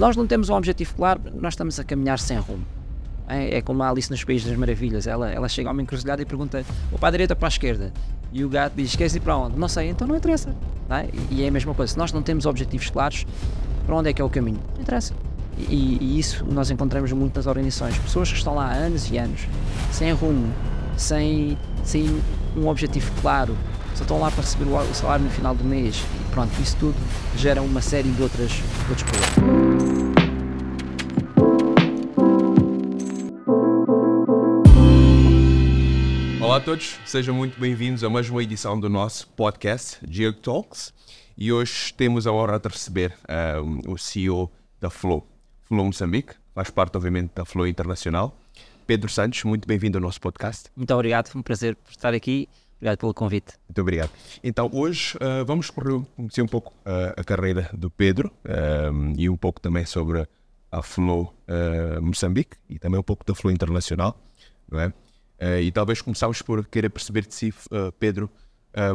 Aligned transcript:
nós 0.00 0.16
não 0.16 0.26
temos 0.26 0.48
um 0.48 0.54
objetivo 0.54 0.94
claro, 0.94 1.20
nós 1.34 1.52
estamos 1.52 1.78
a 1.78 1.84
caminhar 1.84 2.18
sem 2.18 2.38
rumo. 2.38 2.64
É, 3.28 3.58
é 3.58 3.62
como 3.62 3.82
a 3.82 3.90
Alice 3.90 4.10
nos 4.10 4.24
Países 4.24 4.48
das 4.48 4.56
Maravilhas. 4.56 5.06
Ela, 5.06 5.30
ela 5.30 5.46
chega 5.46 5.68
a 5.68 5.72
uma 5.72 5.82
encruzilhada 5.82 6.22
e 6.22 6.24
pergunta: 6.24 6.64
ou 6.90 6.98
para 6.98 7.08
a 7.08 7.10
direita 7.10 7.34
ou 7.34 7.36
para 7.36 7.48
a 7.48 7.50
esquerda? 7.50 7.92
E 8.32 8.42
o 8.42 8.48
gato 8.48 8.72
diz: 8.74 8.96
queres 8.96 9.14
ir 9.14 9.20
para 9.20 9.36
onde? 9.36 9.58
Não 9.58 9.68
sei, 9.68 9.90
então 9.90 10.08
não 10.08 10.16
interessa. 10.16 10.56
Não 10.88 10.96
é? 10.96 11.08
E 11.30 11.44
é 11.44 11.48
a 11.48 11.50
mesma 11.50 11.74
coisa. 11.74 11.92
Se 11.92 11.98
nós 11.98 12.12
não 12.12 12.22
temos 12.22 12.46
objetivos 12.46 12.88
claros, 12.88 13.26
para 13.84 13.94
onde 13.94 14.08
é 14.08 14.12
que 14.14 14.22
é 14.22 14.24
o 14.24 14.30
caminho? 14.30 14.58
Não 14.74 14.80
interessa. 14.80 15.12
E, 15.58 15.98
e, 16.00 16.18
isso 16.18 16.46
nós 16.46 16.70
encontramos 16.70 17.12
muito 17.12 17.36
nas 17.36 17.46
organizações. 17.46 17.98
Pessoas 17.98 18.30
que 18.30 18.38
estão 18.38 18.54
lá 18.54 18.68
há 18.68 18.72
anos 18.72 19.10
e 19.10 19.18
anos, 19.18 19.42
sem 19.92 20.10
rumo, 20.12 20.50
sem, 20.96 21.58
sem 21.84 22.22
um 22.56 22.68
objetivo 22.68 23.12
claro, 23.20 23.54
só 23.94 24.02
estão 24.02 24.20
lá 24.20 24.30
para 24.30 24.42
receber 24.42 24.64
o 24.64 24.94
salário 24.94 25.24
no 25.24 25.30
final 25.30 25.54
do 25.54 25.64
mês. 25.64 26.04
E 26.20 26.30
pronto, 26.30 26.52
isso 26.60 26.76
tudo 26.78 26.96
gera 27.36 27.62
uma 27.62 27.80
série 27.80 28.10
de, 28.10 28.22
outras, 28.22 28.52
outros 28.88 29.02
problemas. 29.02 30.00
Olá 36.40 36.56
a 36.56 36.60
todos, 36.60 36.98
sejam 37.06 37.34
muito 37.34 37.60
bem-vindos 37.60 38.02
a 38.02 38.10
mais 38.10 38.28
uma 38.28 38.42
edição 38.42 38.78
do 38.78 38.88
nosso 38.88 39.28
podcast 39.28 39.98
Geo 40.08 40.32
Talks 40.32 40.92
e 41.38 41.52
hoje 41.52 41.94
temos 41.94 42.26
a 42.26 42.32
honra 42.32 42.58
de 42.58 42.68
receber 42.68 43.14
uh, 43.22 43.92
o 43.92 43.96
CEO 43.96 44.50
da 44.80 44.90
Flow, 44.90 45.24
Flow 45.62 45.84
Moçambique, 45.84 46.34
faz 46.52 46.68
parte 46.68 46.96
obviamente 46.96 47.30
da 47.36 47.44
Flow 47.44 47.68
Internacional. 47.68 48.36
Pedro 48.84 49.08
Santos, 49.08 49.44
muito 49.44 49.68
bem-vindo 49.68 49.98
ao 49.98 50.02
nosso 50.02 50.20
podcast. 50.20 50.68
Muito 50.74 50.92
obrigado, 50.92 51.28
foi 51.28 51.38
um 51.38 51.42
prazer 51.44 51.76
por 51.76 51.92
estar 51.92 52.12
aqui, 52.12 52.48
obrigado 52.80 52.98
pelo 52.98 53.14
convite. 53.14 53.54
Muito 53.68 53.80
obrigado. 53.80 54.10
Então 54.42 54.70
hoje 54.72 55.16
uh, 55.16 55.44
vamos 55.44 55.70
conhecer 55.70 56.42
um 56.42 56.48
pouco 56.48 56.72
uh, 56.80 57.14
a 57.16 57.22
carreira 57.22 57.70
do 57.72 57.90
Pedro 57.90 58.32
e 59.16 59.28
um 59.28 59.36
pouco 59.36 59.60
também 59.60 59.84
sobre 59.84 60.26
a 60.72 60.82
Flow 60.82 61.34
Moçambique 62.00 62.56
e 62.68 62.78
também 62.78 62.98
um 62.98 63.02
pouco 63.02 63.24
da 63.24 63.34
Flow 63.34 63.52
Internacional, 63.52 64.16
não 64.70 64.80
é? 64.80 64.92
Uh, 65.40 65.58
e 65.62 65.72
talvez 65.72 66.02
começámos 66.02 66.42
por 66.42 66.66
querer 66.66 66.90
perceber 66.90 67.26
de 67.26 67.34
si, 67.34 67.48
uh, 67.48 67.90
Pedro, 67.98 68.30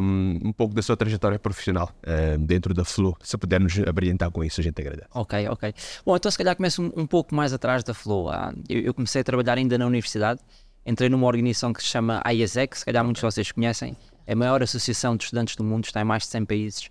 um, 0.00 0.40
um, 0.44 0.52
pouco 0.52 0.72
da 0.72 0.80
sua 0.80 0.96
trajetória 0.96 1.38
profissional 1.38 1.90
uh, 2.06 2.38
dentro 2.38 2.72
da 2.72 2.84
Flow. 2.84 3.16
Se 3.20 3.36
puder 3.36 3.60
nos 3.60 3.76
abrilhantar 3.80 4.30
com 4.30 4.44
isso, 4.44 4.60
a 4.60 4.64
gente 4.64 4.80
agradece. 4.80 5.08
Ok, 5.12 5.48
ok. 5.48 5.74
Bom, 6.04 6.16
então 6.16 6.30
se 6.30 6.38
calhar 6.38 6.54
começo 6.54 6.80
um, 6.80 6.92
um 6.96 7.06
pouco 7.06 7.34
mais 7.34 7.52
atrás 7.52 7.82
da 7.82 7.92
Flow. 7.92 8.30
Ah, 8.30 8.54
eu, 8.68 8.80
eu, 8.80 8.94
comecei 8.94 9.20
a 9.20 9.24
trabalhar 9.24 9.58
ainda 9.58 9.76
na 9.76 9.86
universidade, 9.86 10.40
entrei 10.86 11.08
numa 11.08 11.26
organização 11.26 11.72
que 11.72 11.82
se 11.82 11.88
chama 11.88 12.22
IASEC, 12.26 12.78
se 12.78 12.84
calhar 12.84 13.04
muitos 13.04 13.20
de 13.20 13.26
vocês 13.26 13.52
conhecem, 13.52 13.96
é 14.26 14.32
a 14.32 14.36
maior 14.36 14.62
associação 14.62 15.16
de 15.16 15.24
estudantes 15.24 15.56
do 15.56 15.64
mundo, 15.64 15.84
está 15.84 16.00
em 16.00 16.04
mais 16.04 16.22
de 16.22 16.30
100 16.30 16.44
países, 16.44 16.90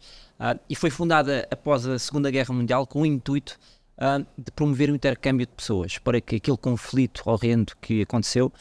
e 0.70 0.76
foi 0.76 0.90
fundada 0.90 1.48
após 1.50 1.88
a 1.88 1.98
Segunda 1.98 2.30
Guerra 2.30 2.54
Mundial 2.54 2.86
com 2.86 3.02
o 3.02 3.06
intuito 3.06 3.58
de 4.38 4.52
promover 4.52 4.90
o 4.90 4.96
intercâmbio 4.96 5.46
de 5.46 5.52
pessoas, 5.54 5.98
para 5.98 6.20
que 6.22 6.36
aquele 6.38 6.58
conflito 6.58 7.24
horrendo 7.26 7.74
que 7.82 8.02
aconteceu 8.02 8.52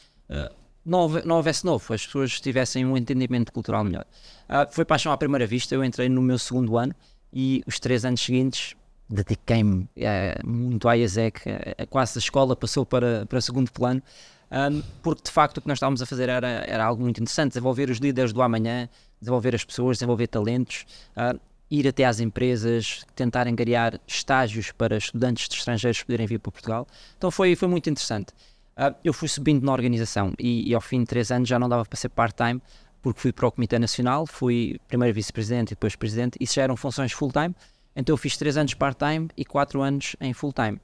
não, 0.85 1.01
houve, 1.01 1.23
não 1.27 1.37
houvesse 1.37 1.65
novo, 1.65 1.95
as 1.95 2.05
pessoas 2.05 2.41
tivessem 2.41 2.85
um 2.85 2.97
entendimento 2.97 3.53
cultural 3.53 3.83
melhor. 3.83 4.05
Uh, 4.49 4.71
foi 4.71 4.85
paixão 4.85 5.11
à 5.11 5.17
primeira 5.17 5.47
vista, 5.47 5.75
eu 5.75 5.83
entrei 5.83 6.09
no 6.09 6.21
meu 6.21 6.39
segundo 6.39 6.77
ano 6.77 6.95
e 7.33 7.63
os 7.67 7.81
três 7.81 8.05
anos 8.05 8.21
seguintes 8.21 8.77
dediquei-me 9.09 9.85
uh, 9.85 10.47
muito 10.47 10.89
à 10.89 10.95
IASEC, 10.95 11.41
uh, 11.41 11.87
quase 11.89 12.19
a 12.19 12.21
escola 12.21 12.55
passou 12.55 12.85
para, 12.85 13.25
para 13.27 13.41
segundo 13.41 13.73
plano, 13.73 14.03
um, 14.51 14.83
porque 15.03 15.23
de 15.25 15.31
facto 15.31 15.59
o 15.59 15.61
que 15.61 15.69
nós 15.69 15.77
estávamos 15.77 16.03
a 16.03 16.07
fazer 16.07 16.29
era, 16.29 16.65
era 16.67 16.85
algo 16.85 17.03
muito 17.03 17.21
interessante, 17.21 17.51
desenvolver 17.51 17.91
os 17.91 17.99
líderes 17.99 18.33
do 18.33 18.43
amanhã, 18.43 18.89
desenvolver 19.21 19.55
as 19.55 19.65
pessoas, 19.65 19.97
desenvolver 19.97 20.27
talentos, 20.29 20.85
uh, 21.17 21.39
ir 21.71 21.89
até 21.89 22.05
às 22.05 22.21
empresas, 22.21 23.05
tentar 23.15 23.49
angariar 23.49 24.01
estágios 24.07 24.71
para 24.71 24.97
estudantes 24.97 25.49
de 25.49 25.57
estrangeiros 25.57 26.03
poderem 26.03 26.27
vir 26.27 26.39
para 26.39 26.53
Portugal. 26.53 26.87
Então 27.17 27.31
foi, 27.31 27.57
foi 27.57 27.69
muito 27.69 27.89
interessante. 27.89 28.33
Uh, 28.77 28.95
eu 29.05 29.13
fui 29.13 29.29
subindo 29.29 29.65
na 29.65 29.73
organização 29.73 30.33
e, 30.39 30.69
e, 30.69 30.75
ao 30.75 30.81
fim 30.81 31.01
de 31.01 31.07
três 31.07 31.31
anos 31.31 31.49
já 31.49 31.59
não 31.59 31.69
dava 31.69 31.85
para 31.85 31.97
ser 31.97 32.09
part-time 32.09 32.61
porque 33.01 33.21
fui 33.21 33.33
para 33.33 33.47
o 33.47 33.53
Comitê 33.53 33.79
Nacional, 33.79 34.27
fui 34.27 34.81
primeiro 34.89 35.15
vice-presidente 35.15 35.73
e 35.73 35.75
depois 35.75 35.95
presidente, 35.95 36.39
isso 36.41 36.55
já 36.55 36.63
eram 36.63 36.75
funções 36.75 37.13
full-time, 37.13 37.55
então 37.95 38.15
eu 38.15 38.17
fiz 38.17 38.37
três 38.37 38.57
anos 38.57 38.73
part-time 38.73 39.29
e 39.37 39.45
quatro 39.45 39.83
anos 39.83 40.17
em 40.21 40.33
full-time. 40.33 40.81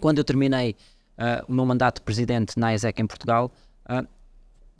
Quando 0.00 0.18
eu 0.18 0.24
terminei 0.24 0.76
uh, 1.18 1.44
o 1.48 1.52
meu 1.52 1.64
mandato 1.66 1.96
de 1.96 2.02
presidente 2.02 2.58
na 2.58 2.74
ISEC 2.74 3.00
em 3.00 3.06
Portugal, 3.06 3.50
uh, 3.88 4.06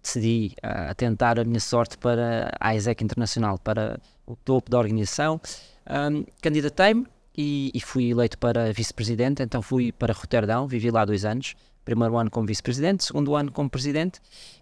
decidi 0.02 0.54
uh, 0.64 0.94
tentar 0.94 1.38
a 1.38 1.44
minha 1.44 1.60
sorte 1.60 1.96
para 1.96 2.50
a 2.58 2.74
ISEC 2.74 3.04
Internacional, 3.04 3.58
para 3.58 4.00
o 4.26 4.34
topo 4.36 4.70
da 4.70 4.78
organização. 4.78 5.40
Um, 5.88 6.24
Candidatei-me 6.40 7.06
e, 7.36 7.70
e, 7.74 7.80
fui 7.80 8.10
eleito 8.10 8.36
para 8.38 8.72
vice-presidente, 8.72 9.42
então 9.42 9.62
fui 9.62 9.92
para 9.92 10.12
Roterdão, 10.12 10.66
vivi 10.66 10.90
lá 10.90 11.04
dois 11.04 11.24
anos, 11.24 11.54
primeiro 11.84 12.16
ano 12.16 12.30
como 12.30 12.46
vice-presidente, 12.46 13.04
segundo 13.04 13.34
ano 13.34 13.50
como 13.50 13.70
presidente, 13.70 14.20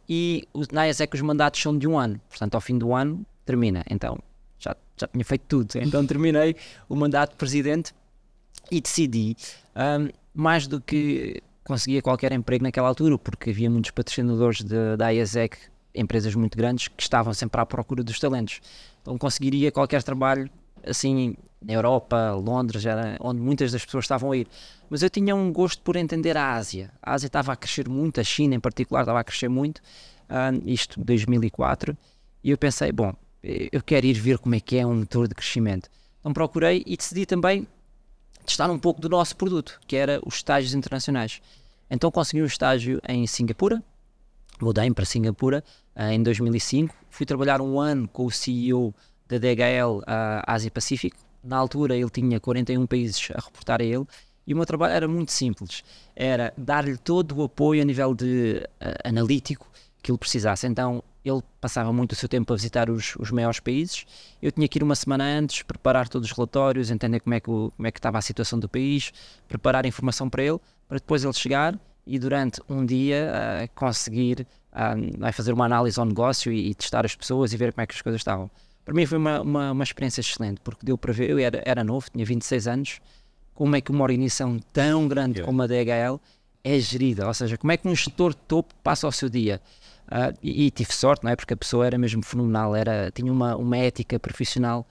e 0.08 0.46
na 0.72 0.86
IASEC 0.86 1.14
os 1.14 1.22
mandatos 1.22 1.60
são 1.60 1.76
de 1.76 1.88
um 1.88 1.98
ano, 1.98 2.20
portanto, 2.28 2.54
ao 2.54 2.60
fim 2.60 2.78
do 2.78 2.94
ano 2.94 3.24
termina. 3.44 3.84
Então, 3.90 4.18
já, 4.58 4.76
já 4.96 5.08
tinha 5.08 5.24
feito 5.24 5.44
tudo. 5.48 5.72
Então, 5.82 6.06
terminei 6.06 6.54
o 6.88 6.94
mandato 6.94 7.30
de 7.30 7.36
presidente 7.36 7.92
e 8.70 8.80
decidi, 8.80 9.36
um, 9.74 10.08
mais 10.32 10.66
do 10.66 10.80
que 10.80 11.42
conseguia 11.70 12.02
qualquer 12.02 12.32
emprego 12.32 12.64
naquela 12.64 12.88
altura, 12.88 13.16
porque 13.16 13.50
havia 13.50 13.70
muitos 13.70 13.92
patrocinadores 13.92 14.62
da 14.98 15.10
IASEC, 15.10 15.56
empresas 15.94 16.34
muito 16.34 16.58
grandes, 16.58 16.88
que 16.88 17.00
estavam 17.00 17.32
sempre 17.32 17.60
à 17.60 17.64
procura 17.64 18.02
dos 18.02 18.18
talentos. 18.18 18.60
Então, 19.00 19.16
conseguiria 19.16 19.70
qualquer 19.70 20.02
trabalho 20.02 20.50
assim 20.84 21.36
na 21.62 21.74
Europa, 21.74 22.32
Londres, 22.32 22.84
era 22.84 23.16
onde 23.20 23.40
muitas 23.40 23.70
das 23.70 23.84
pessoas 23.84 24.04
estavam 24.04 24.32
a 24.32 24.36
ir. 24.36 24.48
Mas 24.88 25.02
eu 25.02 25.10
tinha 25.10 25.36
um 25.36 25.52
gosto 25.52 25.80
por 25.82 25.94
entender 25.94 26.36
a 26.36 26.54
Ásia. 26.54 26.90
A 27.00 27.14
Ásia 27.14 27.28
estava 27.28 27.52
a 27.52 27.56
crescer 27.56 27.88
muito, 27.88 28.20
a 28.20 28.24
China 28.24 28.56
em 28.56 28.60
particular 28.60 29.02
estava 29.02 29.20
a 29.20 29.24
crescer 29.24 29.48
muito, 29.48 29.78
uh, 29.78 30.60
isto 30.66 30.98
2004, 30.98 31.96
e 32.42 32.50
eu 32.50 32.58
pensei, 32.58 32.90
bom, 32.90 33.14
eu 33.42 33.80
quero 33.80 34.06
ir 34.06 34.14
ver 34.14 34.38
como 34.38 34.56
é 34.56 34.60
que 34.60 34.76
é 34.76 34.84
um 34.84 34.96
motor 34.96 35.28
de 35.28 35.36
crescimento. 35.36 35.88
Então 36.18 36.32
procurei 36.32 36.82
e 36.84 36.96
decidi 36.96 37.24
também 37.26 37.68
testar 38.44 38.70
um 38.70 38.78
pouco 38.78 39.00
do 39.00 39.08
nosso 39.08 39.36
produto, 39.36 39.78
que 39.86 39.94
era 39.94 40.20
os 40.26 40.36
estágios 40.36 40.74
internacionais. 40.74 41.40
Então 41.90 42.10
consegui 42.10 42.42
um 42.42 42.46
estágio 42.46 43.00
em 43.08 43.26
Singapura, 43.26 43.82
mudei 44.60 44.90
para 44.92 45.04
Singapura 45.04 45.64
uh, 45.96 46.02
em 46.02 46.22
2005, 46.22 46.94
fui 47.10 47.26
trabalhar 47.26 47.60
um 47.60 47.80
ano 47.80 48.06
com 48.08 48.26
o 48.26 48.30
CEO 48.30 48.94
da 49.28 49.38
DHL 49.38 49.98
uh, 49.98 50.04
Ásia 50.46 50.70
Pacífico, 50.70 51.16
na 51.42 51.56
altura 51.56 51.96
ele 51.96 52.10
tinha 52.10 52.38
41 52.38 52.86
países 52.86 53.28
a 53.34 53.40
reportar 53.40 53.80
a 53.80 53.84
ele 53.84 54.06
e 54.46 54.52
o 54.52 54.56
meu 54.56 54.66
trabalho 54.66 54.92
era 54.92 55.08
muito 55.08 55.32
simples. 55.32 55.82
Era 56.14 56.52
dar-lhe 56.56 56.96
todo 56.96 57.36
o 57.36 57.44
apoio 57.44 57.82
a 57.82 57.84
nível 57.84 58.14
de 58.14 58.62
uh, 58.80 59.08
analítico 59.08 59.70
que 60.02 60.10
ele 60.10 60.18
precisasse. 60.18 60.66
Então 60.66 61.02
ele 61.24 61.42
passava 61.60 61.92
muito 61.92 62.12
o 62.12 62.16
seu 62.16 62.28
tempo 62.28 62.52
a 62.52 62.56
visitar 62.56 62.90
os, 62.90 63.14
os 63.16 63.30
maiores 63.30 63.60
países. 63.60 64.06
Eu 64.40 64.50
tinha 64.50 64.66
que 64.66 64.78
ir 64.78 64.82
uma 64.82 64.94
semana 64.94 65.24
antes, 65.24 65.62
preparar 65.62 66.08
todos 66.08 66.30
os 66.30 66.36
relatórios, 66.36 66.90
entender 66.90 67.20
como 67.20 67.34
é 67.34 67.40
que, 67.40 67.50
o, 67.50 67.72
como 67.76 67.86
é 67.86 67.90
que 67.90 67.98
estava 67.98 68.18
a 68.18 68.22
situação 68.22 68.58
do 68.58 68.68
país, 68.68 69.12
preparar 69.46 69.84
informação 69.86 70.28
para 70.28 70.42
ele, 70.42 70.58
para 70.90 70.98
depois 70.98 71.22
ele 71.22 71.32
chegar 71.32 71.78
e 72.04 72.18
durante 72.18 72.60
um 72.68 72.84
dia 72.84 73.30
uh, 73.32 73.70
conseguir 73.76 74.44
uh, 74.72 75.32
fazer 75.32 75.52
uma 75.52 75.64
análise 75.64 76.00
ao 76.00 76.04
negócio 76.04 76.52
e, 76.52 76.70
e 76.70 76.74
testar 76.74 77.06
as 77.06 77.14
pessoas 77.14 77.52
e 77.52 77.56
ver 77.56 77.72
como 77.72 77.84
é 77.84 77.86
que 77.86 77.94
as 77.94 78.02
coisas 78.02 78.20
estavam. 78.20 78.50
Para 78.84 78.92
mim 78.92 79.06
foi 79.06 79.16
uma, 79.16 79.40
uma, 79.40 79.70
uma, 79.70 79.84
experiência 79.84 80.20
excelente, 80.20 80.60
porque 80.64 80.84
deu 80.84 80.98
para 80.98 81.12
ver, 81.12 81.30
eu 81.30 81.38
era, 81.38 81.62
era 81.64 81.84
novo, 81.84 82.10
tinha 82.10 82.26
26 82.26 82.66
anos, 82.66 83.00
como 83.54 83.76
é 83.76 83.80
que 83.80 83.92
uma 83.92 84.02
organização 84.02 84.58
tão 84.72 85.06
grande 85.06 85.38
yeah. 85.38 85.46
como 85.46 85.62
a 85.62 85.66
DHL 85.68 86.20
é 86.64 86.76
gerida, 86.80 87.28
ou 87.28 87.34
seja, 87.34 87.56
como 87.56 87.70
é 87.70 87.76
que 87.76 87.86
um 87.86 87.94
gestor 87.94 88.34
topo 88.34 88.74
passa 88.82 89.06
o 89.06 89.12
seu 89.12 89.28
dia. 89.28 89.60
Uh, 90.08 90.36
e, 90.42 90.66
e, 90.66 90.70
tive 90.72 90.92
sorte, 90.92 91.22
não 91.22 91.30
é? 91.30 91.36
Porque 91.36 91.54
a 91.54 91.56
pessoa 91.56 91.86
era 91.86 91.96
mesmo 91.96 92.24
fenomenal, 92.24 92.74
era, 92.74 93.12
tinha 93.12 93.32
uma, 93.32 93.54
uma 93.54 93.76
ética 93.76 94.18
profissional 94.18 94.84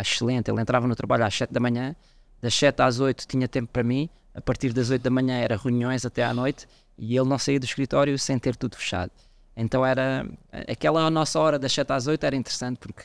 excelente. 0.00 0.50
Ele 0.50 0.62
entrava 0.62 0.86
no 0.86 0.96
trabalho 0.96 1.24
às 1.26 1.34
7 1.34 1.52
da 1.52 1.60
manhã, 1.60 1.94
das 2.40 2.54
7 2.54 2.80
às 2.80 3.00
8 3.00 3.26
tinha 3.26 3.46
tempo 3.46 3.70
para 3.70 3.82
mim, 3.82 4.08
a 4.36 4.40
partir 4.42 4.72
das 4.72 4.90
8 4.90 5.02
da 5.02 5.10
manhã 5.10 5.34
era 5.38 5.56
reuniões 5.56 6.04
até 6.04 6.22
à 6.22 6.34
noite 6.34 6.68
e 6.98 7.16
ele 7.16 7.26
não 7.26 7.38
saía 7.38 7.58
do 7.58 7.64
escritório 7.64 8.18
sem 8.18 8.38
ter 8.38 8.54
tudo 8.54 8.76
fechado. 8.76 9.10
Então 9.56 9.84
era 9.84 10.28
aquela 10.68 11.10
nossa 11.10 11.40
hora 11.40 11.58
das 11.58 11.72
7 11.72 11.90
às 11.90 12.06
8 12.06 12.22
era 12.24 12.36
interessante 12.36 12.78
porque 12.78 13.04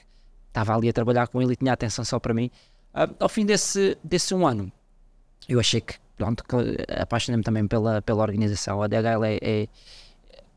estava 0.50 0.76
ali 0.76 0.90
a 0.90 0.94
trabalhar 0.94 1.28
com 1.28 1.42
ele 1.42 1.54
e 1.54 1.56
tinha 1.56 1.72
atenção 1.72 2.04
só 2.04 2.20
para 2.20 2.34
mim. 2.34 2.52
Uh, 2.94 3.16
ao 3.18 3.30
fim 3.30 3.46
desse, 3.46 3.98
desse 4.04 4.36
um 4.36 4.46
ano, 4.46 4.70
eu 5.48 5.62
achei 5.62 5.80
que, 5.80 5.96
pronto, 6.18 6.44
apaixonei-me 7.00 7.44
também 7.44 7.66
pela, 7.66 8.02
pela 8.02 8.22
organização. 8.22 8.82
A 8.84 8.88
DHL 8.88 9.24
é, 9.24 9.40
é 9.42 9.68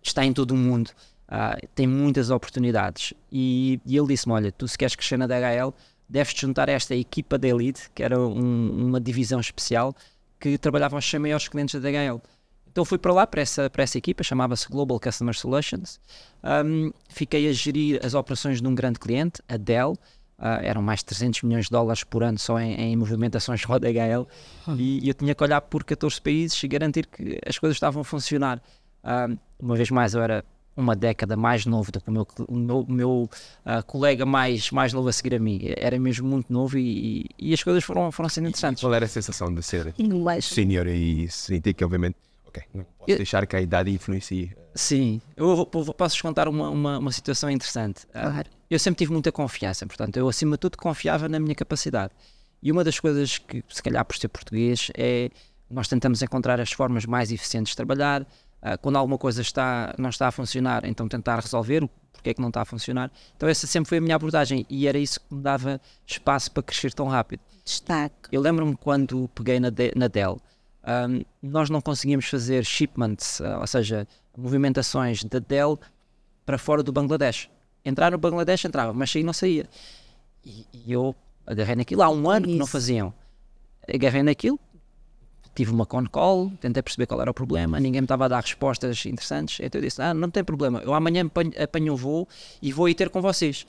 está 0.03 0.25
em 0.25 0.33
todo 0.33 0.51
o 0.51 0.57
mundo, 0.57 0.91
uh, 1.29 1.67
tem 1.77 1.87
muitas 1.87 2.31
oportunidades. 2.31 3.15
E, 3.31 3.81
e 3.87 3.97
ele 3.97 4.09
disse-me: 4.09 4.35
Olha, 4.35 4.51
tu 4.51 4.67
se 4.67 4.77
queres 4.77 4.97
crescer 4.97 5.17
na 5.17 5.29
DHL, 5.29 5.73
deves 6.09 6.35
te 6.35 6.41
juntar 6.41 6.69
a 6.69 6.73
esta 6.73 6.97
equipa 6.97 7.39
da 7.39 7.47
Elite, 7.47 7.89
que 7.95 8.03
era 8.03 8.19
um, 8.19 8.89
uma 8.89 9.01
divisão 9.01 9.39
especial 9.39 9.95
que 10.45 10.59
trabalhava 10.59 10.97
aos 10.97 11.09
100 11.09 11.21
maiores 11.21 11.49
clientes 11.49 11.81
da 11.81 11.89
DHL. 11.89 12.21
Então 12.71 12.85
fui 12.85 12.99
para 12.99 13.15
lá, 13.15 13.27
para 13.27 13.41
essa, 13.41 13.71
para 13.71 13.83
essa 13.83 13.97
equipa, 13.97 14.23
chamava-se 14.23 14.69
Global 14.69 15.01
Customer 15.01 15.35
Solutions. 15.35 15.99
Um, 16.43 16.93
fiquei 17.09 17.49
a 17.49 17.53
gerir 17.53 17.99
as 18.05 18.13
operações 18.13 18.61
de 18.61 18.69
um 18.69 18.75
grande 18.75 18.99
cliente, 18.99 19.41
a 19.49 19.57
Dell. 19.57 19.93
Uh, 20.39 20.61
eram 20.63 20.83
mais 20.83 20.99
de 20.99 21.07
300 21.07 21.43
milhões 21.45 21.67
de 21.67 21.71
dólares 21.71 22.05
por 22.05 22.23
ano 22.23 22.39
só 22.39 22.59
em, 22.59 22.75
em 22.75 22.97
movimentações 22.97 23.65
com 23.65 23.73
a 23.73 23.79
DHL 23.79 24.27
hum. 24.67 24.77
e, 24.77 25.05
e, 25.05 25.09
eu 25.09 25.15
tinha 25.15 25.33
que 25.33 25.43
olhar 25.45 25.61
por 25.61 25.85
14 25.85 26.21
países 26.21 26.61
e 26.61 26.67
garantir 26.67 27.07
que 27.07 27.39
as 27.47 27.57
coisas 27.57 27.77
estavam 27.77 28.03
a 28.03 28.05
funcionar. 28.05 28.61
Uh, 29.03 29.39
uma 29.59 29.77
vez 29.77 29.91
mais, 29.91 30.13
eu 30.13 30.21
era 30.21 30.45
uma 30.77 30.97
década 30.97 31.37
mais 31.37 31.65
novo 31.67 31.93
do 31.93 32.01
que 32.01 32.09
o 32.09 32.13
meu, 32.13 32.27
o 32.49 32.57
meu, 32.57 32.87
meu 32.89 33.31
uh, 33.65 33.85
colega 33.87 34.27
mais, 34.27 34.71
mais 34.71 34.93
novo 34.93 35.09
a 35.09 35.13
seguir 35.13 35.35
a 35.35 35.39
mim. 35.39 35.61
Era 35.77 35.99
mesmo 35.99 36.29
muito 36.29 36.53
novo 36.53 36.77
e, 36.79 37.27
e, 37.39 37.51
e 37.51 37.55
as 37.55 37.63
coisas 37.63 37.85
foram, 37.85 38.11
foram 38.11 38.29
sendo 38.29 38.49
interessantes. 38.49 38.83
E 38.83 38.85
qual 38.85 38.95
era 38.95 39.05
a 39.05 39.09
sensação 39.09 39.53
de 39.55 39.63
ser 39.63 39.95
senior 40.43 40.87
e 40.87 41.29
sentir 41.31 41.75
que, 41.75 41.85
obviamente, 41.85 42.17
ok, 42.47 42.63
não 42.75 42.85
posso 42.99 43.11
eu, 43.11 43.17
deixar 43.17 43.47
que 43.47 43.57
a 43.57 43.61
idade 43.61 43.91
influencie? 43.91 44.53
Sim, 44.75 45.21
eu 45.37 45.57
vou, 45.57 45.69
vou, 45.73 45.95
posso-vos 45.95 46.23
contar 46.23 46.49
uma, 46.49 46.69
uma, 46.71 46.99
uma, 46.99 47.13
situação 47.13 47.49
interessante. 47.51 48.07
Ah, 48.13 48.31
claro. 48.31 48.49
Uh, 48.49 48.55
eu 48.71 48.79
sempre 48.79 48.99
tive 48.99 49.13
muita 49.13 49.31
confiança, 49.31 49.87
portanto, 49.87 50.17
eu 50.17 50.29
acima 50.29 50.53
de 50.53 50.61
tudo 50.61 50.77
confiava 50.77 51.29
na 51.29 51.39
minha 51.39 51.55
capacidade. 51.55 52.13
E 52.63 52.73
uma 52.73 52.83
das 52.83 52.99
coisas 52.99 53.39
que, 53.39 53.63
se 53.69 53.83
calhar 53.83 54.05
por 54.05 54.17
ser 54.17 54.29
português, 54.29 54.91
é 54.97 55.31
nós 55.71 55.89
tentamos 55.89 56.23
encontrar 56.23 56.61
as 56.61 56.73
formas 56.73 57.05
mais 57.05 57.33
eficientes 57.33 57.71
de 57.71 57.77
trabalhar, 57.77 58.27
quando 58.81 58.97
alguma 58.97 59.19
coisa 59.19 59.43
está, 59.43 59.95
não 59.99 60.09
está 60.09 60.29
a 60.29 60.31
funcionar, 60.31 60.85
então 60.85 61.07
tentar 61.09 61.41
resolver 61.41 61.85
o 61.85 61.91
porque 62.25 62.31
é 62.31 62.35
que 62.35 62.41
não 62.41 62.49
está 62.49 62.63
a 62.63 62.65
funcionar. 62.65 63.13
Então 63.37 63.47
essa 63.47 63.67
sempre 63.67 63.89
foi 63.91 63.99
a 63.99 64.01
minha 64.01 64.17
abordagem 64.17 64.65
e 64.71 64.89
era 64.89 64.97
isso 64.97 65.21
que 65.21 65.35
me 65.35 65.43
dava 65.43 65.79
espaço 66.07 66.51
para 66.51 66.63
crescer 66.63 66.95
tão 66.95 67.07
rápido. 67.07 67.41
Destaque. 67.63 68.31
Eu 68.33 68.41
lembro-me 68.41 68.75
quando 68.77 69.29
peguei 69.35 69.61
na, 69.61 69.69
de, 69.69 69.93
na 69.95 70.09
Dell, 70.09 70.41
um, 70.87 71.23
nós 71.43 71.69
não 71.69 71.83
conseguíamos 71.83 72.27
fazer 72.27 72.65
shipments, 72.65 73.41
uh, 73.41 73.61
ou 73.61 73.67
seja, 73.67 74.09
movimentações 74.37 75.23
da 75.25 75.39
Dell 75.39 75.79
para 76.47 76.57
fora 76.57 76.83
do 76.83 76.93
Bangladesh. 76.93 77.51
Entrar 77.85 78.11
no 78.11 78.19
Bangladesh 78.19 78.65
entrava, 78.65 78.95
mas 78.95 79.11
sair 79.11 79.23
não 79.23 79.35
saía. 79.35 79.69
E, 80.43 80.67
e 80.73 80.93
eu 80.93 81.15
agarrei 81.47 81.77
naquilo. 81.77 82.03
Há 82.03 82.09
um 82.09 82.31
ano 82.31 82.47
isso. 82.47 82.55
que 82.55 82.59
não 82.59 82.67
faziam. 82.67 83.13
Agarrei 83.87 84.23
naquilo, 84.23 84.59
tive 85.55 85.73
uma 85.73 85.87
con 85.87 86.05
call, 86.07 86.53
tentei 86.61 86.83
perceber 86.83 87.07
qual 87.07 87.21
era 87.21 87.31
o 87.31 87.35
problema, 87.35 87.79
ninguém 87.79 88.01
me 88.01 88.07
estava 88.07 88.25
a 88.25 88.29
dar 88.29 88.41
respostas 88.41 89.07
interessantes, 89.07 89.61
então 89.61 89.81
eu 89.81 89.85
disse, 89.85 90.03
ah, 90.03 90.13
não 90.13 90.31
tem 90.31 90.43
problema, 90.43 90.81
eu 90.81 90.93
amanhã 90.93 91.25
apanho, 91.63 91.93
o 91.93 91.97
voo 91.97 92.29
e 92.61 92.73
vou 92.73 92.89
ir 92.89 92.95
ter 92.95 93.09
com 93.09 93.21
vocês. 93.21 93.67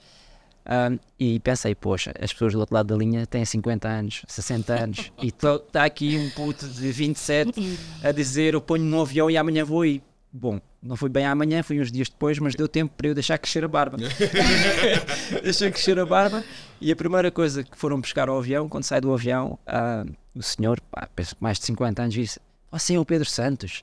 Um, 0.68 0.98
e 1.18 1.38
pensei, 1.38 1.76
poxa, 1.76 2.12
as 2.20 2.32
pessoas 2.32 2.52
do 2.52 2.58
outro 2.58 2.74
lado 2.74 2.88
da 2.88 2.96
linha 2.96 3.24
têm 3.24 3.44
50 3.44 3.86
anos, 3.86 4.22
60 4.26 4.74
anos, 4.74 5.12
e 5.22 5.28
está 5.28 5.84
aqui 5.84 6.18
um 6.18 6.28
puto 6.30 6.66
de 6.66 6.90
27 6.90 7.78
a 8.02 8.10
dizer, 8.10 8.54
eu 8.54 8.60
ponho 8.60 8.82
no 8.84 9.00
avião 9.00 9.30
e 9.30 9.36
amanhã 9.36 9.64
vou 9.64 9.86
ir. 9.86 10.02
Bom, 10.32 10.60
não 10.82 10.96
foi 10.96 11.08
bem 11.08 11.24
amanhã, 11.24 11.62
foi 11.62 11.80
uns 11.80 11.90
dias 11.90 12.08
depois, 12.08 12.38
mas 12.38 12.54
deu 12.54 12.68
tempo 12.68 12.92
para 12.96 13.08
eu 13.08 13.14
deixar 13.14 13.38
crescer 13.38 13.64
a 13.64 13.68
barba. 13.68 13.96
Deixei 15.42 15.70
crescer 15.70 15.98
a 15.98 16.04
barba 16.04 16.44
e 16.80 16.92
a 16.92 16.96
primeira 16.96 17.30
coisa 17.30 17.64
que 17.64 17.76
foram 17.76 18.00
buscar 18.00 18.28
ao 18.28 18.38
avião, 18.38 18.68
quando 18.68 18.84
sai 18.84 19.00
do 19.00 19.14
avião, 19.14 19.58
uh, 19.66 20.12
o 20.36 20.42
senhor, 20.42 20.80
pá, 20.90 21.08
mais 21.40 21.58
de 21.58 21.64
50 21.66 22.02
anos, 22.02 22.14
disse: 22.14 22.40
Você 22.70 22.94
é 22.94 22.98
o 22.98 23.04
Pedro 23.04 23.28
Santos. 23.28 23.82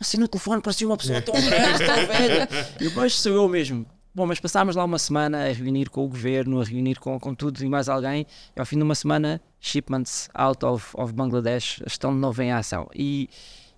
Assim 0.00 0.18
no 0.18 0.28
telefone 0.28 0.60
parecia 0.60 0.86
uma 0.86 0.96
pessoa 0.96 1.20
tão 1.22 1.34
grande, 1.34 1.78
tão 1.84 2.06
velha. 2.06 2.48
E 2.80 2.84
depois 2.84 3.14
sou 3.14 3.32
eu 3.32 3.48
mesmo. 3.48 3.86
Bom, 4.14 4.26
mas 4.26 4.38
passámos 4.38 4.76
lá 4.76 4.84
uma 4.84 4.98
semana 4.98 5.48
a 5.48 5.52
reunir 5.52 5.90
com 5.90 6.04
o 6.04 6.08
governo, 6.08 6.60
a 6.60 6.64
reunir 6.64 7.00
com, 7.00 7.18
com 7.18 7.34
tudo 7.34 7.64
e 7.64 7.68
mais 7.68 7.88
alguém, 7.88 8.24
e 8.54 8.60
ao 8.60 8.64
fim 8.64 8.76
de 8.76 8.84
uma 8.84 8.94
semana, 8.94 9.40
shipments 9.60 10.28
out 10.32 10.64
of, 10.64 10.88
of 10.94 11.12
Bangladesh 11.12 11.82
estão 11.84 12.14
de 12.14 12.20
novo 12.20 12.40
em 12.40 12.52
ação. 12.52 12.88
E 12.94 13.28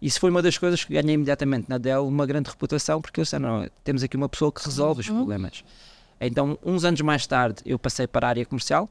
isso 0.00 0.20
foi 0.20 0.28
uma 0.28 0.42
das 0.42 0.58
coisas 0.58 0.84
que 0.84 0.92
ganhei 0.92 1.14
imediatamente 1.14 1.70
na 1.70 1.78
Dell, 1.78 2.06
uma 2.06 2.26
grande 2.26 2.50
reputação, 2.50 3.00
porque 3.00 3.19
eu 3.19 3.25
sei, 3.25 3.38
não, 3.38 3.66
temos 3.82 4.02
aqui 4.02 4.14
uma 4.14 4.28
pessoa 4.28 4.52
que 4.52 4.62
resolve 4.62 5.00
os 5.00 5.08
uhum. 5.08 5.16
problemas. 5.16 5.64
Então, 6.20 6.58
uns 6.62 6.84
anos 6.84 7.00
mais 7.00 7.26
tarde, 7.26 7.62
eu 7.64 7.78
passei 7.78 8.06
para 8.06 8.26
a 8.26 8.31
área 8.31 8.44
comercial, 8.44 8.90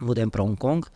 mudei 0.00 0.24
para 0.26 0.42
Hong 0.42 0.56
Kong, 0.56 0.86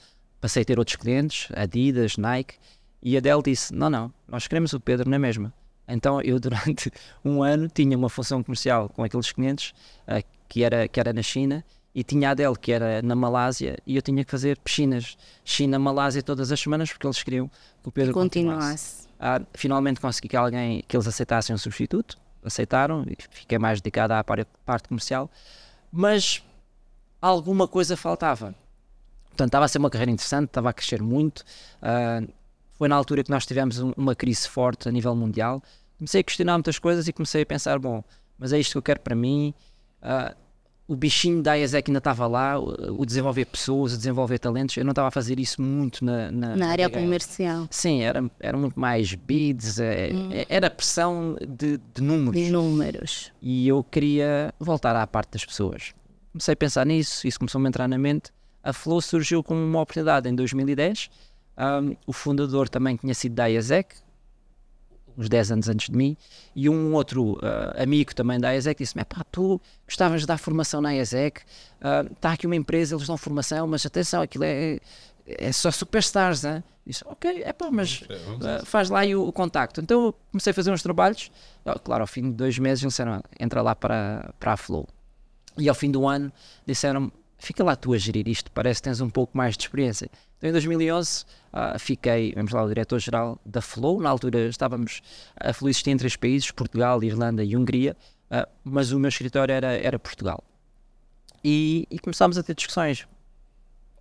passei 0.45 0.61
a 0.61 0.65
ter 0.67 0.79
outros 0.79 0.97
clientes, 0.97 1.49
Adidas, 1.57 2.19
Nike, 2.19 2.57
e 3.03 3.17
a 3.17 3.21
Dell 3.21 3.41
disse: 3.41 3.73
Não, 3.75 3.89
não, 3.89 4.13
nós 4.29 4.47
queremos 4.47 4.75
o 4.75 4.81
Pedro 4.81 5.09
na 5.09 5.19
mesma. 5.19 5.51
Então, 5.89 6.21
eu 6.21 6.39
durante 6.41 6.93
um 7.25 7.43
ano 7.43 7.67
tinha 7.67 7.97
uma 7.97 8.11
função 8.11 8.43
comercial 8.43 8.91
com 8.91 9.03
aqueles 9.03 9.33
clientes 9.33 9.73
uh, 10.07 10.23
que, 10.47 10.63
era, 10.63 10.87
que 10.87 11.01
era 11.01 11.15
na 11.15 11.23
China 11.23 11.65
e 11.95 12.05
tinha 12.05 12.29
a 12.29 12.35
Dell 12.35 12.55
que 12.57 12.73
era 12.73 13.01
na 13.01 13.15
Malásia 13.15 13.79
e 13.87 13.97
eu 13.97 14.03
tinha 14.03 14.23
que 14.23 14.31
fazer 14.31 14.59
piscinas 14.59 15.17
China-Malásia 15.45 16.23
todas 16.23 16.53
as 16.53 16.61
semanas 16.61 16.93
porque 16.93 17.07
eles 17.07 17.23
queriam 17.23 17.49
que 17.83 17.89
o 17.89 17.93
Pedro 17.93 18.13
continuasse. 18.13 19.09
Ah, 19.19 19.41
finalmente 19.55 19.99
consegui 19.99 20.29
que 20.29 20.37
alguém 20.37 20.85
que 20.87 20.95
eles 20.95 21.07
aceitassem 21.07 21.55
um 21.55 21.59
substituto, 21.59 22.19
aceitaram 22.43 23.03
e 23.09 23.17
fiquei 23.31 23.59
mais 23.59 23.81
dedicado 23.81 24.13
à 24.13 24.23
parte 24.23 24.89
comercial, 24.89 25.31
mas 25.91 26.43
alguma 27.23 27.67
coisa 27.67 27.97
faltava. 27.97 28.55
Portanto, 29.35 29.49
estava 29.49 29.65
a 29.65 29.69
ser 29.69 29.79
uma 29.79 29.91
carreira 29.91 30.13
interessante, 30.13 30.47
estava 30.47 30.71
a 30.71 30.73
crescer 30.73 31.03
muito. 31.03 31.41
Uh, 31.83 32.33
foi 32.75 32.89
na 32.89 32.95
altura 32.95 33.25
que 33.25 33.31
nós 33.31 33.45
tivemos 33.45 33.81
um, 33.81 33.93
uma 33.97 34.15
crise 34.15 34.49
forte 34.49 34.89
a 34.89 34.93
nível 34.93 35.15
mundial. 35.15 35.61
Comecei 35.99 36.21
a 36.21 36.25
questionar 36.25 36.55
muitas 36.55 36.79
coisas 36.79 37.09
e 37.09 37.13
comecei 37.13 37.43
a 37.43 37.47
pensar: 37.47 37.79
bom, 37.81 38.03
mas 38.39 38.53
é 38.53 38.61
isto 38.61 38.73
que 38.73 38.79
eu 38.79 38.83
quero 38.83 39.01
para 39.01 39.17
mim. 39.17 39.53
Uh, 40.01 40.35
o 40.87 40.95
bichinho 40.95 41.43
da 41.43 41.55
IASEC 41.55 41.91
ainda 41.91 41.99
estava 41.99 42.27
lá, 42.27 42.61
o 42.61 43.07
desenvolver 43.07 43.47
pessoas, 43.47 43.95
o 43.95 43.97
desenvolver 43.97 44.39
talentos. 44.39 44.77
Eu 44.77 44.85
não 44.85 44.93
estava 44.93 45.09
a 45.09 45.11
fazer 45.11 45.41
isso 45.41 45.63
muito 45.63 46.05
na, 46.05 46.31
na, 46.31 46.57
na 46.57 46.69
área 46.69 46.91
comercial. 46.91 47.67
Sim, 47.71 48.03
era, 48.03 48.31
era 48.39 48.57
muito 48.57 48.79
mais 48.79 49.15
bids, 49.15 49.81
é, 49.81 50.11
hum. 50.13 50.29
É, 50.31 50.47
era 50.49 50.69
pressão 50.69 51.37
de, 51.41 51.81
de 51.95 52.03
números. 52.03 52.39
De 52.39 52.51
números. 52.51 53.33
E 53.41 53.67
eu 53.67 53.83
queria 53.83 54.53
voltar 54.61 54.95
à 54.95 55.07
parte 55.07 55.31
das 55.33 55.45
pessoas. 55.45 55.95
Comecei 56.33 56.53
a 56.53 56.57
pensar 56.57 56.85
nisso, 56.85 57.27
isso 57.27 57.39
começou 57.39 57.65
a 57.65 57.67
entrar 57.67 57.89
na 57.89 57.97
mente. 57.97 58.31
A 58.65 58.73
Flow 58.73 59.01
surgiu 59.03 59.45
como 59.45 59.61
uma 59.61 59.83
oportunidade 59.83 60.29
em 60.29 60.35
2010. 60.35 61.11
Um, 61.57 61.95
o 62.07 62.13
fundador 62.13 62.69
também 62.69 62.97
tinha 62.97 63.15
sido 63.15 63.35
da 63.35 63.47
IASEC, 63.47 63.95
uns 65.17 65.29
10 65.29 65.53
anos 65.53 65.69
antes 65.69 65.91
de 65.91 65.97
mim, 65.97 66.17
e 66.57 66.69
um 66.69 66.95
outro 66.95 67.35
uh, 67.35 67.81
amigo 67.81 68.15
também 68.15 68.41
da 68.41 68.53
IASEC 68.53 68.83
disse-me: 68.83 69.05
pá, 69.05 69.23
tu 69.31 69.61
gostavas 69.87 70.23
de 70.23 70.27
dar 70.27 70.39
formação 70.39 70.81
na 70.81 70.95
IASEC, 70.95 71.43
está 72.11 72.31
uh, 72.31 72.33
aqui 72.33 72.47
uma 72.47 72.57
empresa, 72.57 72.97
eles 72.97 73.07
dão 73.07 73.17
formação, 73.17 73.67
mas 73.69 73.85
atenção, 73.85 74.23
aquilo 74.23 74.45
é, 74.45 74.81
é 75.27 75.53
só 75.53 75.71
superstars, 75.71 76.45
hein? 76.45 76.65
Disse, 76.87 77.03
ok, 77.07 77.43
é 77.45 77.53
pá, 77.53 77.71
mas 77.71 78.03
uh, 78.03 78.65
faz 78.65 78.91
lá 78.91 79.03
o, 79.05 79.29
o, 79.29 79.33
contacto. 79.33 79.81
Então 79.81 80.07
eu 80.07 80.15
comecei 80.33 80.51
a 80.51 80.55
fazer 80.55 80.71
uns 80.71 80.83
trabalhos, 80.83 81.31
claro, 81.85 82.03
ao 82.03 82.07
fim 82.07 82.23
de 82.23 82.33
dois 82.33 82.59
meses 82.59 82.83
eles 82.83 82.93
disseram, 82.93 83.23
entra 83.39 83.63
lá 83.63 83.75
para, 83.75 84.35
para 84.41 84.53
a 84.53 84.57
Flow. 84.57 84.89
E 85.57 85.69
ao 85.69 85.75
fim 85.75 85.91
do 85.91 86.07
ano 86.07 86.33
disseram 86.67 87.13
fica 87.39 87.63
lá 87.63 87.77
tu 87.77 87.93
a 87.93 87.99
gerir 87.99 88.29
isto, 88.29 88.51
parece 88.51 88.81
que 88.81 88.85
tens 88.85 89.01
um 89.01 89.11
pouco 89.11 89.37
mais 89.37 89.57
de 89.57 89.65
experiência. 89.65 90.11
Então, 90.39 90.51
em 90.51 90.53
2011, 90.53 91.23
uh, 91.23 91.27
ah, 91.53 91.79
fiquei, 91.79 92.33
vamos 92.35 92.53
lá, 92.53 92.63
o 92.63 92.69
diretor-geral 92.69 93.39
da 93.45 93.61
Flow. 93.61 94.01
Na 94.01 94.11
altura 94.11 94.47
estávamos, 94.47 95.01
a 95.39 95.53
Flow 95.53 95.71
existia 95.71 95.93
em 95.93 95.97
três 95.97 96.17
países, 96.17 96.51
Portugal, 96.51 97.03
Irlanda 97.03 97.43
e 97.43 97.57
Hungria, 97.57 97.97
uh, 98.31 98.49
mas 98.63 98.93
o 98.93 98.99
meu 98.99 99.09
escritório 99.09 99.53
era, 99.53 99.73
era 99.73 99.99
Portugal. 99.99 100.43
E, 101.43 101.87
e 101.91 101.99
começámos 101.99 102.39
a 102.39 102.43
ter 102.43 102.55
discussões. 102.55 103.07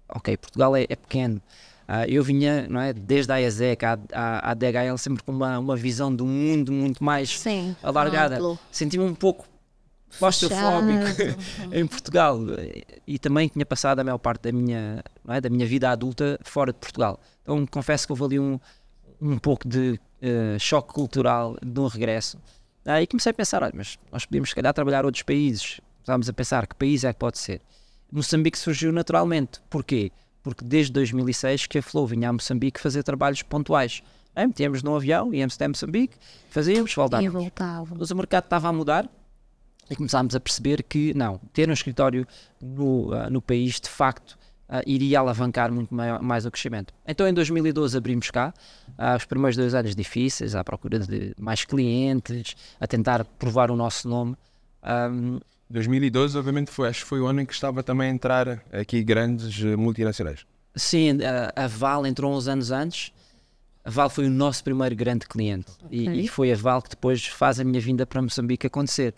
Ok, 0.10 0.36
Portugal 0.38 0.76
é, 0.76 0.84
é 0.84 0.96
pequeno. 0.96 1.42
Uh, 1.88 2.08
eu 2.08 2.24
vinha, 2.24 2.68
não 2.70 2.80
é, 2.80 2.94
desde 2.94 3.32
a 3.32 3.42
ESEC 3.42 3.84
à, 3.84 4.00
à, 4.14 4.52
à 4.52 4.54
DHL 4.54 4.98
sempre 4.98 5.22
com 5.22 5.34
uma, 5.34 5.60
uma 5.60 5.76
visão 5.76 6.14
do 6.14 6.26
mundo 6.26 6.72
muito 6.72 7.04
mais 7.04 7.38
Sim, 7.38 7.76
alargada. 7.84 8.40
Senti-me 8.72 9.04
um 9.04 9.14
pouco 9.14 9.46
claustrofóbico 10.20 11.06
em 11.72 11.86
Portugal 11.88 12.40
e 13.06 13.20
também 13.20 13.48
tinha 13.48 13.66
passado 13.66 14.00
a 14.00 14.04
maior 14.04 14.18
parte 14.18 14.44
da 14.44 14.52
minha, 14.52 15.04
é, 15.28 15.42
da 15.42 15.50
minha 15.50 15.66
vida 15.66 15.90
adulta 15.90 16.40
fora 16.44 16.72
de 16.72 16.80
Portugal. 16.80 17.20
Então 17.42 17.66
confesso 17.66 18.06
que 18.08 18.14
houve 18.14 18.24
ali 18.24 18.40
um, 18.40 18.60
um 19.22 19.38
pouco 19.38 19.68
de 19.68 20.00
uh, 20.22 20.60
choque 20.60 20.94
cultural 20.94 21.58
de 21.64 21.80
um 21.80 21.88
regresso. 21.88 22.38
Aí 22.86 23.08
comecei 23.08 23.30
a 23.30 23.34
pensar, 23.34 23.64
olha, 23.64 23.74
mas 23.76 23.98
nós 24.12 24.26
podíamos 24.26 24.50
se 24.50 24.56
calhar 24.56 24.74
trabalhar 24.74 25.06
outros 25.06 25.24
países. 25.24 25.80
Estávamos 26.00 26.28
a 26.28 26.34
pensar 26.34 26.68
que 26.68 26.76
país 26.76 27.04
é 27.04 27.14
que 27.14 27.20
pode 27.20 27.38
ser. 27.38 27.62
Moçambique 28.12 28.60
surgiu 28.60 28.92
naturalmente. 28.92 29.62
Porquê? 29.70 30.12
Porque 30.44 30.64
desde 30.66 30.92
2006 30.92 31.68
que 31.68 31.78
a 31.78 31.82
Flow 31.82 32.06
vinha 32.06 32.30
a 32.30 32.34
Moçambique 32.34 32.80
fazer 32.80 33.02
trabalhos 33.04 33.42
pontuais. 33.42 34.04
É, 34.36 34.46
metíamos 34.46 34.84
num 34.84 34.96
avião, 34.96 35.34
íamos 35.34 35.56
até 35.56 35.68
Moçambique, 35.68 36.18
fazíamos, 36.50 36.94
voltávamos. 36.94 37.34
E 37.34 37.38
voltávamos. 37.38 37.98
Mas 38.00 38.12
o 38.12 38.16
mercado 38.16 38.44
estava 38.46 38.68
a 38.68 38.74
mudar, 38.74 39.10
e 39.90 39.96
começámos 39.96 40.36
a 40.36 40.40
perceber 40.40 40.84
que 40.84 41.14
não, 41.14 41.40
ter 41.52 41.70
um 41.70 41.74
escritório 41.74 42.28
no, 42.62 43.14
uh, 43.14 43.30
no 43.30 43.42
país 43.42 43.80
de 43.80 43.90
facto 43.90 44.38
uh, 44.70 44.82
iria 44.86 45.20
alavancar 45.20 45.72
muito 45.72 45.94
maior, 45.94 46.22
mais 46.22 46.46
o 46.46 46.52
crescimento. 46.52 46.94
Então 47.06 47.28
em 47.28 47.34
2012 47.34 47.98
abrimos 47.98 48.32
cá, 48.32 48.54
uh, 48.90 49.16
os 49.16 49.26
primeiros 49.26 49.58
dois 49.58 49.74
anos 49.74 49.96
difíceis, 49.96 50.56
à 50.56 50.64
procura 50.64 51.00
de 51.00 51.34
mais 51.40 51.66
clientes, 51.66 52.56
a 52.80 52.88
tentar 52.88 53.26
provar 53.26 53.72
o 53.72 53.76
nosso 53.76 54.08
nome. 54.08 54.36
Um, 54.84 55.40
2012 55.70 56.38
obviamente 56.38 56.72
foi, 56.72 56.90
acho 56.90 57.02
que 57.02 57.08
foi 57.08 57.20
o 57.20 57.26
ano 57.26 57.42
em 57.42 57.46
que 57.46 57.54
estava 57.54 57.82
também 57.82 58.10
a 58.10 58.14
entrar 58.14 58.64
aqui 58.72 59.04
grandes 59.04 59.60
multinacionais. 59.76 60.46
Sim, 60.76 61.20
a, 61.24 61.64
a 61.64 61.68
Val 61.68 62.06
entrou 62.06 62.36
uns 62.36 62.48
anos 62.48 62.72
antes. 62.72 63.12
A 63.86 63.90
Val 63.90 64.10
foi 64.10 64.28
o 64.28 64.30
nosso 64.30 64.64
primeiro 64.64 64.96
grande 64.96 65.28
cliente 65.28 65.72
okay. 65.84 66.08
e, 66.08 66.26
e, 66.26 66.28
foi 66.28 66.52
a 66.52 66.56
Val 66.56 66.82
que 66.82 66.90
depois 66.90 67.26
faz 67.26 67.60
a 67.60 67.64
minha 67.64 67.82
vinda 67.82 68.06
para 68.06 68.22
Moçambique 68.22 68.66
acontecer 68.66 69.14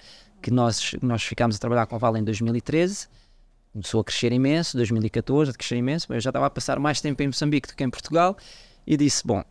que 0.46 0.52
nós, 0.52 0.94
nós 1.02 1.24
ficámos 1.24 1.56
a 1.56 1.60
trabalhar 1.60 1.88
com 1.88 1.96
a 1.96 1.98
Vale 1.98 2.20
em 2.20 2.24
2013. 2.24 3.08
começou 3.74 4.00
a 4.00 4.04
crescer 4.04 4.32
imenso, 4.32 4.78
2014 4.78 5.50
a 5.50 5.54
crescer 5.56 5.76
imenso, 5.76 6.06
mas 6.08 6.18
eu 6.18 6.22
já 6.22 6.30
estava 6.30 6.46
a 6.46 6.50
passar 6.52 6.78
mais 6.78 7.02
tempo 7.02 7.24
em 7.24 7.26
Moçambique 7.26 7.68
do 7.68 7.76
que 7.76 7.84
em 7.84 7.90
Portugal 7.90 8.38
e 8.86 8.96
disse, 8.96 9.26
bom, 9.26 9.44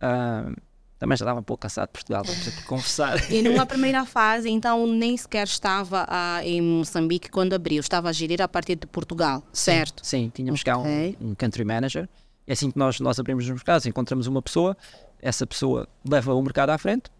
ah, 0.00 0.50
também 0.98 1.18
já 1.18 1.24
estava 1.26 1.40
um 1.40 1.42
pouco 1.42 1.60
cansado 1.60 1.88
de 1.88 1.92
Portugal, 1.92 2.24
vamos 2.24 2.48
aqui 2.48 2.62
confessar. 2.62 3.18
E 3.30 3.42
numa 3.42 3.66
primeira 3.68 4.06
fase, 4.06 4.48
então, 4.48 4.86
nem 4.86 5.18
sequer 5.18 5.46
estava 5.46 6.06
ah, 6.08 6.40
em 6.42 6.62
Moçambique 6.62 7.28
quando 7.28 7.52
abriu, 7.52 7.80
estava 7.80 8.08
a 8.08 8.12
gerir 8.12 8.40
a 8.40 8.48
partir 8.48 8.76
de 8.76 8.86
Portugal, 8.86 9.42
certo? 9.52 10.00
Sim, 10.02 10.32
tínhamos 10.34 10.62
cá 10.62 10.78
Ok. 10.78 11.18
um, 11.20 11.32
um 11.32 11.34
country 11.34 11.62
manager. 11.62 12.08
É 12.46 12.54
assim 12.54 12.70
que 12.70 12.78
nós, 12.78 12.98
nós 13.00 13.18
abrimos 13.20 13.44
os 13.44 13.50
mercados, 13.50 13.84
encontramos 13.84 14.26
uma 14.26 14.40
pessoa, 14.40 14.74
essa 15.20 15.46
pessoa 15.46 15.86
leva 16.08 16.32
o 16.32 16.40
mercado 16.42 16.70
à 16.70 16.78
frente 16.78 17.10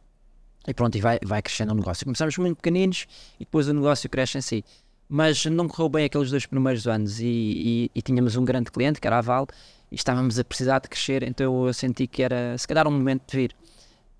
e 0.68 0.74
pronto, 0.74 0.96
e 0.96 1.00
vai, 1.00 1.18
vai 1.24 1.40
crescendo 1.42 1.72
o 1.72 1.74
negócio. 1.74 2.04
Começamos 2.04 2.36
muito 2.38 2.56
pequeninos 2.56 3.06
e 3.40 3.44
depois 3.44 3.66
o 3.68 3.72
negócio 3.72 4.08
cresce 4.08 4.38
em 4.38 4.40
si. 4.42 4.64
Mas 5.08 5.44
não 5.46 5.66
correu 5.66 5.88
bem 5.88 6.04
aqueles 6.04 6.30
dois 6.30 6.44
primeiros 6.44 6.86
anos 6.86 7.18
e, 7.18 7.24
e- 7.26 7.90
e 7.94 8.02
tínhamos 8.02 8.36
um 8.36 8.44
grande 8.44 8.70
cliente, 8.70 9.00
que 9.00 9.06
era 9.06 9.16
a 9.18 9.20
Val, 9.22 9.46
e 9.90 9.94
estávamos 9.94 10.38
a 10.38 10.44
precisar 10.44 10.80
de 10.80 10.88
crescer, 10.88 11.22
então 11.22 11.66
eu 11.66 11.72
senti 11.72 12.06
que 12.06 12.22
era 12.22 12.56
se 12.58 12.68
calhar 12.68 12.86
um 12.86 12.90
momento 12.90 13.22
de 13.30 13.36
vir. 13.36 13.56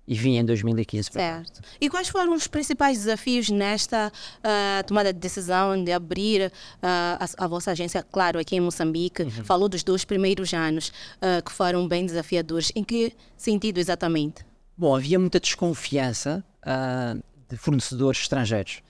E 0.07 0.15
vim 0.15 0.37
em 0.37 0.43
2015 0.43 1.11
para 1.11 1.21
cá. 1.21 1.35
Certo. 1.45 1.61
E 1.79 1.87
quais 1.87 2.09
foram 2.09 2.33
os 2.33 2.47
principais 2.47 2.97
desafios 2.97 3.47
nesta 3.51 4.11
ah, 4.43 4.83
tomada 4.87 5.13
de 5.13 5.19
decisão 5.19 5.83
de 5.83 5.91
abrir 5.91 6.51
ah, 6.81 7.19
a, 7.37 7.45
a 7.45 7.47
vossa 7.47 7.69
agência, 7.69 8.01
claro, 8.11 8.39
aqui 8.39 8.55
em 8.55 8.59
Moçambique? 8.59 9.21
Uhum. 9.21 9.29
Falou 9.43 9.69
dos 9.69 9.83
dois 9.83 10.03
primeiros 10.03 10.51
anos 10.51 10.91
ah, 11.21 11.43
que 11.45 11.51
foram 11.51 11.87
bem 11.87 12.07
desafiadores. 12.07 12.71
Em 12.75 12.83
que 12.83 13.13
sentido 13.37 13.77
exatamente? 13.77 14.43
Bom, 14.79 14.95
havia 14.95 15.19
muita 15.19 15.41
desconfiança 15.41 16.41
ah, 16.63 17.13
de 17.49 17.57
fornecedores 17.57 18.21
estrangeiros. 18.21 18.81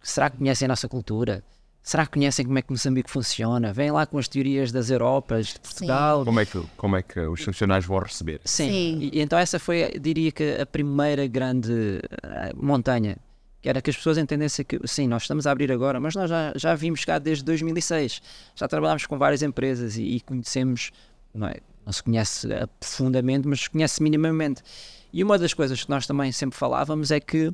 Será 0.00 0.30
que 0.30 0.36
conhecem 0.36 0.66
a 0.66 0.68
nossa 0.68 0.88
cultura? 0.88 1.42
Será 1.82 2.06
que 2.06 2.12
conhecem 2.12 2.46
como 2.46 2.56
é 2.56 2.62
que 2.62 2.70
Moçambique 2.70 3.10
funciona? 3.10 3.72
Vêm 3.72 3.90
lá 3.90 4.06
com 4.06 4.16
as 4.16 4.28
teorias 4.28 4.70
das 4.70 4.90
Europas, 4.90 5.48
de 5.48 5.58
Portugal. 5.58 6.24
Como 6.24 6.38
é 6.38 6.46
que, 6.46 6.62
como 6.76 6.96
é 6.96 7.02
que 7.02 7.18
os 7.18 7.42
funcionários 7.42 7.84
vão 7.84 7.98
receber? 7.98 8.40
Sim. 8.44 8.70
Sim. 8.70 9.10
E, 9.12 9.20
então 9.20 9.36
essa 9.36 9.58
foi, 9.58 9.98
diria 9.98 10.30
que, 10.30 10.56
a 10.60 10.64
primeira 10.64 11.26
grande 11.26 12.00
ah, 12.22 12.52
montanha. 12.54 13.16
Que 13.60 13.68
era 13.68 13.82
que 13.82 13.90
as 13.90 13.96
pessoas 13.96 14.18
entendessem 14.18 14.64
que, 14.64 14.78
sim, 14.86 15.08
nós 15.08 15.22
estamos 15.22 15.48
a 15.48 15.50
abrir 15.50 15.72
agora, 15.72 15.98
mas 15.98 16.14
nós 16.14 16.30
já, 16.30 16.52
já 16.54 16.76
vimos 16.76 17.04
cá 17.04 17.18
desde 17.18 17.42
2006. 17.42 18.22
Já 18.54 18.68
trabalhámos 18.68 19.04
com 19.04 19.18
várias 19.18 19.42
empresas 19.42 19.96
e, 19.96 20.02
e 20.02 20.20
conhecemos, 20.20 20.92
não, 21.34 21.48
é, 21.48 21.56
não 21.84 21.92
se 21.92 22.04
conhece 22.04 22.46
profundamente, 22.78 23.48
mas 23.48 23.62
se 23.62 23.70
conhece 23.70 24.00
minimamente. 24.00 24.62
E 25.12 25.24
uma 25.24 25.38
das 25.38 25.54
coisas 25.54 25.84
que 25.84 25.90
nós 25.90 26.06
também 26.06 26.30
sempre 26.32 26.58
falávamos 26.58 27.10
é 27.10 27.18
que 27.18 27.52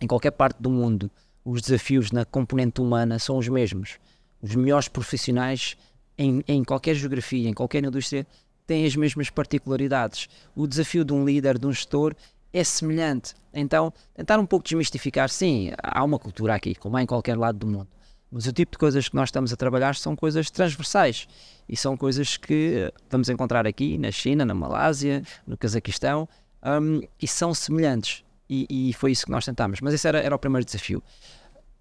em 0.00 0.06
qualquer 0.06 0.30
parte 0.30 0.60
do 0.60 0.70
mundo 0.70 1.10
os 1.44 1.62
desafios 1.62 2.12
na 2.12 2.24
componente 2.24 2.80
humana 2.80 3.18
são 3.18 3.38
os 3.38 3.48
mesmos. 3.48 3.98
Os 4.42 4.54
melhores 4.54 4.86
profissionais 4.86 5.76
em, 6.16 6.42
em 6.46 6.62
qualquer 6.62 6.94
geografia, 6.94 7.48
em 7.48 7.54
qualquer 7.54 7.82
indústria, 7.82 8.26
têm 8.66 8.84
as 8.84 8.94
mesmas 8.94 9.30
particularidades. 9.30 10.28
O 10.54 10.66
desafio 10.66 11.04
de 11.04 11.12
um 11.12 11.24
líder, 11.24 11.58
de 11.58 11.66
um 11.66 11.72
gestor, 11.72 12.14
é 12.52 12.62
semelhante. 12.62 13.34
Então, 13.52 13.92
tentar 14.14 14.38
um 14.38 14.46
pouco 14.46 14.64
desmistificar, 14.64 15.28
sim, 15.30 15.72
há 15.82 16.04
uma 16.04 16.18
cultura 16.18 16.54
aqui, 16.54 16.74
como 16.74 16.98
em 16.98 17.06
qualquer 17.06 17.36
lado 17.36 17.58
do 17.58 17.66
mundo. 17.66 17.88
Mas 18.30 18.46
o 18.46 18.52
tipo 18.52 18.72
de 18.72 18.78
coisas 18.78 19.08
que 19.08 19.16
nós 19.16 19.28
estamos 19.28 19.52
a 19.52 19.56
trabalhar 19.56 19.96
são 19.96 20.14
coisas 20.14 20.50
transversais 20.50 21.26
e 21.66 21.74
são 21.74 21.96
coisas 21.96 22.36
que 22.36 22.74
eh, 22.76 22.92
vamos 23.08 23.30
encontrar 23.30 23.66
aqui 23.66 23.96
na 23.96 24.10
China, 24.10 24.44
na 24.44 24.52
Malásia, 24.52 25.22
no 25.46 25.56
Cazaquistão 25.56 26.28
hum, 26.64 27.00
e 27.20 27.26
são 27.26 27.54
semelhantes. 27.54 28.24
E, 28.48 28.66
e 28.70 28.92
foi 28.94 29.12
isso 29.12 29.26
que 29.26 29.30
nós 29.30 29.44
tentámos. 29.44 29.80
Mas 29.80 29.94
esse 29.94 30.08
era, 30.08 30.20
era 30.20 30.34
o 30.34 30.38
primeiro 30.38 30.64
desafio. 30.64 31.02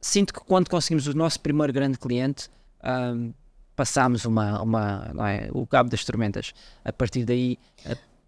Sinto 0.02 0.34
que 0.34 0.40
quando 0.42 0.70
conseguimos 0.70 1.08
o 1.08 1.14
nosso 1.14 1.40
primeiro 1.40 1.72
grande 1.72 1.98
cliente, 1.98 2.50
hum, 2.84 3.34
passámos 3.76 4.26
uma, 4.26 4.62
uma, 4.62 5.12
é, 5.30 5.50
o 5.54 5.66
cabo 5.66 5.90
das 5.90 6.04
tormentas. 6.04 6.54
A 6.84 6.92
partir 6.92 7.24
daí, 7.24 7.58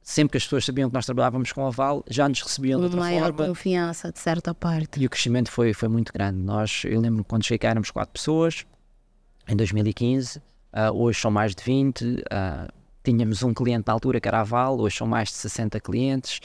sempre 0.02 0.32
que 0.32 0.38
as 0.38 0.44
pessoas 0.44 0.66
sabiam 0.66 0.90
que 0.90 0.94
nós 0.94 1.06
trabalhávamos 1.06 1.52
com 1.52 1.66
a 1.66 1.70
Val, 1.70 2.04
já 2.08 2.30
nos 2.30 2.42
recebiam 2.42 2.80
de 2.80 2.86
outra 2.86 3.00
maior 3.00 3.34
forma. 3.34 3.48
confiança, 3.48 4.12
de 4.12 4.20
certa 4.20 4.54
parte. 4.56 5.00
E 5.00 5.06
o 5.06 5.10
crescimento 5.10 5.52
foi, 5.52 5.74
foi 5.74 5.88
muito 5.90 6.14
grande. 6.14 6.40
Nós, 6.40 6.84
eu 6.86 7.00
lembro 7.00 7.24
quando 7.24 7.44
cheguei 7.44 7.60
cá 7.60 7.70
éramos 7.70 7.92
4 7.92 8.12
pessoas, 8.12 8.66
em 9.48 9.56
2015, 9.56 10.42
ah, 10.72 10.92
hoje 10.92 11.20
são 11.20 11.32
mais 11.32 11.56
de 11.56 11.64
20. 11.64 12.24
ah, 12.32 12.68
tínhamos 13.04 13.44
um 13.44 13.54
cliente 13.54 13.86
na 13.88 13.94
altura 13.94 14.20
que 14.20 14.28
era 14.28 14.42
a 14.42 14.44
Val, 14.44 14.80
hoje 14.80 14.98
são 14.98 15.08
mais 15.08 15.30
de 15.30 15.36
60 15.36 15.80
clientes. 15.80 16.40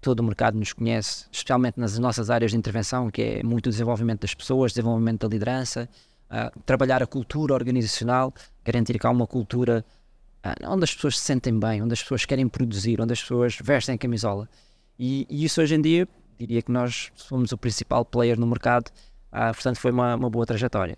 todo 0.00 0.20
o 0.20 0.22
mercado 0.22 0.58
nos 0.58 0.72
conhece, 0.72 1.26
especialmente 1.30 1.78
nas 1.78 1.98
nossas 1.98 2.30
áreas 2.30 2.52
de 2.52 2.56
intervenção, 2.56 3.10
que 3.10 3.22
é 3.22 3.42
muito 3.42 3.66
o 3.66 3.70
desenvolvimento 3.70 4.22
das 4.22 4.34
pessoas, 4.34 4.72
desenvolvimento 4.72 5.26
da 5.26 5.28
liderança, 5.28 5.88
ah, 6.32 6.52
trabalhar 6.64 7.02
a 7.02 7.06
cultura 7.08 7.54
organizacional, 7.54 8.32
garantir 8.64 9.00
que 9.00 9.04
há 9.04 9.10
uma 9.10 9.26
cultura 9.26 9.84
ah, 10.44 10.54
onde 10.68 10.84
as 10.84 10.94
pessoas 10.94 11.18
se 11.18 11.24
sentem 11.24 11.58
bem, 11.58 11.82
onde 11.82 11.92
as 11.92 12.02
pessoas 12.02 12.24
querem 12.24 12.48
produzir, 12.48 13.00
onde 13.00 13.12
as 13.12 13.20
pessoas 13.20 13.58
vestem 13.60 13.98
camisola. 13.98 14.48
E, 14.96 15.26
e 15.28 15.44
isso 15.44 15.60
hoje 15.60 15.74
em 15.74 15.80
dia, 15.80 16.06
diria 16.38 16.62
que 16.62 16.70
nós 16.70 17.10
somos 17.16 17.50
o 17.50 17.58
principal 17.58 18.04
player 18.04 18.38
no 18.38 18.46
mercado, 18.46 18.92
ah, 19.32 19.52
portanto 19.52 19.78
foi 19.78 19.90
uma, 19.90 20.14
uma 20.14 20.30
boa 20.30 20.46
trajetória. 20.46 20.96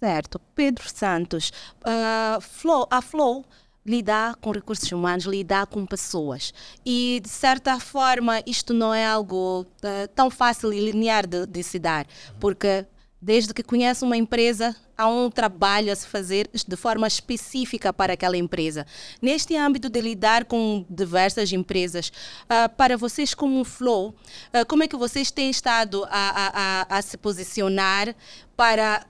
Certo. 0.00 0.40
Pedro 0.54 0.88
Santos, 0.88 1.52
ah, 1.84 2.38
Flow, 2.40 2.86
a 2.90 3.02
Flow 3.02 3.44
lidar 3.84 4.36
com 4.36 4.50
recursos 4.50 4.90
humanos, 4.92 5.24
lidar 5.24 5.66
com 5.66 5.84
pessoas. 5.86 6.52
E, 6.84 7.20
de 7.22 7.28
certa 7.28 7.78
forma, 7.78 8.42
isto 8.46 8.72
não 8.72 8.94
é 8.94 9.04
algo 9.06 9.66
ah, 9.82 10.08
tão 10.14 10.30
fácil 10.30 10.72
e 10.72 10.80
linear 10.90 11.26
de, 11.26 11.46
de 11.46 11.62
se 11.62 11.78
dar, 11.78 12.06
porque 12.38 12.86
desde 13.22 13.52
que 13.52 13.62
conhece 13.62 14.02
uma 14.02 14.16
empresa, 14.16 14.74
há 14.96 15.06
um 15.06 15.30
trabalho 15.30 15.92
a 15.92 15.96
se 15.96 16.06
fazer 16.06 16.48
de 16.66 16.76
forma 16.76 17.06
específica 17.06 17.92
para 17.92 18.14
aquela 18.14 18.36
empresa. 18.38 18.86
Neste 19.20 19.54
âmbito 19.56 19.90
de 19.90 20.00
lidar 20.00 20.46
com 20.46 20.86
diversas 20.88 21.52
empresas, 21.52 22.10
ah, 22.48 22.70
para 22.70 22.96
vocês 22.96 23.34
como 23.34 23.62
Flow, 23.64 24.14
ah, 24.52 24.64
como 24.64 24.82
é 24.82 24.88
que 24.88 24.96
vocês 24.96 25.30
têm 25.30 25.50
estado 25.50 26.04
a, 26.04 26.08
a- 26.10 26.52
a- 26.90 26.98
a 26.98 27.02
se 27.02 27.18
posicionar 27.18 28.14
para 28.56 29.04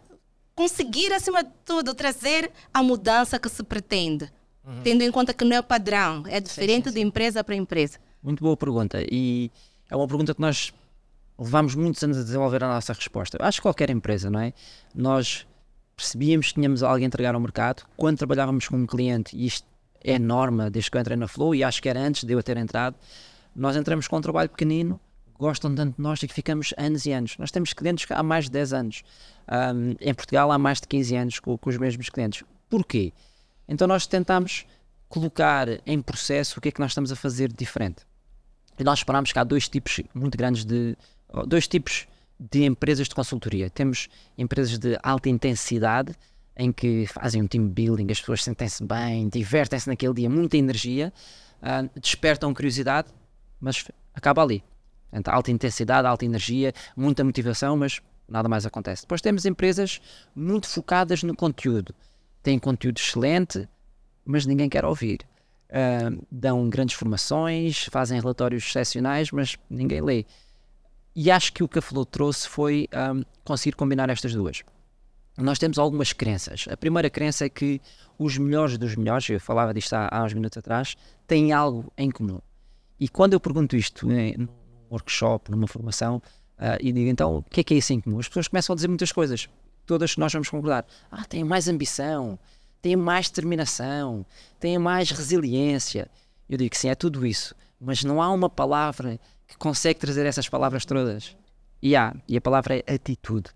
conseguir, 0.61 1.11
acima 1.11 1.43
de 1.43 1.51
tudo, 1.65 1.95
trazer 1.95 2.51
a 2.75 2.83
mudança 2.83 3.39
que 3.39 3.49
se 3.49 3.63
pretende? 3.63 4.31
Tendo 4.85 5.03
em 5.03 5.11
conta 5.11 5.33
que 5.33 5.43
não 5.43 5.57
é 5.57 5.63
padrão, 5.63 6.23
é 6.29 6.39
diferente 6.39 6.91
de 6.91 7.01
empresa 7.01 7.43
para 7.43 7.55
empresa. 7.55 7.99
Muito 8.23 8.45
boa 8.45 8.55
pergunta. 8.57 9.03
E 9.11 9.51
é 9.89 9.97
uma 9.97 10.07
pergunta 10.07 10.35
que 10.35 10.41
nós 10.41 10.71
levamos 11.39 11.75
muitos 11.75 12.03
anos 12.03 12.19
a 12.19 12.23
desenvolver 12.23 12.63
a 12.63 12.69
nossa 12.69 12.93
resposta. 12.93 13.39
Acho 13.41 13.59
que 13.59 13.63
qualquer 13.63 13.89
empresa, 13.89 14.29
não 14.29 14.39
é? 14.39 14.53
Nós 14.95 15.47
percebíamos 15.97 16.49
que 16.49 16.55
tínhamos 16.55 16.83
algo 16.83 17.03
a 17.03 17.07
entregar 17.07 17.35
ao 17.35 17.41
mercado 17.41 17.85
quando 17.97 18.19
trabalhávamos 18.19 18.69
com 18.69 18.77
um 18.77 18.87
cliente, 18.87 19.35
e 19.35 19.47
isto 19.47 19.67
é 20.05 20.19
norma 20.19 20.71
desde 20.71 20.91
que 20.91 20.97
eu 20.99 21.01
entrei 21.01 21.17
na 21.17 21.27
Flow, 21.27 21.55
e 21.55 21.65
acho 21.65 21.81
que 21.81 21.89
era 21.89 22.01
antes 22.01 22.25
de 22.25 22.35
eu 22.35 22.43
ter 22.43 22.59
entrado. 22.59 22.97
Nós 23.57 23.77
entramos 23.77 24.07
com 24.07 24.19
um 24.19 24.21
trabalho 24.21 24.51
pequenino, 24.51 25.01
gostam 25.41 25.75
tanto 25.75 25.97
de 25.97 26.03
nós 26.03 26.23
e 26.23 26.29
que 26.29 26.35
ficamos 26.35 26.75
anos 26.77 27.07
e 27.07 27.13
anos. 27.13 27.37
Nós 27.39 27.51
temos 27.51 27.73
clientes 27.73 28.07
há 28.11 28.23
mais 28.23 28.45
de 28.45 28.51
10 28.51 28.73
anos. 28.75 29.03
Ahm, 29.49 29.97
em 29.99 30.13
Portugal 30.13 30.53
há 30.53 30.59
mais 30.59 30.81
de 30.81 30.87
15 30.87 31.17
anos 31.17 31.41
com, 31.41 31.57
com 31.57 31.71
os 31.71 31.79
mesmos 31.79 32.11
clientes. 32.11 32.45
Porquê? 32.69 33.13
Então 33.67 33.89
nós 33.89 34.07
tentamos 34.07 34.67
colocar 35.09 35.67
em 35.87 36.01
processo 36.03 36.59
o 36.59 36.61
que 36.61 36.69
é 36.69 36.73
que 36.73 36.79
nós 36.79 36.91
estamos 36.91 37.11
a 37.11 37.17
fazer 37.17 37.49
de 37.49 37.57
diferente. 37.57 38.07
E 38.79 38.85
nós 38.85 38.99
separámos 38.99 39.33
que 39.33 39.39
há 39.39 39.45
dois 39.45 39.69
tipos 39.69 40.01
muito 40.15 40.37
grandes 40.37 40.65
de. 40.65 40.97
dois 41.47 41.67
tipos 41.67 42.07
de 42.39 42.65
empresas 42.65 43.09
de 43.09 43.15
consultoria. 43.15 43.69
Temos 43.71 44.09
empresas 44.37 44.79
de 44.79 44.99
alta 45.03 45.29
intensidade, 45.29 46.15
em 46.57 46.71
que 46.73 47.07
fazem 47.07 47.43
um 47.43 47.47
team 47.47 47.69
building, 47.69 48.07
as 48.11 48.21
pessoas 48.21 48.45
sentem-se 48.45 48.85
bem, 48.85 49.29
divertem-se 49.29 49.89
naquele 49.89 50.15
dia, 50.15 50.31
muita 50.31 50.57
energia, 50.57 51.13
ah, 51.63 51.85
despertam 52.01 52.53
curiosidade, 52.55 53.09
mas 53.61 53.85
acaba 54.15 54.43
ali. 54.43 54.63
Portanto, 55.11 55.29
alta 55.29 55.51
intensidade, 55.51 56.07
alta 56.07 56.25
energia, 56.25 56.73
muita 56.97 57.25
motivação, 57.25 57.77
mas 57.77 58.01
nada 58.29 58.49
mais 58.49 58.65
acontece. 58.65 59.03
Depois 59.03 59.21
temos 59.21 59.45
empresas 59.45 60.01
muito 60.35 60.69
focadas 60.69 61.23
no 61.23 61.35
conteúdo. 61.35 61.95
Têm 62.43 62.59
conteúdo 62.59 62.99
excelente, 62.99 63.69
mas 64.25 64.47
ninguém 64.47 64.69
quer 64.69 64.85
ouvir. 64.85 65.27
Ah, 65.73 66.11
dão 66.31 66.69
grandes 66.69 66.97
formações, 66.97 67.85
fazem 67.91 68.21
relatórios 68.21 68.65
excepcionais, 68.65 69.31
mas 69.31 69.57
ninguém 69.69 70.01
lê. 70.01 70.25
E 71.15 71.31
acho 71.31 71.53
que 71.53 71.63
o 71.63 71.69
que 71.69 71.79
a 71.79 71.83
Flow 71.83 72.05
trouxe 72.05 72.49
foi 72.49 72.89
ahm, 72.93 73.23
conseguir 73.45 73.75
combinar 73.77 74.09
estas 74.11 74.33
duas. 74.33 74.63
Nós 75.37 75.59
temos 75.59 75.79
algumas 75.79 76.13
crenças. 76.13 76.67
A 76.71 76.77
primeira 76.77 77.09
crença 77.11 77.47
é 77.47 77.49
que 77.49 77.81
os 78.19 78.37
melhores 78.39 78.77
dos 78.79 78.95
melhores, 78.95 79.29
eu 79.29 79.41
falava 79.41 79.73
disto 79.73 79.95
há, 79.95 80.09
há 80.11 80.25
uns 80.25 80.35
minutos 80.35 80.59
atrás, 80.59 80.97
têm 81.27 81.53
algo 81.53 81.93
em 81.97 82.11
comum. 82.11 82.41
E 82.99 83.09
quando 83.09 83.33
eu 83.33 83.41
pergunto 83.41 83.77
isto 83.77 84.11
em, 84.13 84.37
num 84.37 84.49
workshop, 84.91 85.51
numa 85.51 85.67
formação, 85.67 86.21
ah, 86.59 86.77
e 86.81 86.93
digo 86.93 87.09
então 87.09 87.39
o 87.39 87.43
que 87.43 87.61
é 87.61 87.65
que 87.65 87.75
é 87.75 87.79
isso 87.79 87.93
em 87.93 88.01
comum? 88.01 88.19
As 88.19 88.29
pessoas 88.29 88.49
começam 88.49 88.73
a 88.75 88.77
dizer 88.77 88.89
muitas 88.89 89.13
coisas, 89.13 89.49
todas 89.87 90.17
nós 90.17 90.33
vamos 90.33 90.49
concordar. 90.49 90.85
Ah, 91.11 91.25
têm 91.25 91.45
mais 91.45 91.69
ambição, 91.69 92.39
têm 92.83 92.97
mais 92.97 93.29
determinação, 93.29 94.27
têm 94.59 94.79
mais 94.79 95.11
resiliência. 95.11 96.11
Eu 96.49 96.59
digo 96.59 96.71
que 96.71 96.79
sim, 96.79 96.89
é 96.89 96.95
tudo 96.95 97.25
isso, 97.27 97.55
mas 97.81 98.05
não 98.05 98.21
há 98.21 98.31
uma 98.31 98.51
palavra 98.51 99.19
que 99.47 99.57
consegue 99.57 99.99
trazer 99.99 100.27
essas 100.27 100.49
palavras 100.49 100.85
todas. 100.85 101.37
E 101.83 101.97
há, 101.97 102.15
e 102.29 102.37
a 102.37 102.41
palavra 102.41 102.83
é 102.87 102.95
atitude. 102.95 103.51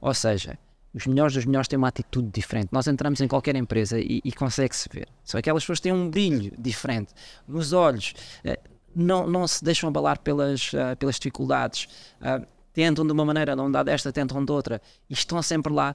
Ou 0.00 0.12
seja, 0.12 0.58
Os 0.94 1.06
melhores 1.06 1.32
dos 1.32 1.46
melhores 1.46 1.68
têm 1.68 1.78
uma 1.78 1.88
atitude 1.88 2.28
diferente. 2.30 2.68
Nós 2.70 2.86
entramos 2.86 3.20
em 3.20 3.28
qualquer 3.28 3.56
empresa 3.56 3.98
e, 3.98 4.20
e 4.22 4.32
consegue-se 4.32 4.88
ver. 4.92 5.08
São 5.24 5.38
aquelas 5.38 5.62
pessoas 5.62 5.78
que 5.78 5.84
têm 5.84 5.92
um 5.92 6.10
brilho 6.10 6.52
diferente 6.58 7.14
nos 7.48 7.72
olhos, 7.72 8.14
uh, 8.44 8.71
não, 8.94 9.26
não 9.26 9.46
se 9.46 9.62
deixam 9.64 9.88
abalar 9.88 10.18
pelas, 10.20 10.72
uh, 10.72 10.96
pelas 10.98 11.16
dificuldades, 11.16 11.88
uh, 12.20 12.46
tentam 12.72 13.04
de 13.04 13.12
uma 13.12 13.24
maneira, 13.24 13.54
não 13.54 13.70
dá 13.70 13.82
desta, 13.82 14.12
tentam 14.12 14.44
de 14.44 14.50
outra, 14.50 14.80
e 15.08 15.12
estão 15.12 15.42
sempre 15.42 15.70
lá 15.70 15.94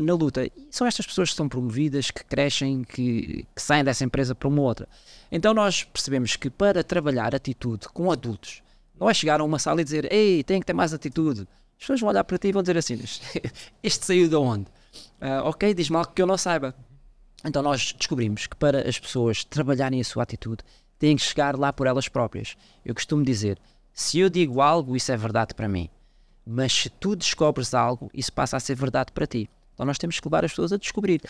na 0.00 0.14
luta. 0.14 0.46
E 0.46 0.52
são 0.70 0.86
estas 0.86 1.04
pessoas 1.04 1.28
que 1.28 1.36
são 1.36 1.50
promovidas, 1.50 2.10
que 2.10 2.24
crescem, 2.24 2.82
que, 2.82 3.46
que 3.54 3.60
saem 3.60 3.84
dessa 3.84 4.04
empresa 4.04 4.34
para 4.34 4.48
uma 4.48 4.62
outra. 4.62 4.88
Então 5.30 5.52
nós 5.52 5.84
percebemos 5.84 6.34
que 6.34 6.48
para 6.48 6.82
trabalhar 6.82 7.34
atitude 7.34 7.88
com 7.90 8.10
adultos, 8.10 8.62
não 8.98 9.10
é 9.10 9.12
chegar 9.12 9.38
a 9.38 9.44
uma 9.44 9.58
sala 9.58 9.82
e 9.82 9.84
dizer, 9.84 10.10
ei, 10.10 10.42
tem 10.42 10.60
que 10.60 10.66
ter 10.66 10.72
mais 10.72 10.94
atitude 10.94 11.46
as 11.78 11.84
pessoas 11.84 12.00
vão 12.00 12.10
olhar 12.10 12.24
para 12.24 12.38
ti 12.38 12.48
e 12.48 12.52
vão 12.52 12.62
dizer 12.62 12.76
assim: 12.76 12.98
Este 13.82 14.06
saiu 14.06 14.28
de 14.28 14.36
onde? 14.36 14.66
Uh, 15.20 15.44
ok, 15.44 15.74
diz-me 15.74 15.96
algo 15.96 16.12
que 16.12 16.22
eu 16.22 16.26
não 16.26 16.38
saiba. 16.38 16.74
Então 17.44 17.62
nós 17.62 17.92
descobrimos 17.92 18.46
que 18.46 18.56
para 18.56 18.88
as 18.88 18.98
pessoas 18.98 19.44
trabalharem 19.44 20.00
a 20.00 20.04
sua 20.04 20.22
atitude, 20.22 20.64
têm 21.04 21.16
que 21.16 21.22
chegar 21.22 21.54
lá 21.58 21.70
por 21.70 21.86
elas 21.86 22.08
próprias. 22.08 22.56
Eu 22.82 22.94
costumo 22.94 23.22
dizer: 23.22 23.58
se 23.92 24.18
eu 24.18 24.30
digo 24.30 24.62
algo, 24.62 24.96
isso 24.96 25.12
é 25.12 25.16
verdade 25.16 25.54
para 25.54 25.68
mim. 25.68 25.90
Mas 26.46 26.72
se 26.72 26.88
tu 26.88 27.14
descobres 27.14 27.74
algo, 27.74 28.10
isso 28.14 28.32
passa 28.32 28.56
a 28.56 28.60
ser 28.60 28.74
verdade 28.74 29.12
para 29.12 29.26
ti. 29.26 29.50
Então 29.74 29.84
nós 29.84 29.98
temos 29.98 30.18
que 30.18 30.26
levar 30.26 30.46
as 30.46 30.52
pessoas 30.52 30.72
a 30.72 30.78
descobrir. 30.78 31.20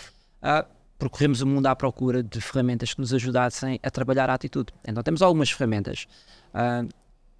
Uh, 0.40 0.64
percorremos 0.97 1.40
o 1.40 1.47
mundo 1.47 1.66
à 1.66 1.75
procura 1.75 2.23
de 2.23 2.40
ferramentas 2.40 2.95
que 2.95 3.00
nos 3.00 3.12
ajudassem 3.12 3.81
a 3.83 3.90
trabalhar 3.90 4.31
a 4.31 4.35
atitude. 4.35 4.73
Então 4.87 5.02
temos 5.02 5.23
algumas 5.23 5.50
ferramentas. 5.50 6.07
Uh, 6.54 6.88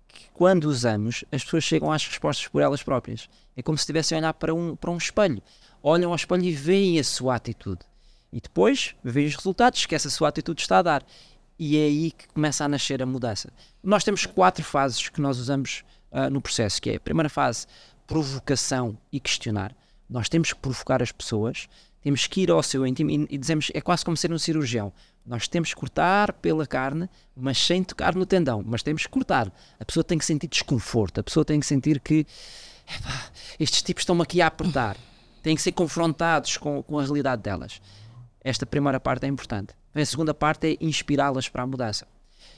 que 0.08 0.28
quando 0.32 0.64
usamos, 0.64 1.24
as 1.30 1.44
pessoas 1.44 1.62
chegam 1.62 1.92
às 1.92 2.04
respostas 2.04 2.48
por 2.48 2.62
elas 2.62 2.82
próprias. 2.82 3.28
É 3.56 3.62
como 3.62 3.78
se 3.78 3.82
estivessem 3.82 4.16
a 4.16 4.20
olhar 4.20 4.34
para 4.34 4.52
um, 4.52 4.74
para 4.74 4.90
um 4.90 4.96
espelho. 4.96 5.40
Olham 5.80 6.10
ao 6.10 6.16
espelho 6.16 6.42
e 6.42 6.52
veem 6.52 6.98
a 6.98 7.04
sua 7.04 7.36
atitude. 7.36 7.80
E 8.32 8.40
depois 8.40 8.96
veem 9.04 9.28
os 9.28 9.36
resultados 9.36 9.86
que 9.86 9.94
essa 9.94 10.10
sua 10.10 10.28
atitude 10.28 10.62
está 10.62 10.78
a 10.78 10.82
dar. 10.82 11.06
E 11.58 11.76
é 11.76 11.84
aí 11.84 12.11
que 12.11 12.28
começa 12.28 12.64
a 12.64 12.68
nascer 12.68 13.02
a 13.02 13.06
mudança. 13.06 13.52
Nós 13.82 14.02
temos 14.02 14.26
quatro 14.26 14.64
fases 14.64 15.08
que 15.08 15.20
nós 15.20 15.38
usamos 15.38 15.84
uh, 16.11 16.30
no 16.30 16.40
processo, 16.40 16.80
que 16.80 16.90
é 16.90 16.96
a 16.96 17.00
primeira 17.00 17.28
fase, 17.28 17.66
provocação 18.06 18.99
e 19.12 19.20
questionar. 19.20 19.75
Nós 20.08 20.28
temos 20.28 20.52
que 20.52 20.58
provocar 20.58 21.02
as 21.02 21.12
pessoas, 21.12 21.68
temos 22.02 22.26
que 22.26 22.42
ir 22.42 22.50
ao 22.50 22.62
seu 22.62 22.87
íntimo 22.87 23.11
e, 23.11 23.26
e 23.30 23.38
dizemos, 23.38 23.70
é 23.73 23.80
quase 23.80 24.04
como 24.04 24.16
ser 24.16 24.32
um 24.32 24.38
cirurgião. 24.38 24.92
Nós 25.25 25.49
temos 25.49 25.70
que 25.70 25.76
cortar 25.80 26.34
pela 26.34 26.66
carne, 26.66 27.08
mas 27.34 27.56
sem 27.56 27.82
tocar 27.82 28.14
no 28.14 28.26
tendão. 28.26 28.62
Mas 28.64 28.82
temos 28.82 29.04
que 29.04 29.08
cortar. 29.08 29.50
A 29.80 29.84
pessoa 29.84 30.04
tem 30.04 30.18
que 30.18 30.25
sentir 30.25 30.49
desconforto. 30.49 31.20
A 31.20 31.23
pessoa 31.23 31.44
tem 31.44 31.58
que 31.58 31.64
sentir 31.64 31.99
que 32.00 32.26
estes 33.58 33.80
tipos 33.80 34.02
estão-me 34.02 34.23
aqui 34.23 34.42
a 34.42 34.49
apertar. 34.49 34.99
Têm 35.42 35.56
que 35.56 35.62
ser 35.62 35.73
confrontados 35.73 36.58
com, 36.58 36.82
com 36.82 36.99
a 36.99 37.02
realidade 37.02 37.42
delas. 37.42 37.80
Esta 38.42 38.66
primeira 38.66 39.00
parte 39.00 39.25
é 39.25 39.28
importante. 39.28 39.75
A 39.94 40.04
segunda 40.04 40.34
parte 40.34 40.72
é 40.72 40.84
inspirá-las 40.84 41.48
para 41.48 41.62
a 41.62 41.66
mudança. 41.66 42.06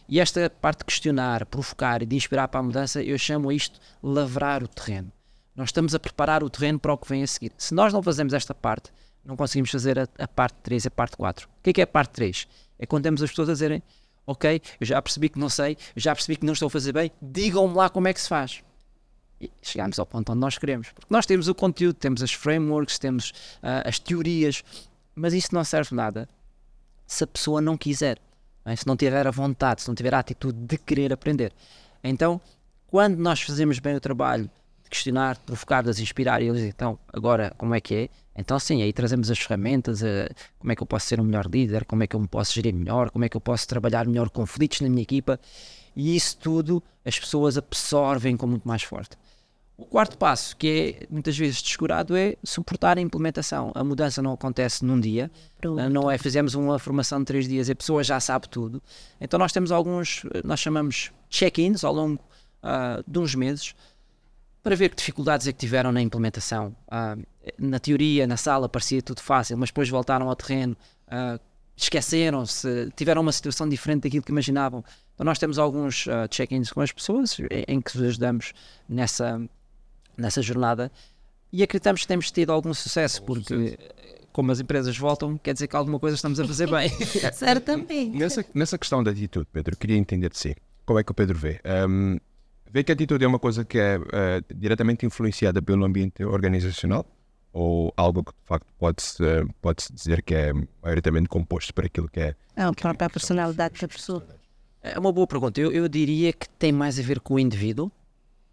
E 0.08 0.18
esta 0.20 0.48
parte 0.48 0.78
de 0.78 0.84
questionar, 0.86 1.44
provocar 1.44 2.02
e 2.02 2.06
de 2.06 2.16
inspirar 2.16 2.48
para 2.48 2.60
a 2.60 2.62
mudança, 2.62 3.02
eu 3.02 3.18
chamo 3.18 3.52
isto 3.52 3.78
lavrar 4.02 4.62
o 4.62 4.68
terreno. 4.68 5.12
Nós 5.54 5.68
estamos 5.68 5.94
a 5.94 5.98
preparar 5.98 6.42
o 6.42 6.48
terreno 6.48 6.78
para 6.78 6.94
o 6.94 6.98
que 6.98 7.08
vem 7.08 7.22
a 7.22 7.26
seguir. 7.26 7.52
Se 7.58 7.74
nós 7.74 7.92
não 7.92 8.02
fazemos 8.02 8.32
esta 8.32 8.54
parte, 8.54 8.90
não 9.22 9.36
conseguimos 9.36 9.70
fazer 9.70 9.98
a, 9.98 10.08
a 10.18 10.26
parte 10.26 10.56
3 10.62 10.84
e 10.84 10.88
a 10.88 10.90
parte 10.90 11.16
4. 11.16 11.46
O 11.46 11.62
que 11.62 11.70
é, 11.70 11.72
que 11.74 11.80
é 11.82 11.84
a 11.84 11.86
parte 11.86 12.12
3? 12.12 12.48
É 12.78 12.86
quando 12.86 13.02
temos 13.02 13.22
as 13.22 13.28
pessoas 13.28 13.50
a 13.50 13.52
dizerem: 13.52 13.82
Ok, 14.26 14.62
eu 14.80 14.86
já 14.86 15.02
percebi 15.02 15.28
que 15.28 15.38
não 15.38 15.50
sei, 15.50 15.76
eu 15.94 16.00
já 16.00 16.14
percebi 16.14 16.36
que 16.36 16.46
não 16.46 16.54
estou 16.54 16.68
a 16.68 16.70
fazer 16.70 16.92
bem, 16.92 17.12
digam-me 17.20 17.74
lá 17.74 17.90
como 17.90 18.08
é 18.08 18.14
que 18.14 18.20
se 18.20 18.28
faz. 18.28 18.62
E 19.38 19.50
chegamos 19.60 19.98
ao 19.98 20.06
ponto 20.06 20.32
onde 20.32 20.40
nós 20.40 20.56
queremos. 20.56 20.90
Porque 20.92 21.12
nós 21.12 21.26
temos 21.26 21.48
o 21.48 21.54
conteúdo, 21.54 21.96
temos 21.96 22.22
as 22.22 22.32
frameworks, 22.32 22.98
temos 22.98 23.30
uh, 23.62 23.86
as 23.86 23.98
teorias, 23.98 24.62
mas 25.14 25.34
isso 25.34 25.54
não 25.54 25.64
serve 25.64 25.94
nada 25.94 26.26
se 27.06 27.24
a 27.24 27.26
pessoa 27.26 27.60
não 27.60 27.76
quiser, 27.76 28.18
é? 28.64 28.74
se 28.74 28.86
não 28.86 28.96
tiver 28.96 29.26
a 29.26 29.30
vontade, 29.30 29.82
se 29.82 29.88
não 29.88 29.94
tiver 29.94 30.14
a 30.14 30.18
atitude 30.18 30.58
de 30.58 30.76
querer 30.76 31.12
aprender. 31.12 31.52
Então, 32.02 32.40
quando 32.86 33.16
nós 33.18 33.40
fazemos 33.40 33.78
bem 33.78 33.94
o 33.94 34.00
trabalho 34.00 34.50
de 34.82 34.90
questionar, 34.90 35.36
de 35.36 35.42
provocar, 35.42 35.82
de 35.82 36.02
inspirar, 36.02 36.40
e 36.40 36.46
eles 36.46 36.56
dizem, 36.56 36.70
então, 36.70 36.98
agora 37.12 37.52
como 37.56 37.74
é 37.74 37.80
que 37.80 37.94
é? 37.94 38.08
Então, 38.38 38.58
sim, 38.58 38.82
aí 38.82 38.92
trazemos 38.92 39.30
as 39.30 39.38
ferramentas, 39.38 40.02
uh, 40.02 40.28
como 40.58 40.70
é 40.70 40.76
que 40.76 40.82
eu 40.82 40.86
posso 40.86 41.06
ser 41.06 41.20
um 41.20 41.24
melhor 41.24 41.46
líder, 41.46 41.84
como 41.84 42.02
é 42.02 42.06
que 42.06 42.14
eu 42.14 42.20
me 42.20 42.28
posso 42.28 42.52
gerir 42.52 42.74
melhor, 42.74 43.10
como 43.10 43.24
é 43.24 43.28
que 43.28 43.36
eu 43.36 43.40
posso 43.40 43.66
trabalhar 43.66 44.06
melhor 44.06 44.28
conflitos 44.28 44.80
na 44.82 44.88
minha 44.88 45.02
equipa, 45.02 45.40
e 45.94 46.14
isso 46.14 46.36
tudo 46.36 46.82
as 47.04 47.18
pessoas 47.18 47.56
absorvem 47.56 48.36
com 48.36 48.46
muito 48.46 48.68
mais 48.68 48.82
forte. 48.82 49.16
O 49.78 49.84
quarto 49.84 50.16
passo, 50.16 50.56
que 50.56 50.98
é 51.02 51.06
muitas 51.10 51.36
vezes 51.36 51.60
descurado, 51.60 52.16
é 52.16 52.36
suportar 52.42 52.96
a 52.96 53.00
implementação. 53.00 53.72
A 53.74 53.84
mudança 53.84 54.22
não 54.22 54.32
acontece 54.32 54.82
num 54.84 54.98
dia, 54.98 55.30
Pronto. 55.60 55.88
Não 55.90 56.10
é 56.10 56.16
fizemos 56.16 56.54
uma 56.54 56.78
formação 56.78 57.18
de 57.18 57.26
três 57.26 57.46
dias 57.46 57.68
e 57.68 57.72
a 57.72 57.76
pessoa 57.76 58.02
já 58.02 58.18
sabe 58.18 58.48
tudo. 58.48 58.82
Então 59.20 59.38
nós 59.38 59.52
temos 59.52 59.70
alguns, 59.70 60.24
nós 60.42 60.60
chamamos 60.60 61.12
check-ins 61.28 61.84
ao 61.84 61.92
longo 61.92 62.22
uh, 62.62 63.04
de 63.06 63.18
uns 63.18 63.34
meses, 63.34 63.74
para 64.62 64.74
ver 64.74 64.88
que 64.88 64.96
dificuldades 64.96 65.46
é 65.46 65.52
que 65.52 65.58
tiveram 65.58 65.92
na 65.92 66.00
implementação. 66.00 66.74
Uh, 66.88 67.22
na 67.58 67.78
teoria, 67.78 68.26
na 68.26 68.36
sala, 68.36 68.68
parecia 68.68 69.02
tudo 69.02 69.20
fácil, 69.20 69.56
mas 69.58 69.68
depois 69.68 69.88
voltaram 69.88 70.28
ao 70.28 70.34
terreno, 70.34 70.76
uh, 71.06 71.38
esqueceram-se, 71.76 72.90
tiveram 72.96 73.22
uma 73.22 73.30
situação 73.30 73.68
diferente 73.68 74.04
daquilo 74.04 74.24
que 74.24 74.32
imaginavam. 74.32 74.82
Então, 75.14 75.24
nós 75.24 75.38
temos 75.38 75.58
alguns 75.58 76.06
uh, 76.06 76.26
check-ins 76.28 76.72
com 76.72 76.80
as 76.80 76.90
pessoas 76.90 77.38
em, 77.38 77.76
em 77.76 77.80
que 77.80 77.96
os 77.96 78.02
ajudamos 78.02 78.54
nessa, 78.88 79.40
nessa 80.16 80.42
jornada 80.42 80.90
e 81.52 81.62
acreditamos 81.62 82.02
que 82.02 82.08
temos 82.08 82.30
tido 82.30 82.50
algum 82.50 82.74
sucesso, 82.74 83.22
porque 83.22 83.78
como 84.32 84.52
as 84.52 84.60
empresas 84.60 84.96
voltam, 84.98 85.38
quer 85.38 85.54
dizer 85.54 85.66
que 85.66 85.76
alguma 85.76 85.98
coisa 85.98 86.16
estamos 86.16 86.38
a 86.38 86.46
fazer 86.46 86.70
bem. 86.70 86.90
Certamente. 87.32 88.16
Nessa, 88.16 88.44
nessa 88.52 88.76
questão 88.76 89.02
da 89.02 89.10
atitude, 89.10 89.46
Pedro, 89.52 89.76
queria 89.76 89.96
entender 89.96 90.28
de 90.28 90.38
si. 90.38 90.56
Como 90.84 90.98
é 90.98 91.04
que 91.04 91.10
o 91.10 91.14
Pedro 91.14 91.38
vê? 91.38 91.60
Um, 91.88 92.18
Vê 92.70 92.82
que 92.84 92.92
a 92.92 92.94
atitude 92.94 93.24
é 93.24 93.28
uma 93.28 93.38
coisa 93.38 93.64
que 93.64 93.78
é 93.78 93.96
uh, 93.98 94.54
diretamente 94.54 95.06
influenciada 95.06 95.62
pelo 95.62 95.84
ambiente 95.84 96.24
organizacional 96.24 97.06
ou 97.52 97.92
algo 97.96 98.22
que 98.22 98.32
de 98.32 98.44
facto 98.44 98.66
pode-se 98.78 99.22
pode 99.62 99.82
-se 99.82 99.92
dizer 99.92 100.20
que 100.22 100.34
é 100.34 100.52
maioritariamente 100.82 101.28
composto 101.28 101.72
por 101.72 101.86
aquilo 101.86 102.08
que 102.08 102.20
é. 102.20 102.34
É 102.54 102.62
a 102.64 102.72
própria 102.72 103.08
personalidade 103.08 103.80
da 103.80 103.88
pessoa. 103.88 104.26
É 104.82 104.98
uma 104.98 105.10
boa 105.10 105.26
pergunta. 105.26 105.60
Eu, 105.60 105.72
eu 105.72 105.88
diria 105.88 106.32
que 106.32 106.48
tem 106.48 106.70
mais 106.70 106.98
a 106.98 107.02
ver 107.02 107.20
com 107.20 107.34
o 107.34 107.38
indivíduo 107.38 107.90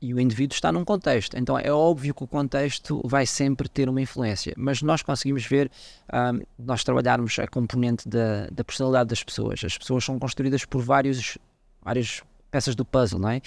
e 0.04 0.14
o 0.14 0.20
indivíduo 0.20 0.54
está 0.54 0.70
num 0.70 0.84
contexto. 0.84 1.38
Então 1.38 1.58
é 1.58 1.72
óbvio 1.72 2.14
que 2.14 2.26
o 2.26 2.28
contexto 2.28 3.02
vai 3.06 3.26
sempre 3.26 3.70
ter 3.70 3.88
uma 3.88 4.02
influência, 4.02 4.54
mas 4.58 4.82
nós 4.82 5.02
conseguimos 5.02 5.46
ver, 5.46 5.72
um, 6.14 6.42
nós 6.60 6.84
trabalharmos 6.84 7.40
a 7.40 7.48
componente 7.48 8.10
da, 8.10 8.48
da 8.52 8.66
personalidade 8.66 9.12
das 9.12 9.24
pessoas. 9.24 9.64
As 9.64 9.78
pessoas 9.78 10.04
são 10.04 10.20
construídas 10.20 10.66
por 10.66 10.82
vários, 10.82 11.38
várias 11.82 12.22
peças 12.52 12.76
do 12.76 12.84
puzzle, 12.84 13.18
não 13.18 13.30
é? 13.30 13.42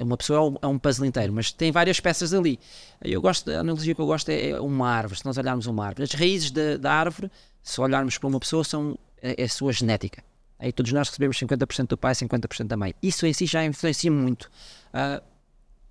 Uma 0.00 0.16
pessoa 0.16 0.58
é 0.60 0.66
um, 0.66 0.78
puzzle 0.80 1.06
inteiro, 1.06 1.32
mas 1.32 1.52
tem 1.52 1.70
várias 1.70 2.00
peças 2.00 2.34
ali. 2.34 2.58
Eu 3.00 3.22
gosto, 3.22 3.48
a 3.48 3.60
analogia 3.60 3.94
que 3.94 4.00
eu 4.00 4.06
gosto 4.06 4.28
é, 4.30 4.50
é 4.50 4.60
uma 4.60 4.90
árvore. 4.90 5.20
Se 5.20 5.24
nós 5.24 5.38
olharmos 5.38 5.66
uma 5.66 5.86
árvore, 5.86 6.02
as 6.02 6.12
raízes 6.12 6.50
da, 6.50 6.76
da 6.76 6.92
árvore, 6.92 7.30
se 7.62 7.80
olharmos 7.80 8.18
para 8.18 8.28
uma 8.28 8.40
pessoa, 8.40 8.64
são 8.64 8.98
é, 9.22 9.40
é 9.40 9.44
a 9.44 9.48
sua 9.48 9.72
genética. 9.72 10.24
Aí 10.58 10.72
todos 10.72 10.92
nós 10.92 11.08
recebemos 11.08 11.38
50% 11.38 11.86
do 11.86 11.96
pai, 11.96 12.14
50% 12.14 12.66
da 12.66 12.76
mãe. 12.76 12.94
Isso 13.00 13.24
em 13.26 13.32
si 13.32 13.46
já 13.46 13.64
influencia 13.64 14.10
muito. 14.10 14.50
Uh, 14.92 15.35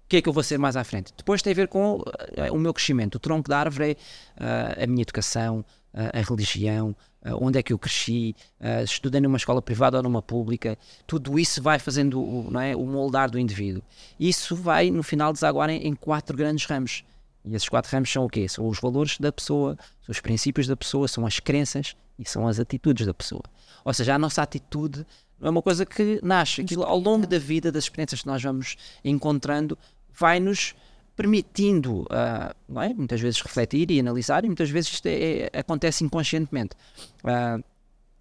o 0.06 0.08
que 0.08 0.18
é 0.18 0.22
que 0.22 0.30
eu 0.30 0.34
vou 0.34 0.44
ser 0.44 0.60
mais 0.60 0.76
à 0.76 0.84
frente? 0.84 1.12
Depois 1.18 1.42
tem 1.42 1.52
a 1.52 1.56
ver 1.56 1.68
com 1.68 1.96
uh, 1.96 2.54
o 2.54 2.60
meu 2.60 2.74
crescimento. 2.74 3.16
O 3.16 3.20
tronco 3.20 3.50
da 3.50 3.60
árvore 3.60 3.98
é 4.38 4.84
a 4.84 4.88
minha 4.88 5.02
educação, 5.02 5.66
a 5.94 6.20
religião, 6.20 6.96
onde 7.42 7.58
é 7.58 7.64
que 7.64 7.74
eu 7.74 7.80
cresci, 7.80 8.36
estudei 8.84 9.20
numa 9.22 9.38
escola 9.38 9.62
privada 9.62 9.98
ou 9.98 10.04
numa 10.04 10.22
pública, 10.22 10.78
tudo 11.08 11.40
isso 11.40 11.62
vai 11.62 11.80
fazendo 11.80 12.22
o, 12.22 12.60
é, 12.60 12.76
o 12.76 12.86
moldar 12.86 13.32
do 13.32 13.40
indivíduo. 13.40 13.82
Isso 14.20 14.56
vai, 14.56 14.92
no 14.92 15.02
final, 15.02 15.34
desaguar 15.34 15.70
em, 15.70 15.88
em 15.88 15.96
quatro 15.96 16.36
grandes 16.38 16.66
ramos. 16.66 17.04
E 17.44 17.56
esses 17.56 17.70
quatro 17.70 17.92
ramos 17.92 18.12
são 18.12 18.26
o 18.26 18.30
quê? 18.30 18.48
São 18.50 18.68
os 18.68 18.80
valores 18.80 19.18
da 19.20 19.32
pessoa, 19.32 19.78
são 20.02 20.12
os 20.12 20.20
princípios 20.20 20.68
da 20.68 20.76
pessoa, 20.76 21.08
são 21.08 21.26
as 21.26 21.40
crenças 21.40 21.96
e 22.20 22.28
são 22.28 22.48
as 22.48 22.60
atitudes 22.60 23.06
da 23.06 23.14
pessoa. 23.14 23.44
Ou 23.84 23.94
seja, 23.94 24.16
a 24.16 24.20
nossa 24.20 24.42
atitude 24.42 25.06
não 25.40 25.48
é 25.48 25.52
uma 25.52 25.62
coisa 25.62 25.86
que 25.86 26.20
nasce. 26.24 26.62
Aquilo, 26.62 26.84
ao 26.84 26.98
longo 26.98 27.28
da 27.28 27.38
vida, 27.38 27.72
das 27.72 27.86
experiências 27.86 28.22
que 28.22 28.28
nós 28.28 28.42
vamos 28.42 28.76
encontrando, 29.04 29.78
vai-nos 30.18 30.76
permitindo, 31.16 32.02
uh, 32.04 32.82
é? 32.82 32.94
muitas 32.94 33.22
vezes, 33.22 33.42
refletir 33.42 33.90
e 33.90 34.00
analisar, 34.00 34.44
e 34.44 34.48
muitas 34.48 34.70
vezes 34.70 34.92
isto 34.92 35.06
é, 35.08 35.50
é, 35.54 35.60
acontece 35.60 36.04
inconscientemente. 36.04 36.76
Uh, 37.24 37.64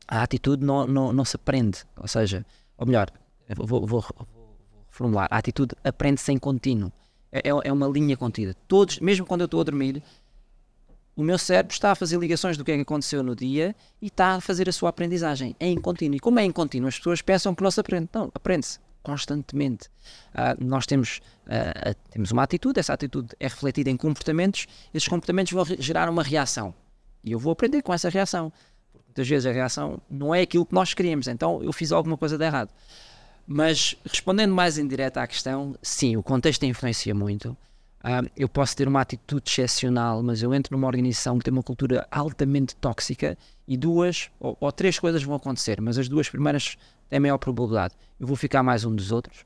a 0.07 0.23
atitude 0.23 0.65
não, 0.65 0.87
não, 0.87 1.13
não, 1.13 1.25
se 1.25 1.35
aprende, 1.37 1.85
ou 1.97 2.07
seja, 2.07 2.47
ou 2.79 2.87
melhor, 2.87 3.11
vou, 3.57 3.67
vou, 3.67 3.87
vou, 3.87 4.05
vou 4.17 4.27
formular, 4.91 5.27
a 5.31 5.39
atitude 5.39 5.75
aprende-se 5.83 6.31
em 6.31 6.39
contínuo. 6.39 6.93
É, 7.33 7.49
é, 7.49 7.51
é 7.65 7.73
uma 7.73 7.89
linha 7.89 8.17
contida. 8.17 8.55
Todos, 8.69 9.01
mesmo 9.01 9.27
quando 9.27 9.41
eu 9.41 9.47
estou 9.47 9.61
a 9.61 9.65
dormir, 9.65 10.01
o 11.17 11.23
meu 11.23 11.39
cérebro 11.39 11.73
está 11.73 11.93
a 11.93 11.95
fazer 11.95 12.19
ligações 12.19 12.57
do 12.57 12.65
que 12.65 12.73
é 12.73 12.77
que 12.77 12.83
aconteceu 12.83 13.23
no 13.23 13.35
dia 13.35 13.75
e 14.01 14.07
está 14.07 14.35
a 14.35 14.41
fazer 14.41 14.69
a 14.69 14.73
sua 14.73 14.91
aprendizagem. 14.91 15.55
É 15.59 15.67
em 15.67 15.81
contínuo. 15.81 16.17
E 16.17 16.21
como 16.21 16.39
é 16.39 16.45
em 16.45 16.53
contínuo, 16.53 16.89
as 16.89 16.97
pessoas 16.97 17.23
pensam 17.23 17.55
que 17.55 17.63
não 17.63 17.71
se 17.71 17.81
aprende. 17.81 18.09
Não, 18.13 18.31
aprende-se. 18.35 18.79
Constantemente. 19.05 19.89
Uh, 20.35 20.65
nós 20.65 20.87
temos, 20.87 21.21
uh, 21.47 21.95
temos 22.11 22.33
uma 22.33 22.43
atitude, 22.43 22.81
essa 22.81 22.93
atitude 22.93 23.29
é 23.39 23.47
refletida 23.47 23.91
em 23.91 23.97
comportamentos, 23.97 24.67
esses 24.93 25.07
comportamentos 25.07 25.53
vão 25.53 25.65
gerar 25.79 26.09
uma 26.09 26.23
reação. 26.25 26.75
E 27.23 27.31
eu 27.31 27.39
vou 27.39 27.53
aprender 27.53 27.83
com 27.83 27.95
essa 27.95 28.09
reação. 28.09 28.53
Porque 28.93 29.05
muitas 29.07 29.29
vezes 29.29 29.47
a 29.47 29.53
reação 29.53 30.01
não 30.11 30.35
é 30.35 30.41
aquilo 30.41 30.67
que 30.67 30.75
nós 30.75 30.93
queríamos, 30.93 31.29
então 31.29 31.63
eu 31.63 31.73
fiz 31.73 31.93
alguma 31.93 32.17
coisa 32.17 32.37
de 32.37 32.45
errado. 32.45 32.71
Mas 33.47 33.95
respondendo 34.11 34.55
mais 34.55 34.79
em 34.79 34.89
direto 34.89 35.19
à 35.19 35.27
questão, 35.27 35.77
sim, 35.83 36.17
o 36.17 36.23
contexto 36.23 36.65
influencia 36.65 37.15
muito. 37.15 37.57
Uh, 38.01 38.29
eu 38.37 38.49
posso 38.49 38.77
ter 38.77 38.89
uma 38.89 39.01
atitude 39.01 39.45
excepcional, 39.47 40.23
mas 40.23 40.43
eu 40.43 40.53
entro 40.53 40.77
numa 40.77 40.87
organização 40.87 41.39
que 41.39 41.45
tem 41.45 41.53
uma 41.53 41.63
cultura 41.63 42.07
altamente 42.11 42.75
tóxica 42.77 43.37
e 43.67 43.77
duas 43.77 44.31
ou, 44.39 44.57
ou 44.61 44.73
três 44.73 44.99
coisas 44.99 45.23
vão 45.23 45.35
acontecer, 45.35 45.81
mas 45.81 45.99
as 45.99 46.09
duas 46.09 46.29
primeiras 46.29 46.77
têm 47.09 47.21
maior 47.21 47.39
probabilidade. 47.39 47.95
Eu 48.19 48.27
vou 48.27 48.37
ficar 48.37 48.63
mais 48.63 48.85
um 48.85 48.95
dos 48.95 49.13
outros, 49.13 49.45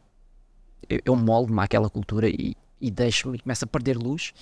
eu, 0.88 1.00
eu 1.04 1.16
moldo-me 1.16 1.60
àquela 1.60 1.88
cultura 1.88 2.28
e, 2.28 2.56
e 2.80 2.90
deixo 2.90 3.34
e 3.34 3.38
começo 3.38 3.64
a 3.64 3.68
perder 3.68 3.96
luz. 3.96 4.32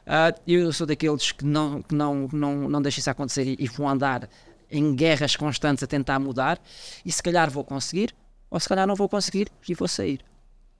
Uh, 0.00 0.40
eu 0.46 0.72
sou 0.72 0.86
daqueles 0.86 1.30
que 1.30 1.44
não, 1.44 1.82
que 1.82 1.94
não, 1.94 2.28
não, 2.32 2.68
não 2.68 2.82
deixam 2.82 3.00
isso 3.00 3.10
acontecer 3.10 3.46
e, 3.46 3.56
e 3.58 3.68
vão 3.68 3.88
andar 3.88 4.28
em 4.70 4.94
guerras 4.94 5.36
constantes 5.36 5.82
a 5.82 5.86
tentar 5.86 6.18
mudar, 6.18 6.60
e 7.04 7.10
se 7.10 7.22
calhar 7.22 7.50
vou 7.50 7.64
conseguir, 7.64 8.14
ou 8.48 8.58
se 8.58 8.68
calhar 8.68 8.86
não 8.86 8.94
vou 8.94 9.08
conseguir 9.08 9.48
e 9.68 9.74
vou 9.74 9.88
sair. 9.88 10.24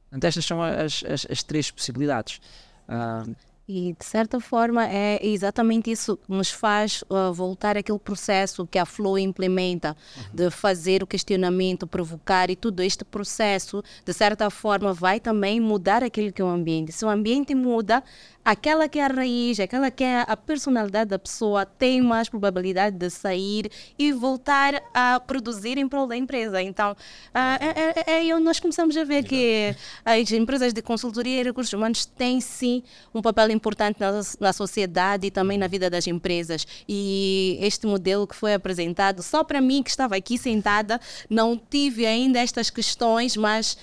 Portanto, 0.05 0.25
estas 0.25 0.45
são 0.45 0.63
as, 0.63 1.05
as, 1.05 1.27
as 1.29 1.43
três 1.43 1.71
possibilidades. 1.71 2.41
Uh, 2.89 3.35
e 3.71 3.95
de 3.97 4.05
certa 4.05 4.41
forma 4.41 4.85
é 4.89 5.25
exatamente 5.25 5.93
isso 5.93 6.17
que 6.17 6.33
nos 6.33 6.51
faz 6.51 7.03
uh, 7.03 7.33
voltar 7.33 7.77
àquele 7.77 8.01
processo 8.01 8.67
que 8.67 8.81
a 8.81 8.85
Flow 8.85 9.17
implementa, 9.17 9.97
uhum. 10.17 10.25
de 10.35 10.51
fazer 10.51 11.05
o 11.05 11.07
questionamento, 11.07 11.87
provocar 11.87 12.51
e 12.51 12.57
tudo 12.57 12.83
este 12.83 13.05
processo, 13.05 13.81
de 14.05 14.13
certa 14.13 14.51
forma, 14.51 14.93
vai 14.93 15.21
também 15.21 15.61
mudar 15.61 16.03
aquilo 16.03 16.33
que 16.33 16.43
é 16.43 16.45
o 16.45 16.49
ambiente. 16.49 16.91
Se 16.91 17.05
o 17.05 17.09
ambiente 17.09 17.55
muda, 17.55 18.03
aquela 18.45 18.89
que 18.89 18.99
é 18.99 19.05
a 19.05 19.09
raiz, 19.09 19.61
aquela 19.61 19.91
que 19.91 20.03
é 20.03 20.25
a 20.27 20.37
personalidade 20.37 21.11
da 21.11 21.19
pessoa 21.19 21.67
tem 21.67 22.01
mais 22.01 22.29
probabilidade 22.29 22.97
de 22.97 23.11
sair 23.11 23.71
e 23.99 24.13
voltar 24.13 24.83
a 24.95 25.21
produzir 25.21 25.79
em 25.79 25.89
prol 25.89 26.07
da 26.07 26.17
empresa. 26.17 26.63
Então, 26.63 26.93
uh, 26.93 26.97
é, 27.35 28.03
é, 28.07 28.29
é, 28.29 28.41
nós 28.41 28.59
começamos 28.59 28.97
a 28.97 29.05
ver 29.05 29.25
que 29.25 29.75
as 30.05 30.33
empresas 30.33 30.73
de 30.73 30.83
consultoria 30.83 31.41
e 31.41 31.43
recursos 31.43 31.73
humanos 31.73 32.07
têm 32.07 32.41
sim 32.41 32.83
um 33.15 33.21
papel 33.21 33.51
importante 33.51 34.01
na, 34.01 34.21
na 34.41 34.53
sociedade 34.53 35.27
e 35.27 35.31
também 35.31 35.59
na 35.59 35.67
vida 35.67 35.91
das 35.91 36.07
empresas. 36.07 36.67
E 36.89 37.59
este 37.61 37.87
modelo 37.87 38.27
que 38.27 38.35
foi 38.35 38.55
apresentado, 38.55 39.23
só 39.23 39.45
para 39.45 39.61
mim 39.61 39.83
que 39.83 39.91
estava 39.91 40.17
aqui 40.17 40.39
sentada, 40.39 41.01
não 41.29 41.57
tive 41.57 42.07
ainda 42.07 42.39
estas 42.39 42.71
questões, 42.71 43.37
mas 43.37 43.77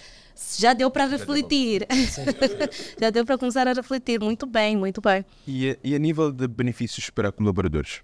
já 0.58 0.74
deu 0.74 0.90
para 0.90 1.06
refletir. 1.06 1.88
já 3.00 3.10
deu 3.10 3.26
para 3.26 3.38
começar 3.40 3.68
a 3.68 3.74
refletir. 3.74 4.20
Muito 4.20 4.46
bem, 4.46 4.76
muito 4.76 5.02
bem. 5.02 5.26
E 5.46 5.72
a, 5.72 5.78
e 5.84 5.96
a 5.96 6.00
nível 6.00 6.32
de 6.32 6.48
benefícios 6.48 7.10
para 7.10 7.32
colaboradores? 7.32 8.02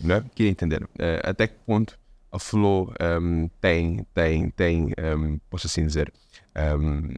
Não 0.00 0.16
é? 0.16 0.24
Queria 0.34 0.50
entender 0.50 0.82
uh, 0.82 0.88
até 1.22 1.46
que 1.46 1.54
ponto 1.66 1.98
a 2.30 2.38
Flow 2.38 2.92
um, 3.00 3.44
ehm, 3.44 3.50
tem, 3.60 4.06
tem, 4.12 4.50
tem 4.50 4.84
um, 4.84 4.90
ehm, 4.98 5.36
posso 5.48 5.66
assim 5.66 5.86
dizer, 5.86 6.12
um, 6.54 6.60
ehm, 6.60 7.14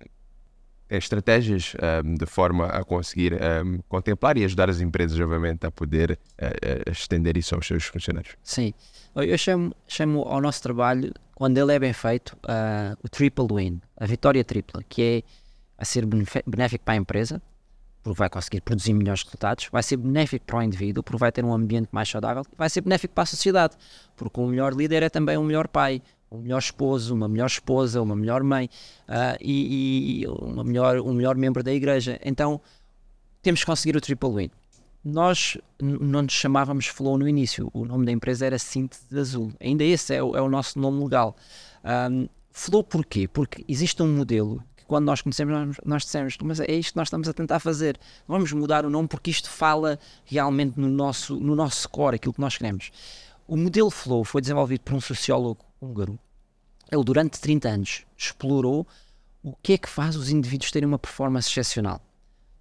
estratégias 0.90 1.75
um, 2.05 2.14
de 2.14 2.27
forma 2.27 2.66
a 2.66 2.83
conseguir 2.85 3.35
um, 3.35 3.81
contemplar 3.88 4.38
e 4.38 4.44
ajudar 4.44 4.71
as 4.71 4.81
empresas, 4.81 5.18
obviamente, 5.21 5.66
a 5.66 5.71
poder 5.71 6.12
uh, 6.12 6.90
estender 6.90 7.37
isso 7.37 7.55
aos 7.55 7.66
seus 7.66 7.85
funcionários. 7.85 8.37
Sim, 8.42 8.73
eu 9.14 9.37
chamo, 9.37 9.75
chamo 9.87 10.23
ao 10.23 10.40
nosso 10.40 10.62
trabalho, 10.62 11.12
quando 11.38 11.57
ele 11.57 11.72
é 11.72 11.79
bem 11.79 11.92
feito, 11.92 12.37
uh, 12.46 12.98
o 13.01 13.09
triple 13.09 13.46
win, 13.48 13.81
a 13.96 14.07
vitória 14.07 14.42
tripla, 14.42 14.83
que 14.88 15.01
é 15.01 15.22
a 15.81 15.85
ser 15.85 16.05
benéfico 16.44 16.85
para 16.85 16.94
a 16.94 16.96
empresa, 16.96 17.40
porque 18.03 18.18
vai 18.18 18.29
conseguir 18.29 18.61
produzir 18.61 18.92
melhores 18.92 19.22
resultados, 19.22 19.68
vai 19.70 19.81
ser 19.85 19.98
benéfico 19.98 20.44
para 20.44 20.59
o 20.59 20.62
indivíduo, 20.64 21.01
porque 21.01 21.16
vai 21.16 21.31
ter 21.31 21.44
um 21.44 21.55
ambiente 21.55 21.90
mais 21.92 22.09
saudável, 22.09 22.44
vai 22.57 22.68
ser 22.68 22.81
benéfico 22.81 23.14
para 23.14 23.22
a 23.22 23.27
sociedade, 23.27 23.77
porque 24.16 24.40
o 24.40 24.48
melhor 24.48 24.74
líder 24.74 25.05
é 25.05 25.09
também 25.09 25.38
um 25.38 25.44
melhor 25.44 25.68
pai, 25.68 26.03
um 26.29 26.38
melhor 26.38 26.59
esposo, 26.59 27.14
uma 27.14 27.29
melhor 27.29 27.46
esposa, 27.46 28.03
uma 28.03 28.16
melhor 28.16 28.42
mãe 28.42 28.68
uh, 29.09 29.38
e, 29.40 30.24
e, 30.24 30.27
uma 30.27 30.64
melhor, 30.64 30.98
um 30.98 31.12
melhor 31.12 31.37
membro 31.37 31.62
da 31.62 31.72
igreja. 31.72 32.18
Então 32.24 32.61
temos 33.42 33.61
que 33.61 33.66
conseguir 33.66 33.96
o 33.96 34.01
triple 34.01 34.31
win. 34.31 34.51
Nós 35.11 35.57
não 35.81 36.21
nos 36.21 36.35
chamávamos 36.35 36.87
Flow 36.87 37.16
no 37.16 37.27
início, 37.27 37.71
o 37.73 37.87
nome 37.87 38.05
da 38.05 38.12
empresa 38.12 38.44
era 38.44 38.59
Síntese 38.59 39.18
Azul. 39.18 39.55
Ainda 39.59 39.83
esse 39.83 40.14
é 40.14 40.23
o, 40.23 40.37
é 40.37 40.42
o 40.42 40.51
nosso 40.51 40.79
nome 40.79 41.03
legal. 41.03 41.35
Um, 41.83 42.29
Flow 42.53 42.85
porquê? 42.85 43.27
Porque 43.27 43.64
existe 43.66 44.03
um 44.03 44.14
modelo 44.14 44.62
que 44.77 44.85
quando 44.85 45.07
nós 45.07 45.23
conhecemos 45.23 45.55
nós, 45.55 45.77
nós 45.83 46.03
dissemos, 46.03 46.37
mas 46.42 46.61
é 46.61 46.71
isto 46.73 46.92
que 46.92 46.99
nós 46.99 47.09
estamos 47.09 47.27
a 47.27 47.33
tentar 47.33 47.59
fazer. 47.59 47.99
Vamos 48.27 48.53
mudar 48.53 48.85
o 48.85 48.90
nome 48.90 49.09
porque 49.09 49.31
isto 49.31 49.49
fala 49.49 49.99
realmente 50.27 50.79
no 50.79 50.88
nosso, 50.88 51.37
no 51.37 51.57
nosso 51.57 51.88
core, 51.88 52.16
aquilo 52.16 52.35
que 52.35 52.40
nós 52.40 52.59
queremos. 52.59 52.90
O 53.47 53.57
modelo 53.57 53.90
Flow 53.90 54.25
foi 54.25 54.42
desenvolvido 54.42 54.83
por 54.83 54.92
um 54.92 55.01
sociólogo 55.01 55.64
húngaro. 55.81 56.18
Ele, 56.92 57.05
durante 57.05 57.40
30 57.40 57.66
anos, 57.66 58.07
explorou 58.14 58.87
o 59.42 59.55
que 59.62 59.73
é 59.73 59.79
que 59.79 59.88
faz 59.88 60.16
os 60.16 60.29
indivíduos 60.29 60.71
terem 60.71 60.87
uma 60.87 60.99
performance 60.99 61.49
excepcional. 61.49 62.03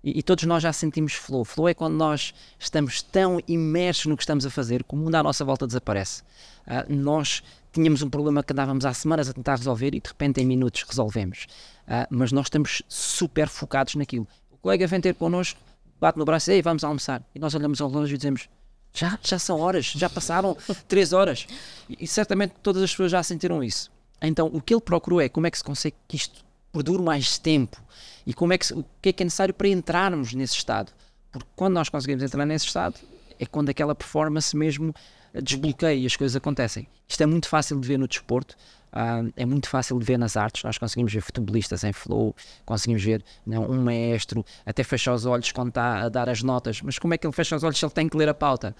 E, 0.03 0.19
e, 0.19 0.23
todos 0.23 0.43
nós 0.45 0.63
já 0.63 0.71
sentimos 0.71 1.13
flow. 1.13 1.43
Flow 1.43 1.67
é 1.67 1.73
quando 1.73 1.95
nós 1.95 2.33
estamos 2.59 3.01
tão 3.01 3.39
imersos 3.47 4.05
no 4.05 4.15
que 4.15 4.23
estamos 4.23 4.45
a 4.45 4.49
fazer 4.49 4.83
que 4.83 4.93
o 4.93 4.97
mundo 4.97 5.15
à 5.15 5.23
nossa 5.23 5.43
volta 5.43 5.65
desaparece. 5.65 6.21
Uh, 6.67 6.93
nós 6.93 7.43
tínhamos 7.71 8.01
um 8.01 8.09
problema 8.09 8.43
que 8.43 8.53
andávamos 8.53 8.85
há 8.85 8.93
semanas 8.93 9.29
a 9.29 9.33
tentar 9.33 9.55
resolver 9.55 9.93
e 9.95 9.99
de 9.99 10.07
repente 10.07 10.39
em 10.39 10.45
minutos 10.45 10.83
resolvemos. 10.87 11.47
Uh, 11.87 12.07
mas 12.09 12.31
nós 12.31 12.45
estamos 12.45 12.81
super 12.87 13.47
focados 13.47 13.95
naquilo. 13.95 14.27
O 14.51 14.57
colega 14.57 14.85
vem 14.87 15.01
ter 15.01 15.15
connosco, 15.15 15.59
bate 15.99 16.17
no 16.17 16.25
braço 16.25 16.51
e 16.51 16.55
Ei, 16.55 16.61
vamos 16.61 16.83
almoçar. 16.83 17.23
E 17.33 17.39
nós 17.39 17.53
olhamos 17.55 17.81
ao 17.81 17.89
longe 17.89 18.13
e 18.13 18.17
dizemos 18.17 18.47
já, 18.93 19.17
já 19.21 19.37
são 19.37 19.59
horas, 19.59 19.85
já 19.85 20.09
passaram 20.09 20.55
três 20.87 21.11
horas. 21.11 21.47
E, 21.89 21.97
e 22.01 22.07
certamente 22.07 22.53
todas 22.61 22.81
as 22.81 22.91
pessoas 22.91 23.11
já 23.11 23.21
sentiram 23.23 23.63
isso. 23.63 23.91
Então, 24.21 24.49
o 24.51 24.61
que 24.61 24.73
ele 24.73 24.81
procurou 24.81 25.21
é 25.21 25.29
como 25.29 25.45
é 25.47 25.51
que 25.51 25.57
se 25.57 25.63
consegue 25.63 25.95
que 26.07 26.15
isto 26.15 26.43
perdure 26.77 27.01
mais 27.01 27.37
tempo 27.37 27.81
e 28.25 28.33
como 28.33 28.53
é 28.53 28.57
que, 28.57 28.73
o 28.73 28.85
que 29.01 29.09
é 29.09 29.13
que 29.13 29.23
é 29.23 29.25
necessário 29.25 29.53
para 29.53 29.67
entrarmos 29.67 30.33
nesse 30.33 30.53
estado. 30.53 30.91
Porque 31.31 31.47
quando 31.55 31.73
nós 31.73 31.89
conseguimos 31.89 32.23
entrar 32.23 32.45
nesse 32.45 32.65
estado, 32.65 32.95
é 33.39 33.45
quando 33.45 33.69
aquela 33.69 33.95
performance 33.95 34.55
mesmo 34.55 34.93
desbloqueia 35.33 35.95
e 35.95 36.05
as 36.05 36.15
coisas 36.15 36.35
acontecem. 36.35 36.87
Isto 37.07 37.23
é 37.23 37.25
muito 37.25 37.47
fácil 37.47 37.79
de 37.79 37.87
ver 37.87 37.97
no 37.97 38.07
desporto, 38.07 38.55
uh, 38.93 39.31
é 39.35 39.45
muito 39.45 39.69
fácil 39.69 39.97
de 39.99 40.05
ver 40.05 40.17
nas 40.17 40.35
artes. 40.35 40.63
Nós 40.63 40.77
conseguimos 40.77 41.13
ver 41.13 41.21
futebolistas 41.21 41.83
em 41.83 41.93
flow, 41.93 42.35
conseguimos 42.65 43.03
ver 43.03 43.23
não, 43.45 43.69
um 43.69 43.81
maestro 43.81 44.45
até 44.65 44.83
fecha 44.83 45.13
os 45.13 45.25
olhos 45.25 45.51
quando 45.51 45.69
está 45.69 46.01
a 46.01 46.09
dar 46.09 46.29
as 46.29 46.41
notas. 46.41 46.81
Mas 46.81 46.97
como 46.99 47.13
é 47.13 47.17
que 47.17 47.25
ele 47.25 47.33
fecha 47.33 47.55
os 47.55 47.63
olhos 47.63 47.77
se 47.77 47.85
ele 47.85 47.93
tem 47.93 48.09
que 48.09 48.17
ler 48.17 48.29
a 48.29 48.33
pauta? 48.33 48.75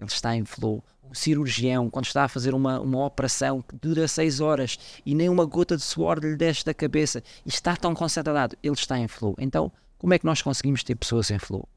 Ele 0.00 0.08
está 0.08 0.34
em 0.34 0.44
flow 0.44 0.82
um 1.10 1.14
cirurgião, 1.14 1.90
quando 1.90 2.06
está 2.06 2.24
a 2.24 2.28
fazer 2.28 2.54
uma, 2.54 2.80
uma 2.80 3.04
operação 3.04 3.60
que 3.60 3.74
dura 3.76 4.06
6 4.06 4.40
horas 4.40 4.78
e 5.04 5.14
nem 5.14 5.28
uma 5.28 5.44
gota 5.44 5.76
de 5.76 5.82
suor 5.82 6.18
lhe 6.20 6.36
desce 6.36 6.64
da 6.64 6.72
cabeça 6.72 7.22
e 7.44 7.48
está 7.48 7.76
tão 7.76 7.94
concentrado, 7.94 8.56
ele 8.62 8.74
está 8.74 8.98
em 8.98 9.08
flow. 9.08 9.34
Então, 9.38 9.72
como 9.98 10.14
é 10.14 10.18
que 10.18 10.24
nós 10.24 10.40
conseguimos 10.40 10.84
ter 10.84 10.94
pessoas 10.94 11.30
em 11.30 11.38
flow? 11.38 11.68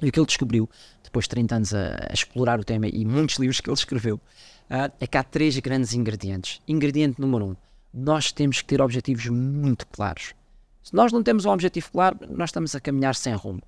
E 0.00 0.08
o 0.08 0.12
que 0.12 0.20
ele 0.20 0.26
descobriu, 0.26 0.68
depois 1.02 1.24
de 1.24 1.30
30 1.30 1.54
anos 1.54 1.74
a, 1.74 2.06
a 2.10 2.12
explorar 2.12 2.60
o 2.60 2.64
tema 2.64 2.86
e 2.86 3.04
muitos 3.04 3.36
livros 3.36 3.60
que 3.60 3.70
ele 3.70 3.74
escreveu, 3.74 4.16
uh, 4.16 4.92
é 5.00 5.06
que 5.06 5.16
há 5.16 5.24
três 5.24 5.58
grandes 5.58 5.94
ingredientes. 5.94 6.60
Ingrediente 6.68 7.18
número 7.18 7.46
um, 7.46 7.56
nós 7.94 8.30
temos 8.30 8.60
que 8.60 8.66
ter 8.66 8.82
objetivos 8.82 9.26
muito 9.28 9.86
claros. 9.86 10.34
Se 10.82 10.94
nós 10.94 11.12
não 11.12 11.22
temos 11.22 11.46
um 11.46 11.50
objetivo 11.50 11.90
claro, 11.90 12.18
nós 12.28 12.50
estamos 12.50 12.74
a 12.74 12.80
caminhar 12.80 13.14
sem 13.14 13.34
rumo. 13.34 13.62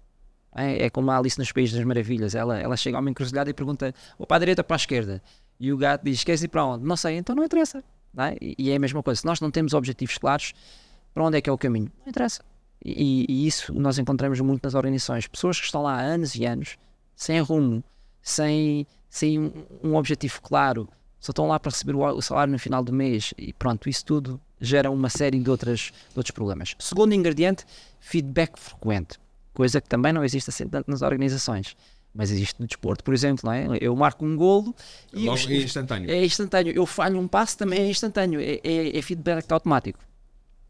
É, 0.59 0.87
é 0.87 0.91
como 0.91 1.11
a 1.11 1.19
Alice 1.19 1.39
nos 1.39 1.53
Países 1.53 1.77
das 1.77 1.85
Maravilhas. 1.85 2.35
Ela, 2.35 2.59
ela 2.59 2.77
chega 2.77 2.97
a 2.97 3.01
uma 3.01 3.11
encruzilhada 3.11 3.49
e 3.49 3.55
pergunta: 3.55 3.95
ou 4.19 4.27
para 4.27 4.37
a 4.37 4.41
direita 4.41 4.61
ou 4.61 4.65
para 4.65 4.77
a 4.77 4.79
esquerda? 4.79 5.23
E 5.61 5.73
o 5.73 5.77
gato 5.77 6.05
diz: 6.05 6.25
queres 6.25 6.43
ir 6.43 6.49
para 6.49 6.65
onde? 6.65 6.85
Não 6.85 6.97
sei, 6.97 7.17
então 7.17 7.35
não 7.35 7.45
interessa. 7.45 7.83
Não 8.13 8.25
é? 8.25 8.37
E 8.41 8.71
é 8.71 8.77
a 8.77 8.79
mesma 8.79 9.03
coisa. 9.03 9.21
Se 9.21 9.27
nós 9.27 9.41
não 9.41 9.51
temos 9.51 9.75
objetivos 9.75 10.19
claros, 10.19 10.55
para 11.15 11.25
onde 11.25 11.39
é 11.39 11.41
que 11.41 11.49
é 11.49 11.53
o 11.53 11.59
caminho? 11.59 11.91
Não 12.01 12.11
interessa. 12.11 12.43
E, 12.85 13.27
e, 13.29 13.47
isso 13.47 13.73
nós 13.75 13.99
encontramos 13.99 14.41
muito 14.41 14.65
nas 14.65 14.75
organizações. 14.75 15.27
Pessoas 15.27 15.59
que 15.59 15.67
estão 15.67 15.83
lá 15.83 15.95
há 15.95 16.01
anos 16.01 16.35
e 16.35 16.45
anos, 16.45 16.77
sem 17.15 17.41
rumo, 17.41 17.83
sem, 18.23 18.87
sem 19.11 19.39
um, 19.39 19.53
um 19.83 19.97
objetivo 19.97 20.41
claro, 20.41 20.89
só 21.21 21.33
estão 21.33 21.49
lá 21.49 21.59
para 21.59 21.71
receber 21.71 21.95
o, 21.95 22.05
o, 22.05 22.23
salário 22.23 22.53
no 22.53 22.59
final 22.59 22.83
do 22.83 22.93
mês 22.93 23.35
e 23.37 23.53
pronto, 23.53 23.89
isso 23.89 24.05
tudo 24.05 24.41
gera 24.61 24.91
uma 24.91 25.09
série 25.09 25.41
de, 25.41 25.51
outras, 25.51 25.93
de 26.13 26.19
outros 26.19 26.31
problemas. 26.31 26.77
Segundo 26.79 27.13
ingrediente, 27.13 27.65
feedback 28.01 28.57
frequente 28.59 29.19
coisa 29.53 29.81
que 29.81 29.89
também 29.89 30.13
não 30.13 30.25
existe 30.25 30.51
assim 30.51 30.69
tanto 30.69 30.91
nas 30.91 31.03
organizações. 31.03 31.77
Mas 32.15 32.31
existe 32.31 32.59
no 32.59 32.67
desporto, 32.67 33.05
por 33.05 33.13
exemplo, 33.13 33.43
não 33.45 33.53
é? 33.53 33.67
Eu 33.81 33.95
marco 33.95 34.25
um 34.25 34.35
golo 34.35 34.75
e 35.13 35.27
Logo 35.27 35.39
é 35.49 35.57
instantâneo. 35.57 36.11
É 36.11 36.25
instantâneo. 36.25 36.73
Eu 36.75 36.87
falho 36.87 37.19
um 37.19 37.29
passo 37.29 37.59
também 37.59 37.81
é 37.81 37.89
instantâneo. 37.89 38.41
É, 38.41 38.61
é, 38.65 38.99
é 38.99 39.03
feedback 39.03 39.51
automático. 39.53 40.01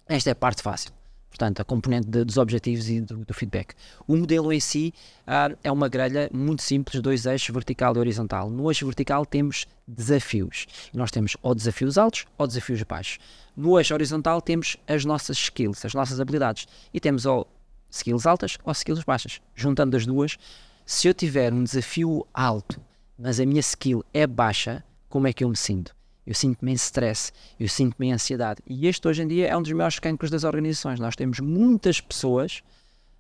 Esta 0.07 0.31
é 0.31 0.33
a 0.33 0.35
parte 0.35 0.62
fácil. 0.62 0.91
Portanto, 1.31 1.61
a 1.61 1.64
componente 1.64 2.09
de, 2.09 2.25
dos 2.25 2.37
objetivos 2.37 2.88
e 2.88 3.01
do, 3.01 3.19
do, 3.19 3.35
feedback. 3.35 3.75
O 4.07 4.17
modelo 4.17 4.53
em 4.53 4.59
si 4.59 4.93
uh, 5.27 5.57
é 5.62 5.71
uma 5.71 5.88
grelha 5.88 6.29
muito 6.33 6.62
simples, 6.62 7.01
dois 7.01 7.27
eixos, 7.27 7.53
vertical 7.55 7.95
e 7.95 7.99
horizontal. 7.99 8.51
No 8.51 8.71
eixo 8.71 8.87
vertical 8.87 9.25
temos 9.27 9.67
desafios. 9.87 10.67
nós 10.93 11.11
temos 11.11 11.37
ou 11.43 11.55
desafios 11.55 11.99
altos 11.99 12.27
ou 12.37 12.47
desafios 12.47 12.83
baixos. 12.83 13.19
No 13.57 13.79
eixo 13.79 13.95
horizontal 13.95 14.41
temos 14.41 14.77
as 14.87 15.05
nossas 15.05 15.37
skills, 15.37 15.85
as 15.85 15.95
nossas 15.95 16.19
habilidades. 16.19 16.67
E 16.93 16.99
temos 16.99 17.27
ou 17.27 17.47
skills 17.90 18.27
altas 18.27 18.59
ou 18.64 18.72
skills 18.72 19.05
baixas. 19.05 19.40
Juntando 19.55 19.96
as 19.96 20.07
duas, 20.07 20.37
se 20.85 21.09
eu 21.09 21.14
tiver 21.14 21.53
um 21.53 21.64
desafio 21.64 22.27
alto, 22.33 22.81
mas 23.18 23.40
a 23.40 23.46
minha 23.46 23.61
skill 23.61 24.05
é 24.12 24.27
baixa, 24.27 24.85
como 25.09 25.27
é 25.27 25.33
que 25.33 25.44
eu 25.44 25.48
me 25.48 25.57
sinto? 25.57 25.96
eu 26.29 26.35
sinto-me 26.35 26.72
em 26.72 26.74
stress, 26.74 27.33
eu 27.59 27.66
sinto-me 27.66 28.09
em 28.09 28.12
ansiedade. 28.12 28.61
E 28.66 28.87
este 28.87 29.09
hoje 29.09 29.22
em 29.22 29.27
dia 29.27 29.48
é 29.48 29.57
um 29.57 29.62
dos 29.62 29.72
maiores 29.72 29.98
cancros 29.98 30.31
das 30.31 30.44
organizações. 30.44 31.01
Nós 31.01 31.16
temos 31.16 31.40
muitas 31.40 32.03
pessoas 32.03 32.62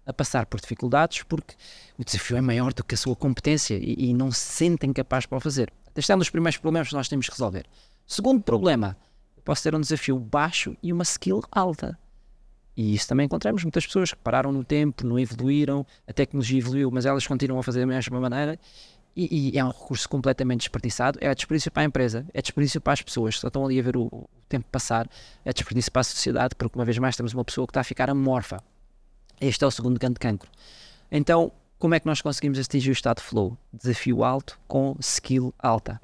a 0.04 0.12
passar 0.12 0.44
por 0.44 0.60
dificuldades 0.60 1.22
porque 1.22 1.54
o 1.98 2.04
desafio 2.04 2.36
é 2.36 2.42
maior 2.42 2.74
do 2.74 2.84
que 2.84 2.94
a 2.94 2.98
sua 2.98 3.16
competência 3.16 3.76
e, 3.76 4.10
e 4.10 4.12
não 4.12 4.30
se 4.30 4.40
sentem 4.40 4.92
capazes 4.92 5.24
para 5.24 5.38
o 5.38 5.40
fazer. 5.40 5.72
Este 5.96 6.12
é 6.12 6.14
um 6.14 6.18
dos 6.18 6.28
primeiros 6.28 6.58
problemas 6.58 6.88
que 6.88 6.94
nós 6.94 7.08
temos 7.08 7.26
que 7.26 7.32
resolver. 7.32 7.64
Segundo 8.06 8.42
problema, 8.42 8.94
posso 9.42 9.62
ter 9.62 9.74
um 9.74 9.80
desafio 9.80 10.18
baixo 10.18 10.76
e 10.82 10.92
uma 10.92 11.02
skill 11.02 11.42
alta. 11.50 11.98
E 12.78 12.94
isso 12.94 13.08
também 13.08 13.26
encontramos 13.26 13.64
muitas 13.64 13.84
pessoas 13.84 14.12
que 14.12 14.18
pararam 14.18 14.52
no 14.52 14.62
tempo, 14.62 15.04
não 15.04 15.18
evoluíram, 15.18 15.84
a 16.06 16.12
tecnologia 16.12 16.60
evoluiu, 16.60 16.88
mas 16.92 17.06
elas 17.06 17.26
continuam 17.26 17.58
a 17.58 17.62
fazer 17.64 17.80
da 17.80 17.86
mesma 17.86 18.20
maneira 18.20 18.56
e, 19.16 19.50
e, 19.50 19.58
é 19.58 19.64
um 19.64 19.70
recurso 19.70 20.08
completamente 20.08 20.60
desperdiçado. 20.60 21.18
É 21.20 21.34
desperdício 21.34 21.72
para 21.72 21.82
a 21.82 21.86
empresa, 21.86 22.24
é 22.32 22.40
desperdício 22.40 22.80
para 22.80 22.92
as 22.92 23.02
pessoas 23.02 23.34
que 23.34 23.40
só 23.40 23.48
estão 23.48 23.64
ali 23.64 23.80
a 23.80 23.82
ver 23.82 23.96
o, 23.96 24.02
o 24.02 24.28
tempo 24.48 24.64
passar, 24.70 25.10
é 25.44 25.52
desperdício 25.52 25.90
para 25.90 26.02
a 26.02 26.04
sociedade, 26.04 26.54
porque 26.54 26.78
uma 26.78 26.84
vez 26.84 26.96
mais 26.98 27.16
temos 27.16 27.34
uma 27.34 27.44
pessoa 27.44 27.66
que 27.66 27.72
está 27.72 27.80
a 27.80 27.84
ficar 27.84 28.08
amorfa. 28.08 28.62
Este 29.40 29.64
é 29.64 29.66
o 29.66 29.72
segundo 29.72 29.98
grande 29.98 30.20
cancro. 30.20 30.48
Então, 31.10 31.50
como 31.80 31.96
é 31.96 32.00
que 32.00 32.06
nós 32.06 32.22
conseguimos 32.22 32.60
atingir 32.60 32.90
o 32.90 32.92
estado 32.92 33.16
de 33.16 33.24
flow? 33.24 33.58
Desafio 33.72 34.22
alto 34.22 34.56
com 34.68 34.94
skill 35.00 35.52
alta. 35.58 36.00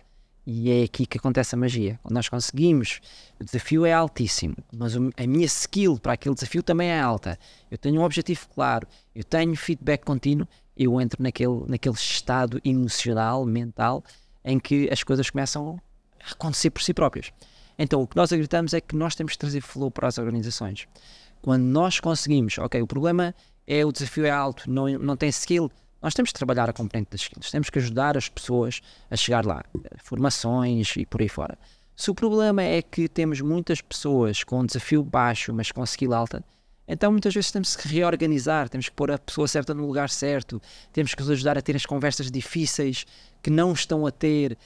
E 0.46 0.70
é 0.70 0.84
aqui 0.84 1.06
que 1.06 1.16
acontece 1.16 1.54
a 1.54 1.58
magia. 1.58 1.98
Quando 2.02 2.14
nós 2.14 2.28
conseguimos, 2.28 3.00
o 3.40 3.44
desafio 3.44 3.86
é 3.86 3.92
altíssimo, 3.92 4.56
mas 4.72 4.94
a 4.94 5.26
minha 5.26 5.46
skill 5.46 5.98
para 5.98 6.12
aquele 6.12 6.34
desafio 6.34 6.62
também 6.62 6.90
é 6.90 7.00
alta. 7.00 7.38
Eu 7.70 7.78
tenho 7.78 8.00
um 8.00 8.04
objetivo 8.04 8.46
claro, 8.54 8.86
eu 9.14 9.24
tenho 9.24 9.56
feedback 9.56 10.04
contínuo 10.04 10.46
eu 10.76 11.00
entro 11.00 11.22
naquele, 11.22 11.64
naquele 11.68 11.94
estado 11.94 12.60
emocional, 12.64 13.44
mental, 13.44 14.02
em 14.44 14.58
que 14.58 14.88
as 14.90 15.02
coisas 15.02 15.30
começam 15.30 15.80
a 16.20 16.32
acontecer 16.32 16.70
por 16.70 16.82
si 16.82 16.92
próprias. 16.92 17.32
Então, 17.78 18.02
o 18.02 18.06
que 18.06 18.16
nós 18.16 18.32
acreditamos 18.32 18.72
é 18.72 18.80
que 18.80 18.96
nós 18.96 19.14
temos 19.14 19.32
que 19.32 19.38
trazer 19.38 19.60
flow 19.60 19.90
para 19.90 20.08
as 20.08 20.18
organizações. 20.18 20.86
Quando 21.42 21.64
nós 21.64 22.00
conseguimos, 22.00 22.58
ok, 22.58 22.80
o 22.82 22.86
problema 22.86 23.34
é 23.66 23.84
o 23.84 23.92
desafio 23.92 24.26
é 24.26 24.30
alto, 24.30 24.70
não, 24.70 24.88
não 24.98 25.16
tem 25.16 25.28
skill, 25.28 25.70
nós 26.04 26.12
temos 26.12 26.30
que 26.30 26.38
trabalhar 26.38 26.68
a 26.68 26.72
componente 26.74 27.10
das 27.10 27.22
skills, 27.22 27.50
temos 27.50 27.70
que 27.70 27.78
ajudar 27.78 28.14
as 28.14 28.28
pessoas 28.28 28.82
a 29.10 29.16
chegar 29.16 29.46
lá, 29.46 29.64
formações 30.02 30.94
e 30.98 31.06
por 31.06 31.22
aí 31.22 31.30
fora. 31.30 31.56
Se 31.96 32.10
o 32.10 32.14
problema 32.14 32.62
é 32.62 32.82
que 32.82 33.08
temos 33.08 33.40
muitas 33.40 33.80
pessoas 33.80 34.44
com 34.44 34.60
um 34.60 34.66
desafio 34.66 35.02
baixo, 35.02 35.54
mas 35.54 35.72
com 35.72 35.82
skill 35.82 36.12
alta, 36.12 36.44
então 36.86 37.10
muitas 37.10 37.32
vezes 37.32 37.50
temos 37.50 37.74
que 37.74 37.88
reorganizar, 37.88 38.68
temos 38.68 38.90
que 38.90 38.94
pôr 38.94 39.12
a 39.12 39.18
pessoa 39.18 39.48
certa 39.48 39.72
no 39.72 39.86
lugar 39.86 40.10
certo, 40.10 40.60
temos 40.92 41.14
que 41.14 41.22
os 41.22 41.30
ajudar 41.30 41.56
a 41.56 41.62
ter 41.62 41.74
as 41.74 41.86
conversas 41.86 42.30
difíceis 42.30 43.06
que 43.42 43.48
não 43.48 43.72
estão 43.72 44.06
a 44.06 44.10
ter, 44.10 44.58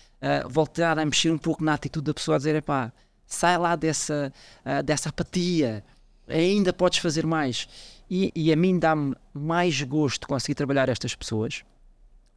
voltar 0.51 0.99
a 0.99 1.05
mexer 1.05 1.31
um 1.31 1.39
pouco 1.39 1.63
na 1.63 1.75
atitude 1.75 2.07
da 2.07 2.15
pessoa, 2.15 2.35
a 2.35 2.39
dizer, 2.39 2.57
epá, 2.57 2.93
sai 3.25 3.57
lá 3.57 3.77
dessa, 3.77 4.33
uh, 4.67 4.83
dessa 4.83 5.11
apatia, 5.11 5.85
ainda 6.27 6.73
podes 6.73 6.99
fazer 6.99 7.25
mais. 7.25 7.69
E, 8.11 8.33
e 8.35 8.53
a 8.53 8.57
mim 8.57 8.79
dá-me 8.79 9.15
mais 9.35 9.83
gosto 9.83 10.27
conseguir 10.27 10.55
trabalhar 10.55 10.89
estas 10.89 11.15
pessoas, 11.15 11.63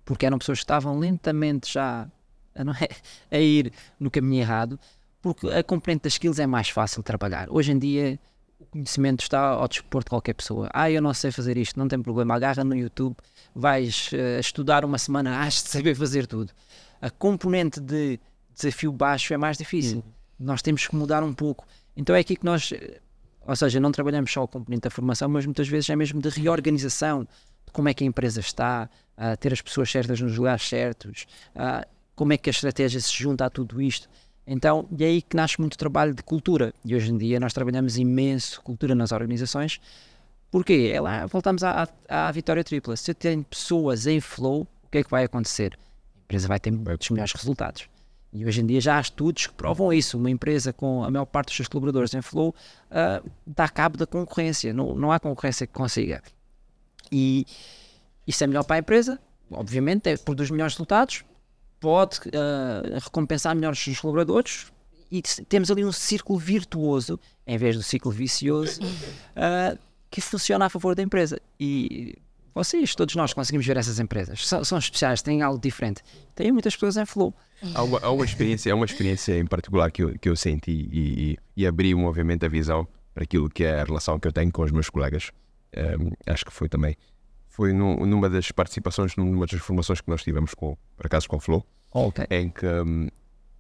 porque 0.04 0.26
eram 0.26 0.38
pessoas 0.38 0.60
que 0.60 0.64
estavam 0.64 1.00
lentamente 1.00 1.72
já 1.72 2.08
a, 2.56 2.62
é, 2.84 2.90
a 3.38 3.40
ir 3.40 3.72
no 4.00 4.12
caminho 4.12 4.42
errado, 4.42 4.80
porque 5.22 5.48
a 5.48 5.64
componente 5.64 6.04
das 6.04 6.14
skills 6.14 6.40
é 6.40 6.48
mais 6.48 6.70
fácil 6.70 7.02
de 7.02 7.06
trabalhar. 7.06 7.48
Hoje 7.50 7.72
em 7.72 7.80
dia 7.80 8.20
o 8.60 8.66
conhecimento 8.66 9.22
está 9.22 9.40
ao 9.40 9.68
dispor 9.68 10.04
de 10.04 10.10
qualquer 10.10 10.34
pessoa. 10.34 10.70
Ah, 10.72 10.90
eu 10.90 11.02
não 11.02 11.14
sei 11.14 11.32
fazer 11.32 11.58
isto, 11.58 11.80
não 11.80 11.88
tem 11.88 12.02
problema. 12.02 12.36
Agarra 12.36 12.64
no 12.64 12.76
YouTube, 12.76 13.16
vais 13.56 14.12
uh, 14.14 14.40
estudar 14.40 14.86
uma 14.86 14.98
semana, 14.98 15.42
has 15.42 15.64
de 15.64 15.70
saber 15.70 15.96
fazer 15.96 16.28
tudo. 16.28 16.52
A 17.02 17.10
componente 17.10 17.80
de 17.80 18.20
desafio 18.54 18.92
baixo 18.92 19.34
é 19.34 19.38
mais 19.38 19.58
difícil. 19.58 19.98
Uhum. 19.98 20.04
Nós 20.48 20.62
temos 20.62 20.88
que 20.88 20.96
mudar 20.96 21.24
um 21.24 21.34
pouco. 21.34 21.66
Então 21.96 22.16
é 22.16 22.20
aqui 22.20 22.36
que 22.36 22.46
nós, 22.46 22.72
eh, 22.72 23.00
ou 23.46 23.56
seja, 23.56 23.80
não 23.80 23.92
trabalhamos 23.92 24.32
só 24.32 24.44
o 24.44 24.48
componente 24.48 24.84
da 24.84 24.90
formação, 24.90 25.28
mas 25.30 25.46
muitas 25.46 25.68
vezes 25.68 25.90
é 25.90 25.96
mesmo 25.96 26.22
de 26.22 26.30
reorganização 26.30 27.24
de 27.24 27.72
como 27.72 27.90
é 27.90 27.94
que 27.94 28.04
a 28.04 28.08
empresa 28.08 28.40
está, 28.40 28.90
a 29.18 29.36
ter 29.36 29.54
as 29.54 29.62
pessoas 29.62 29.90
certas 29.90 30.20
nos 30.20 30.38
lugares 30.38 30.68
certos, 30.68 31.26
como 32.16 32.34
é 32.34 32.38
que 32.38 32.50
a 32.50 32.52
estratégia 32.52 33.00
se 33.00 33.12
junta 33.12 33.46
a 33.46 33.50
tudo 33.50 33.82
isto. 33.82 34.10
Então, 34.46 34.88
e 34.98 35.04
é 35.04 35.08
aí 35.08 35.22
que 35.22 35.36
nasce 35.36 35.60
muito 35.60 35.78
trabalho 35.78 36.14
de 36.14 36.24
cultura. 36.24 36.74
E 36.84 36.96
hoje 36.96 37.12
em 37.12 37.18
dia 37.18 37.40
nós 37.40 37.54
trabalhamos 37.54 37.98
imenso 37.98 38.62
cultura 38.62 38.94
nas 38.96 39.12
organizações. 39.12 39.80
Porquê? 40.50 40.92
É 40.94 41.00
lá, 41.00 41.26
voltamos 41.28 41.64
à, 41.64 41.88
à, 42.10 42.28
à 42.28 42.32
vitória 42.32 42.64
tripla. 42.64 42.96
Se 42.98 43.14
tem 43.14 43.42
pessoas 43.44 44.08
em 44.08 44.20
flow, 44.20 44.68
o 44.84 44.90
que 44.90 44.98
é 44.98 45.04
que 45.04 45.10
vai 45.10 45.24
acontecer? 45.24 45.78
A 46.16 46.24
empresa 46.26 46.48
vai 46.48 46.60
ter 46.60 46.72
muitos 46.72 47.10
melhores 47.10 47.34
resultados. 47.34 47.88
E 48.34 48.46
hoje 48.46 48.62
em 48.62 48.66
dia 48.66 48.80
já 48.80 48.98
há 48.98 49.02
estudos 49.02 49.48
que 49.48 49.54
provam 49.54 49.92
isso. 49.92 50.18
Uma 50.18 50.30
empresa 50.30 50.72
com 50.72 51.04
a 51.04 51.12
maior 51.12 51.26
parte 51.26 51.48
dos 51.48 51.56
seus 51.56 51.68
colaboradores 51.68 52.14
em 52.14 52.22
flow 52.22 52.56
uh, 52.90 53.30
dá 53.46 53.68
cabo 53.68 53.98
da 53.98 54.08
concorrência. 54.08 54.74
Não, 54.74 54.96
não 54.96 55.12
há 55.12 55.20
concorrência 55.20 55.68
que 55.68 55.74
consiga. 55.74 56.24
E 57.12 57.46
isso 58.26 58.44
é 58.44 58.48
melhor 58.48 58.64
para 58.64 58.78
a 58.78 58.80
empresa, 58.80 59.20
obviamente, 59.52 60.08
é, 60.08 60.16
produz 60.16 60.50
melhores 60.50 60.74
resultados, 60.76 61.26
pode 61.80 62.20
uh, 62.20 63.00
recompensar 63.04 63.54
melhor 63.54 63.74
os 63.74 64.00
colaboradores 64.00 64.72
e 65.12 65.22
temos 65.22 65.70
ali 65.70 65.84
um 65.84 65.92
círculo 65.92 66.40
virtuoso, 66.40 67.20
em 67.46 67.58
vez 67.58 67.76
do 67.76 67.84
ciclo 67.84 68.12
vicioso, 68.12 68.82
uh, 68.82 69.78
que 70.10 70.22
funciona 70.22 70.66
a 70.66 70.70
favor 70.70 70.96
da 70.96 71.04
empresa. 71.04 71.42
E 71.60 72.18
vocês, 72.54 72.96
todos 72.96 73.16
nós 73.16 73.34
conseguimos 73.34 73.66
ver 73.66 73.78
essas 73.78 74.00
empresas. 74.00 74.48
São, 74.48 74.64
são 74.64 74.78
especiais, 74.78 75.22
têm 75.22 75.42
algo 75.42 75.60
diferente. 75.60 76.02
Tem 76.36 76.52
muitas 76.52 76.76
pessoas 76.76 76.98
em 76.98 77.06
flow. 77.06 77.34
Há 77.74 77.84
uma, 77.84 78.00
há 78.00 78.12
uma 78.12 78.26
experiência, 78.26 78.72
há 78.72 78.76
uma 78.76 78.86
experiência 78.86 79.38
em 79.38 79.46
particular 79.46 79.92
que 79.92 80.04
eu, 80.04 80.18
que 80.20 80.28
eu 80.28 80.36
senti 80.36 80.72
e, 80.92 81.32
e, 81.32 81.38
e 81.58 81.68
abri, 81.68 81.94
obviamente, 81.94 82.46
a 82.46 82.50
visão 82.50 82.88
para 83.14 83.24
aquilo 83.24 83.50
que 83.50 83.64
é 83.64 83.82
a 83.82 83.84
relação 83.84 84.20
que 84.20 84.28
eu 84.28 84.32
tenho 84.32 84.52
com 84.52 84.64
os 84.64 84.72
meus 84.72 84.90
colegas. 84.90 85.32
Um, 85.76 86.12
acho 86.26 86.46
que 86.46 86.52
foi 86.52 86.68
também 86.68 86.98
foi 87.52 87.74
no, 87.74 88.06
numa 88.06 88.30
das 88.30 88.50
participações, 88.52 89.16
numa 89.18 89.46
das 89.46 89.60
formações 89.60 90.00
que 90.00 90.10
nós 90.10 90.24
tivemos 90.24 90.54
com, 90.54 90.78
por 90.96 91.06
acaso, 91.06 91.28
com 91.28 91.36
o 91.36 91.40
Flow, 91.40 91.66
okay. 91.92 92.26
em 92.32 92.50
que 92.50 92.66
um, 92.66 93.10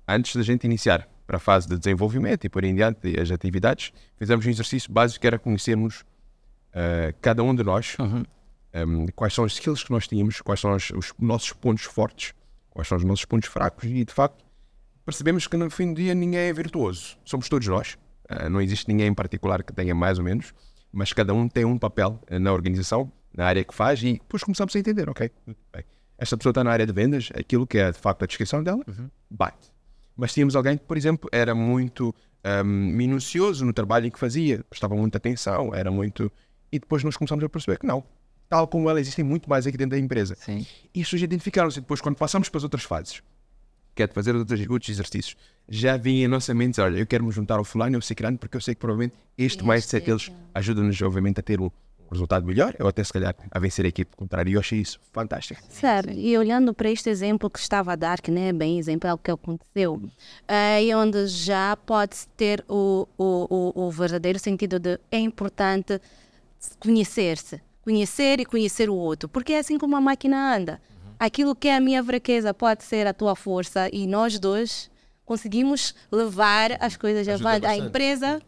antes 0.08 0.36
da 0.36 0.41
gente 0.41 0.63
iniciar 0.63 1.08
para 1.27 1.36
a 1.38 1.39
fase 1.39 1.67
de 1.67 1.77
desenvolvimento 1.77 2.45
e 2.45 2.49
por 2.49 2.63
em 2.63 2.73
diante 2.73 3.19
as 3.19 3.30
atividades, 3.32 3.91
fizemos 4.17 4.45
um 4.45 4.49
exercício 4.49 4.91
básico 4.91 5.19
que 5.21 5.27
era 5.27 5.38
conhecermos 5.38 6.01
uh, 6.69 7.13
cada 7.21 7.43
um 7.43 7.54
de 7.54 7.63
nós, 7.63 7.97
uhum. 7.99 8.23
Um, 8.73 9.07
quais 9.15 9.34
são 9.34 9.43
as 9.43 9.53
skills 9.53 9.84
que 9.84 9.91
nós 9.91 10.07
tínhamos, 10.07 10.41
quais 10.41 10.60
são 10.60 10.75
os, 10.75 10.89
os, 10.91 11.13
nossos 11.19 11.53
pontos 11.53 11.84
fortes, 11.84 12.34
quais 12.69 12.88
são 12.88 12.97
os 12.97 13.03
nossos 13.03 13.25
pontos 13.25 13.49
fracos 13.49 13.84
e 13.86 14.05
de 14.05 14.13
facto 14.13 14.45
percebemos 15.05 15.47
que 15.47 15.57
no 15.57 15.69
fim 15.69 15.93
do 15.93 16.01
dia 16.01 16.13
ninguém 16.13 16.39
é 16.41 16.53
virtuoso, 16.53 17.17
somos 17.25 17.49
todos 17.49 17.67
nós, 17.67 17.97
uh, 18.29 18.49
não 18.49 18.62
existe 18.62 18.88
ninguém 18.88 19.07
em 19.07 19.13
particular 19.13 19.63
que 19.63 19.73
tenha 19.73 19.93
mais 19.93 20.17
ou 20.17 20.23
menos, 20.23 20.53
mas 20.91 21.12
cada 21.13 21.34
um 21.34 21.47
tem 21.47 21.65
um 21.65 21.77
papel 21.77 22.19
uh, 22.29 22.39
na 22.39 22.53
organização 22.53 23.12
na 23.36 23.45
área 23.45 23.63
que 23.63 23.73
faz 23.73 24.01
e 24.03 24.13
depois 24.13 24.43
começamos 24.43 24.75
a 24.75 24.79
entender, 24.79 25.10
ok, 25.10 25.31
bem, 25.45 25.86
esta 26.17 26.38
pessoa 26.38 26.51
está 26.51 26.63
na 26.63 26.71
área 26.71 26.86
de 26.86 26.93
vendas, 26.93 27.29
aquilo 27.34 27.65
que 27.65 27.77
é 27.77 27.91
de 27.91 27.97
facto 27.97 28.23
a 28.23 28.27
descrição 28.27 28.63
dela, 28.63 28.84
uhum. 28.88 29.10
bate. 29.29 29.71
Mas 30.15 30.34
tínhamos 30.34 30.55
alguém 30.55 30.77
que, 30.77 30.84
por 30.84 30.95
exemplo, 30.95 31.29
era 31.31 31.55
muito 31.55 32.13
um, 32.45 32.63
minucioso 32.63 33.65
no 33.65 33.73
trabalho 33.73 34.12
que 34.12 34.19
fazia, 34.19 34.63
prestava 34.69 34.95
muita 34.95 35.17
atenção, 35.17 35.73
era 35.73 35.89
muito. 35.89 36.31
E 36.71 36.77
depois 36.77 37.03
nós 37.03 37.17
começamos 37.17 37.43
a 37.43 37.49
perceber 37.49 37.79
que 37.79 37.88
não, 37.88 38.03
tal 38.51 38.67
como 38.67 38.89
ela, 38.89 38.99
existem 38.99 39.23
muito 39.23 39.49
mais 39.49 39.65
aqui 39.65 39.77
dentro 39.77 39.91
da 39.91 39.97
empresa. 39.97 40.35
Sim. 40.35 40.67
E 40.93 40.99
isso 40.99 41.17
já 41.17 41.23
identificaram-se. 41.23 41.79
Depois, 41.79 42.01
quando 42.01 42.17
passamos 42.17 42.49
para 42.49 42.57
as 42.57 42.63
outras 42.65 42.83
fases, 42.83 43.23
que 43.95 44.03
é 44.03 44.07
de 44.07 44.13
fazer 44.13 44.35
outros, 44.35 44.59
outros 44.69 44.89
exercícios, 44.89 45.37
já 45.69 45.95
vinha 45.95 46.25
em 46.25 46.27
nossa 46.27 46.53
mente: 46.53 46.81
olha, 46.81 46.97
eu 46.97 47.07
quero 47.07 47.23
me 47.23 47.31
juntar 47.31 47.59
ao 47.59 47.63
fulano, 47.63 47.95
ao 47.95 48.01
ciclano, 48.01 48.37
porque 48.37 48.57
eu 48.57 48.61
sei 48.61 48.75
que 48.75 48.81
provavelmente 48.81 49.15
este 49.37 49.63
mais 49.63 49.85
mindset 49.85 50.05
deles 50.05 50.29
é 50.29 50.59
ajuda-nos, 50.59 51.01
obviamente, 51.01 51.39
a 51.39 51.43
ter 51.43 51.61
um, 51.61 51.71
resultado 52.11 52.45
melhor, 52.45 52.75
ou 52.77 52.89
até 52.89 53.01
se 53.05 53.13
calhar 53.13 53.33
a 53.49 53.57
vencer 53.57 53.85
a 53.85 53.87
equipe 53.87 54.17
contrária. 54.17 54.49
E 54.51 54.53
eu 54.55 54.59
achei 54.59 54.81
isso 54.81 54.99
fantástico. 55.13 55.61
Certo, 55.69 56.11
e 56.11 56.37
olhando 56.37 56.73
para 56.73 56.91
este 56.91 57.09
exemplo 57.09 57.49
que 57.49 57.57
estava 57.57 57.93
a 57.93 57.95
dar, 57.95 58.19
que 58.19 58.29
não 58.29 58.41
é 58.41 58.51
bem 58.51 58.77
exemplo, 58.77 59.09
é 59.09 59.13
o 59.13 59.17
que 59.17 59.31
aconteceu, 59.31 60.01
é 60.45 60.93
onde 60.93 61.25
já 61.27 61.77
pode 61.77 62.17
ter 62.35 62.65
o, 62.67 63.07
o, 63.17 63.73
o, 63.77 63.87
o 63.87 63.91
verdadeiro 63.91 64.37
sentido 64.39 64.77
de 64.77 64.99
é 65.09 65.19
importante 65.19 66.01
conhecer-se, 66.81 67.61
conhecer 67.84 68.39
e 68.39 68.46
conhecer 68.46 68.89
o 68.89 68.96
outro, 68.96 69.28
porque 69.28 69.54
é 69.54 69.60
assim 69.60 69.78
como 69.78 69.96
a 69.96 70.02
máquina 70.02 70.56
anda. 70.56 70.82
Aquilo 71.20 71.56
que 71.56 71.67
é 71.67 71.76
a 71.76 71.80
minha 71.80 72.04
fraqueza 72.04 72.54
pode 72.54 72.84
ser 72.84 73.06
a 73.06 73.13
tua 73.13 73.36
força 73.36 73.89
e 73.94 74.08
nós 74.08 74.39
dois 74.39 74.89
conseguimos 75.26 75.94
levar 76.12 76.78
as 76.80 76.98
coisas 76.98 77.28
avante. 77.28 77.65
A 77.65 77.78
empresa 77.78 78.41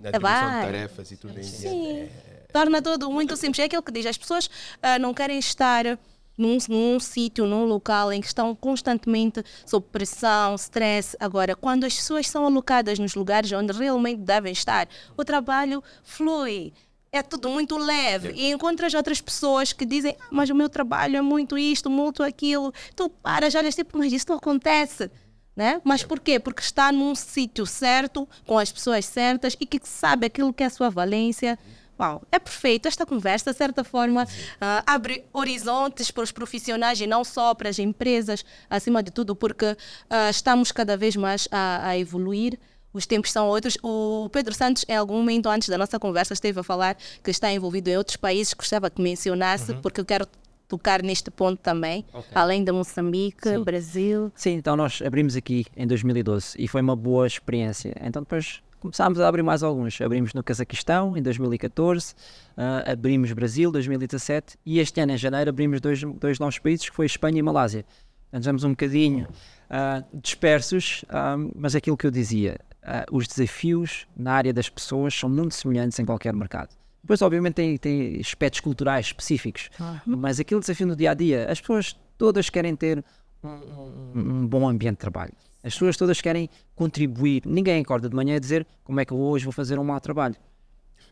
na 0.00 0.18
vai. 0.18 0.64
tarefas 0.64 1.10
e 1.10 1.16
tudo 1.16 1.38
em 1.38 1.42
Sim. 1.42 1.98
É, 2.02 2.08
torna 2.52 2.80
tudo 2.80 3.10
muito 3.10 3.36
simples. 3.36 3.58
É 3.58 3.64
aquilo 3.64 3.82
que 3.82 3.92
diz, 3.92 4.06
as 4.06 4.16
pessoas 4.16 4.46
uh, 4.46 4.98
não 5.00 5.12
querem 5.12 5.38
estar 5.38 5.98
num, 6.38 6.56
num 6.68 6.98
sítio, 6.98 7.46
num 7.46 7.64
local 7.64 8.12
em 8.12 8.20
que 8.20 8.26
estão 8.26 8.54
constantemente 8.54 9.44
sob 9.66 9.86
pressão, 9.92 10.54
stress. 10.54 11.16
Agora, 11.20 11.54
quando 11.54 11.84
as 11.84 11.94
pessoas 11.94 12.28
são 12.28 12.46
alocadas 12.46 12.98
nos 12.98 13.14
lugares 13.14 13.52
onde 13.52 13.72
realmente 13.72 14.22
devem 14.22 14.52
estar, 14.52 14.88
o 15.16 15.24
trabalho 15.24 15.82
flui 16.02 16.72
é 17.12 17.22
tudo 17.22 17.48
muito 17.48 17.76
leve. 17.76 18.32
E 18.34 18.50
encontras 18.50 18.94
outras 18.94 19.20
pessoas 19.20 19.72
que 19.72 19.84
dizem, 19.84 20.16
ah, 20.20 20.28
mas 20.30 20.50
o 20.50 20.54
meu 20.54 20.68
trabalho 20.68 21.16
é 21.16 21.22
muito 21.22 21.58
isto, 21.58 21.90
muito 21.90 22.22
aquilo. 22.22 22.72
Tu 22.94 23.08
paras, 23.08 23.54
olhas 23.54 23.74
tipo, 23.74 23.98
mas 23.98 24.12
isso 24.12 24.26
não 24.28 24.36
acontece. 24.36 25.10
Né? 25.56 25.80
Mas 25.84 26.02
por 26.02 26.20
quê? 26.20 26.38
Porque 26.38 26.62
está 26.62 26.90
num 26.92 27.14
sítio 27.14 27.66
certo, 27.66 28.26
com 28.46 28.58
as 28.58 28.70
pessoas 28.70 29.04
certas 29.04 29.56
e 29.60 29.66
que 29.66 29.80
sabe 29.82 30.26
aquilo 30.26 30.52
que 30.52 30.62
é 30.62 30.66
a 30.66 30.70
sua 30.70 30.88
valência. 30.88 31.58
Uau, 31.98 32.22
é 32.32 32.38
perfeito. 32.38 32.88
Esta 32.88 33.04
conversa, 33.04 33.50
de 33.50 33.58
certa 33.58 33.84
forma, 33.84 34.24
uh, 34.24 34.82
abre 34.86 35.24
horizontes 35.34 36.10
para 36.10 36.22
os 36.22 36.32
profissionais 36.32 36.98
e 36.98 37.06
não 37.06 37.24
só 37.24 37.52
para 37.54 37.68
as 37.68 37.78
empresas, 37.78 38.42
acima 38.70 39.02
de 39.02 39.10
tudo, 39.10 39.36
porque 39.36 39.66
uh, 39.66 40.30
estamos 40.30 40.72
cada 40.72 40.96
vez 40.96 41.14
mais 41.14 41.46
a, 41.50 41.88
a 41.88 41.98
evoluir 41.98 42.58
os 42.92 43.06
tempos 43.06 43.30
são 43.32 43.48
outros. 43.48 43.78
O 43.82 44.28
Pedro 44.32 44.54
Santos, 44.54 44.84
em 44.88 44.96
algum 44.96 45.14
momento 45.14 45.48
antes 45.48 45.68
da 45.68 45.78
nossa 45.78 45.98
conversa, 45.98 46.32
esteve 46.32 46.60
a 46.60 46.62
falar 46.62 46.96
que 47.22 47.30
está 47.30 47.52
envolvido 47.52 47.90
em 47.90 47.96
outros 47.96 48.16
países. 48.16 48.52
Gostava 48.54 48.90
que 48.90 49.00
mencionasse, 49.00 49.72
uhum. 49.72 49.80
porque 49.80 50.00
eu 50.00 50.04
quero 50.04 50.26
tocar 50.70 51.02
neste 51.02 51.30
ponto 51.32 51.58
também, 51.60 52.04
okay. 52.12 52.30
além 52.32 52.62
de 52.62 52.70
Moçambique, 52.70 53.48
Sim. 53.48 53.64
Brasil. 53.64 54.32
Sim, 54.36 54.52
então 54.52 54.76
nós 54.76 55.02
abrimos 55.04 55.34
aqui 55.34 55.66
em 55.76 55.84
2012 55.84 56.54
e 56.56 56.68
foi 56.68 56.80
uma 56.80 56.94
boa 56.94 57.26
experiência. 57.26 57.92
Então 58.00 58.22
depois 58.22 58.62
começámos 58.78 59.18
a 59.20 59.28
abrir 59.28 59.42
mais 59.42 59.64
alguns. 59.64 60.00
Abrimos 60.00 60.32
no 60.32 60.44
Cazaquistão 60.44 61.16
em 61.16 61.22
2014, 61.22 62.12
uh, 62.12 62.14
ah, 62.56 62.92
abrimos 62.92 63.32
Brasil 63.32 63.72
2017 63.72 64.56
e 64.64 64.78
este 64.78 65.00
ano 65.00 65.12
em 65.12 65.18
janeiro 65.18 65.50
abrimos 65.50 65.80
dois, 65.80 66.02
dois 66.02 66.38
novos 66.38 66.58
países 66.58 66.88
que 66.88 66.94
foi 66.94 67.06
Espanha 67.06 67.40
e 67.40 67.42
Malásia. 67.42 67.84
Andamos 68.32 68.62
um 68.62 68.70
bocadinho 68.70 69.26
uh, 69.26 70.18
dispersos, 70.22 71.04
uh, 71.08 71.50
mas 71.56 71.74
aquilo 71.74 71.96
que 71.96 72.06
eu 72.06 72.12
dizia, 72.12 72.60
uh, 72.82 73.16
os 73.16 73.26
desafios 73.26 74.06
na 74.16 74.32
área 74.32 74.52
das 74.52 74.68
pessoas 74.68 75.14
são 75.14 75.28
muito 75.28 75.54
semelhantes 75.54 75.98
em 75.98 76.04
qualquer 76.04 76.34
mercado. 76.34 76.74
Depois, 77.02 77.22
obviamente, 77.22 77.54
tem, 77.54 77.76
tem 77.76 78.20
aspectos 78.20 78.60
culturais 78.60 79.06
específicos, 79.06 79.70
mas 80.04 80.38
aquele 80.38 80.60
desafio 80.60 80.86
no 80.86 80.94
dia 80.94 81.12
a 81.12 81.14
dia, 81.14 81.50
as 81.50 81.60
pessoas 81.60 81.96
todas 82.18 82.50
querem 82.50 82.76
ter 82.76 83.02
um, 83.42 83.48
um, 83.48 84.20
um, 84.20 84.46
bom 84.46 84.68
ambiente 84.68 84.96
de 84.96 85.00
trabalho. 85.00 85.32
As 85.62 85.72
pessoas 85.72 85.96
todas 85.96 86.20
querem 86.20 86.48
contribuir. 86.74 87.42
Ninguém 87.46 87.80
acorda 87.80 88.08
de 88.08 88.14
manhã 88.14 88.36
a 88.36 88.38
dizer 88.38 88.66
como 88.84 89.00
é 89.00 89.04
que 89.04 89.12
eu 89.12 89.18
hoje 89.18 89.44
vou 89.44 89.52
fazer 89.52 89.78
um 89.78 89.84
mau 89.84 90.00
trabalho. 90.00 90.36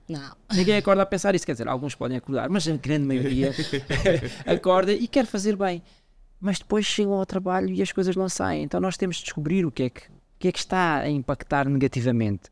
Não. 0.09 0.37
Ninguém 0.54 0.76
acorda 0.76 1.02
a 1.02 1.07
pensar 1.07 1.35
isso. 1.35 1.44
Quer 1.44 1.52
dizer, 1.52 1.68
alguns 1.68 1.94
podem 1.94 2.16
acordar, 2.16 2.48
mas 2.48 2.66
a 2.66 2.76
grande 2.76 3.07
maioria 3.07 3.52
acorda 4.46 4.92
e 4.92 5.07
quer 5.07 5.26
fazer 5.26 5.57
bem. 5.57 5.83
Mas 6.40 6.59
depois 6.59 6.87
chegam 6.87 7.14
ao 7.14 7.26
trabalho 7.26 7.70
e 7.70 7.83
as 7.83 7.92
coisas 7.92 8.14
não 8.16 8.28
saem. 8.28 8.62
Então 8.62 8.81
nós 8.81 8.96
temos 8.96 9.16
de 9.16 9.24
descobrir 9.24 9.66
o 9.66 9.70
que 9.70 9.85
é 9.85 9.90
que, 9.90 10.02
o 10.38 10.40
que, 10.40 10.46
é 10.46 10.53
que 10.53 10.59
está 10.61 10.98
a 11.01 11.11
impactar 11.11 11.68
negativamente 11.68 12.48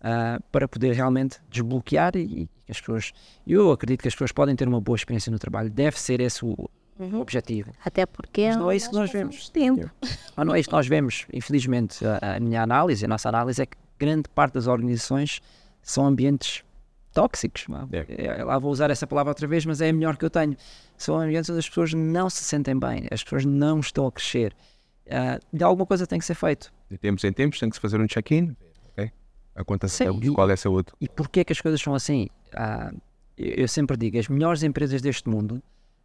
uh, 0.00 0.42
para 0.52 0.68
poder 0.68 0.94
realmente 0.94 1.38
desbloquear 1.48 2.14
e, 2.14 2.42
e 2.42 2.48
as 2.70 2.78
pessoas. 2.78 3.12
Eu 3.46 3.72
acredito 3.72 4.02
que 4.02 4.08
as 4.08 4.14
pessoas 4.14 4.30
podem 4.30 4.54
ter 4.54 4.68
uma 4.68 4.78
boa 4.78 4.94
experiência 4.94 5.32
no 5.32 5.38
trabalho, 5.38 5.70
deve 5.70 5.98
ser 5.98 6.20
esse 6.20 6.44
o, 6.44 6.68
uhum. 6.98 7.18
objetivo. 7.18 7.72
Até 7.82 8.04
porque 8.04 8.46
Mas 8.48 8.56
não 8.58 8.70
é 8.70 8.76
isso 8.76 8.90
que 8.90 8.94
nós 8.94 9.10
vemos. 9.10 9.48
Tempo. 9.48 9.90
Mas 10.36 10.46
não 10.46 10.54
é 10.54 10.60
isso 10.60 10.68
que 10.68 10.74
nós 10.74 10.86
vemos. 10.86 11.26
Infelizmente, 11.32 12.04
a, 12.04 12.36
a 12.36 12.40
minha 12.40 12.62
análise, 12.62 13.06
a 13.06 13.08
nossa 13.08 13.30
análise 13.30 13.62
é 13.62 13.64
que 13.64 13.78
grande 13.98 14.28
parte 14.28 14.52
das 14.52 14.66
organizações 14.66 15.40
são 15.82 16.06
ambientes 16.06 16.62
tóxicos. 17.14 17.64
É. 17.90 18.26
é. 18.26 18.44
Lá 18.44 18.58
vou 18.58 18.70
usar 18.70 18.90
essa 18.90 19.06
palavra 19.06 19.30
outra 19.30 19.48
vez, 19.48 19.64
mas 19.64 19.80
é 19.80 19.88
a 19.88 19.92
melhor 19.94 20.18
que 20.18 20.26
eu 20.26 20.30
tenho. 20.30 20.54
São 20.98 21.18
ambientes 21.18 21.48
onde 21.48 21.58
as 21.58 21.68
pessoas 21.68 21.94
não 21.94 22.28
se 22.28 22.44
sentem 22.44 22.78
bem, 22.78 23.06
as 23.10 23.24
pessoas 23.24 23.46
não 23.46 23.80
estão 23.80 24.06
a 24.06 24.12
crescer. 24.12 24.54
Uh, 25.10 25.56
de 25.56 25.64
alguma 25.64 25.84
coisa 25.84 26.06
tem 26.06 26.20
que 26.20 26.24
ser 26.24 26.36
feito 26.36 26.72
de 26.90 26.98
tempos 26.98 27.24
em 27.24 27.32
tempos 27.32 27.58
tem 27.58 27.70
que 27.70 27.76
se 27.76 27.80
fazer 27.80 28.00
um 28.00 28.06
check-in. 28.06 28.56
Okay? 28.92 29.12
A 29.54 29.64
conta 29.64 29.86
Sim, 29.88 30.32
qual 30.32 30.50
é 30.50 30.54
a 30.54 30.56
saúde. 30.56 30.88
E 31.00 31.08
porquê 31.08 31.44
que 31.44 31.52
as 31.52 31.60
coisas 31.60 31.80
são 31.80 31.94
assim? 31.94 32.28
Ah, 32.52 32.92
eu 33.38 33.68
sempre 33.68 33.96
digo, 33.96 34.18
as 34.18 34.28
melhores 34.28 34.62
empresas 34.62 35.00
deste 35.00 35.28
mundo 35.28 35.62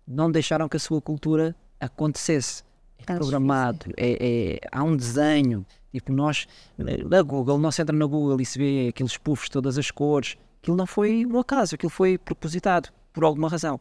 não 0.07 0.31
deixaram 0.31 0.69
que 0.69 0.77
a 0.77 0.79
sua 0.79 1.01
cultura 1.01 1.55
acontecesse. 1.79 2.63
É 2.97 3.13
programado, 3.13 3.87
é, 3.97 4.17
é, 4.55 4.59
há 4.71 4.83
um 4.83 4.95
desenho. 4.95 5.65
Tipo, 5.91 6.11
nós, 6.13 6.47
na 6.77 7.21
Google, 7.21 7.57
não 7.57 7.71
se 7.71 7.81
entra 7.81 7.95
na 7.95 8.05
Google 8.05 8.39
e 8.39 8.45
se 8.45 8.57
vê 8.57 8.87
aqueles 8.89 9.17
puffs, 9.17 9.49
todas 9.49 9.77
as 9.77 9.91
cores. 9.91 10.37
Aquilo 10.61 10.77
não 10.77 10.85
foi 10.85 11.25
um 11.25 11.37
acaso, 11.39 11.75
aquilo 11.75 11.89
foi 11.89 12.17
propositado, 12.17 12.89
por 13.13 13.23
alguma 13.23 13.49
razão. 13.49 13.79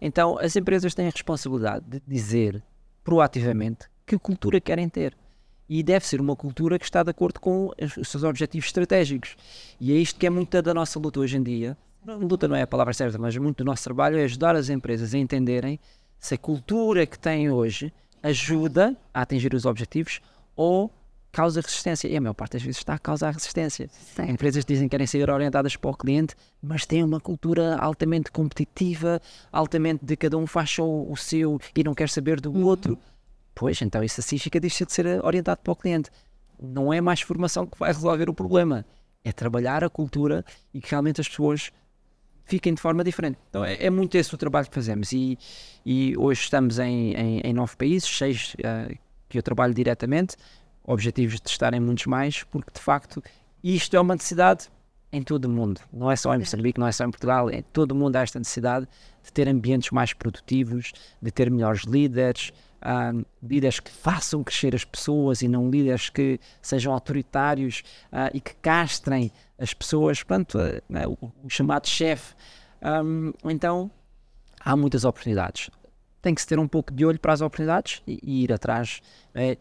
Então, 0.00 0.38
as 0.38 0.56
empresas 0.56 0.94
têm 0.94 1.06
a 1.06 1.10
responsabilidade 1.10 1.84
de 1.86 2.02
dizer 2.06 2.62
proativamente 3.02 3.88
que 4.10 4.18
cultura 4.18 4.60
querem 4.60 4.88
ter 4.88 5.16
e 5.68 5.84
deve 5.84 6.04
ser 6.04 6.20
uma 6.20 6.34
cultura 6.34 6.80
que 6.80 6.84
está 6.84 7.00
de 7.04 7.10
acordo 7.10 7.38
com 7.38 7.70
os 7.96 8.08
seus 8.08 8.24
objetivos 8.24 8.66
estratégicos. 8.66 9.36
E 9.80 9.92
é 9.92 9.96
isto 9.96 10.18
que 10.18 10.26
é 10.26 10.30
muita 10.30 10.60
da 10.60 10.74
nossa 10.74 10.98
luta 10.98 11.20
hoje 11.20 11.36
em 11.36 11.42
dia. 11.44 11.76
Luta 12.04 12.48
não 12.48 12.56
é 12.56 12.62
a 12.62 12.66
palavra 12.66 12.92
certa, 12.92 13.18
mas 13.18 13.36
muito 13.36 13.58
do 13.58 13.64
nosso 13.64 13.84
trabalho 13.84 14.18
é 14.18 14.24
ajudar 14.24 14.56
as 14.56 14.68
empresas 14.68 15.14
a 15.14 15.18
entenderem 15.18 15.78
se 16.18 16.34
a 16.34 16.38
cultura 16.38 17.06
que 17.06 17.16
têm 17.16 17.50
hoje 17.50 17.92
ajuda 18.20 18.96
a 19.14 19.22
atingir 19.22 19.54
os 19.54 19.64
objetivos 19.64 20.20
ou 20.56 20.90
causa 21.30 21.60
resistência. 21.60 22.08
E 22.08 22.16
a 22.16 22.20
maior 22.20 22.34
parte 22.34 22.54
das 22.54 22.62
vezes 22.62 22.78
está 22.78 22.94
a 22.94 22.98
causar 22.98 23.32
resistência. 23.32 23.88
Sim. 23.92 24.28
Empresas 24.28 24.64
dizem 24.64 24.88
que 24.88 24.90
querem 24.90 25.06
ser 25.06 25.30
orientadas 25.30 25.76
para 25.76 25.90
o 25.90 25.96
cliente, 25.96 26.34
mas 26.60 26.84
têm 26.84 27.04
uma 27.04 27.20
cultura 27.20 27.76
altamente 27.76 28.32
competitiva, 28.32 29.22
altamente 29.52 30.04
de 30.04 30.16
cada 30.16 30.36
um 30.36 30.48
faz 30.48 30.70
só 30.70 30.84
o 30.84 31.16
seu 31.16 31.60
e 31.76 31.84
não 31.84 31.94
quer 31.94 32.08
saber 32.08 32.40
do 32.40 32.50
uhum. 32.50 32.64
outro. 32.64 32.98
Pois, 33.60 33.82
então 33.82 34.02
isso 34.02 34.18
assim 34.22 34.38
fica 34.38 34.58
deixa 34.58 34.86
de 34.86 34.92
ser 34.94 35.22
orientado 35.22 35.60
para 35.62 35.70
o 35.70 35.76
cliente. 35.76 36.10
Não 36.58 36.90
é 36.90 36.98
mais 36.98 37.20
formação 37.20 37.66
que 37.66 37.78
vai 37.78 37.92
resolver 37.92 38.30
o 38.30 38.32
problema. 38.32 38.86
É 39.22 39.32
trabalhar 39.32 39.84
a 39.84 39.90
cultura 39.90 40.42
e 40.72 40.80
que 40.80 40.90
realmente 40.90 41.20
as 41.20 41.28
pessoas 41.28 41.70
fiquem 42.46 42.72
de 42.72 42.80
forma 42.80 43.04
diferente. 43.04 43.38
Então 43.50 43.62
é, 43.62 43.74
é 43.84 43.90
muito 43.90 44.16
esse 44.16 44.34
o 44.34 44.38
trabalho 44.38 44.66
que 44.66 44.74
fazemos. 44.74 45.12
E, 45.12 45.38
e 45.84 46.14
hoje 46.16 46.40
estamos 46.40 46.78
em, 46.78 47.12
em, 47.12 47.40
em 47.40 47.52
nove 47.52 47.76
países, 47.76 48.08
seis 48.08 48.54
uh, 48.60 48.96
que 49.28 49.36
eu 49.36 49.42
trabalho 49.42 49.74
diretamente, 49.74 50.36
objetivos 50.82 51.38
de 51.38 51.50
estar 51.50 51.74
em 51.74 51.80
muitos 51.80 52.06
mais, 52.06 52.42
porque 52.44 52.70
de 52.72 52.80
facto 52.80 53.22
isto 53.62 53.94
é 53.94 54.00
uma 54.00 54.14
necessidade 54.14 54.70
em 55.12 55.22
todo 55.22 55.44
o 55.44 55.50
mundo. 55.50 55.82
Não 55.92 56.10
é 56.10 56.16
só 56.16 56.34
em 56.34 56.38
Moçambique, 56.38 56.80
não 56.80 56.86
é 56.86 56.92
só 56.92 57.04
em 57.04 57.10
Portugal, 57.10 57.50
em 57.50 57.60
todo 57.60 57.92
o 57.92 57.94
mundo 57.94 58.16
há 58.16 58.22
esta 58.22 58.38
necessidade 58.38 58.88
de 59.22 59.30
ter 59.30 59.46
ambientes 59.48 59.90
mais 59.90 60.14
produtivos, 60.14 60.92
de 61.20 61.30
ter 61.30 61.50
melhores 61.50 61.82
líderes, 61.82 62.54
líderes 63.42 63.80
que 63.80 63.90
façam 63.90 64.42
crescer 64.42 64.74
as 64.74 64.84
pessoas 64.84 65.42
e 65.42 65.48
não 65.48 65.70
líderes 65.70 66.08
que 66.08 66.40
sejam 66.62 66.92
autoritários 66.92 67.82
uh, 68.12 68.30
e 68.32 68.40
que 68.40 68.54
castrem 68.56 69.30
as 69.58 69.74
pessoas, 69.74 70.22
portanto, 70.22 70.56
uh, 70.56 71.18
o, 71.20 71.32
o, 71.44 71.50
chamado 71.50 71.86
chefe. 71.86 72.34
Um, 72.82 73.32
então, 73.44 73.90
há 74.58 74.74
muitas 74.74 75.04
oportunidades. 75.04 75.70
Tem 76.22 76.34
que 76.34 76.40
se 76.40 76.46
ter 76.46 76.58
um 76.58 76.68
pouco 76.68 76.92
de 76.92 77.04
olho 77.04 77.20
para 77.20 77.32
as 77.32 77.40
oportunidades 77.40 78.02
e, 78.06 78.18
e 78.22 78.44
ir 78.44 78.52
atrás. 78.52 79.00
É, 79.34 79.58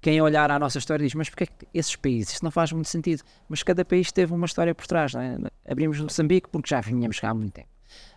quem 0.00 0.20
olhar 0.20 0.50
à 0.50 0.58
nossa 0.58 0.78
história 0.78 1.04
diz, 1.04 1.14
mas 1.14 1.28
porquê 1.28 1.46
que 1.46 1.66
esses 1.74 1.96
países? 1.96 2.34
Isso 2.34 2.44
não 2.44 2.50
faz 2.50 2.72
muito 2.72 2.88
sentido. 2.88 3.22
Mas 3.48 3.62
cada 3.62 3.84
país 3.84 4.12
teve 4.12 4.32
uma 4.32 4.46
história 4.46 4.74
por 4.74 4.86
trás. 4.86 5.14
É? 5.14 5.36
Abrimos 5.70 6.00
Moçambique 6.00 6.48
porque 6.48 6.68
já 6.68 6.80
vinhamos 6.80 7.18
cá 7.18 7.30
há 7.30 7.34
muito 7.34 7.52
tempo. 7.52 7.68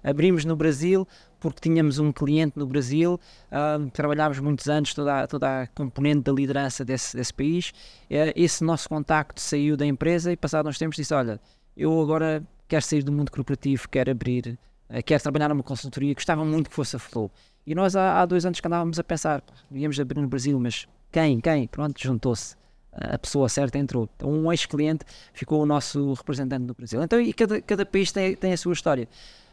Abrimos 0.04 0.45
no 0.45 0.56
Brasil 0.56 1.08
porque 1.39 1.60
tínhamos 1.62 1.99
um 1.99 2.12
cliente 2.12 2.58
no 2.58 2.65
Brasil, 2.65 3.19
uh, 3.52 4.43
muitos 4.43 4.67
anos 4.67 4.93
toda 4.93 5.21
a, 5.21 5.28
toda 5.28 5.62
a 5.62 5.67
componente 5.67 6.21
da 6.21 6.32
liderança 6.32 6.84
desse, 6.84 7.15
desse 7.15 7.34
país. 7.34 7.69
Uh, 8.10 8.34
esse 8.36 8.63
nosso 8.63 8.89
contacto 8.89 9.39
saiu 9.39 9.78
da 9.78 9.86
empresa 9.86 10.32
e, 10.32 10.38
passado 10.38 10.67
uns 10.67 10.78
tempos, 10.78 10.95
disse: 10.95 11.13
Olha, 11.13 11.39
eu 11.75 12.02
agora 12.02 12.43
quero 12.67 12.84
sair 12.84 13.04
do 13.04 13.12
mundo 13.12 13.32
corporativo, 13.32 13.88
quero 13.89 14.12
abrir, 14.12 14.58
uh, 14.89 15.04
quero 15.06 15.21
trabalhar 15.21 15.49
numa 15.49 15.63
consultoria, 15.63 16.13
gostava 16.13 16.43
muito 16.43 16.69
que 16.69 16.75
fosse 16.75 16.95
a 16.95 16.99
Flow. 16.99 17.32
E 17.65 17.75
nós 17.75 17.95
há, 17.95 18.21
há 18.21 18.25
dois 18.25 18.45
anos 18.45 18.60
que 18.60 18.67
andávamos 18.67 18.99
a 18.99 19.04
pensar: 19.04 19.43
íamos 19.71 19.99
abrir 19.99 20.21
no 20.21 20.28
Brasil, 20.28 20.60
mas 20.60 20.88
quem? 21.12 21.39
Quem? 21.39 21.67
Pronto, 21.67 22.02
juntou-se 22.02 22.60
a 22.91 23.17
pessoa 23.17 23.47
certa 23.47 23.78
entrou. 23.78 24.10
Então, 24.15 24.30
um 24.32 24.52
ex-cliente 24.52 25.06
ficou 25.34 25.62
o 25.62 25.65
nosso 25.65 26.13
representante 26.13 26.65
no 26.65 26.73
Brasil. 26.73 27.02
Então, 27.02 27.19
e 27.19 27.34
cada, 27.34 27.62
cada 27.62 27.86
país 27.86 28.12
tem, 28.12 28.36
tem 28.36 28.54
a 28.54 28.58
sua 28.58 28.73
história. 28.73 29.08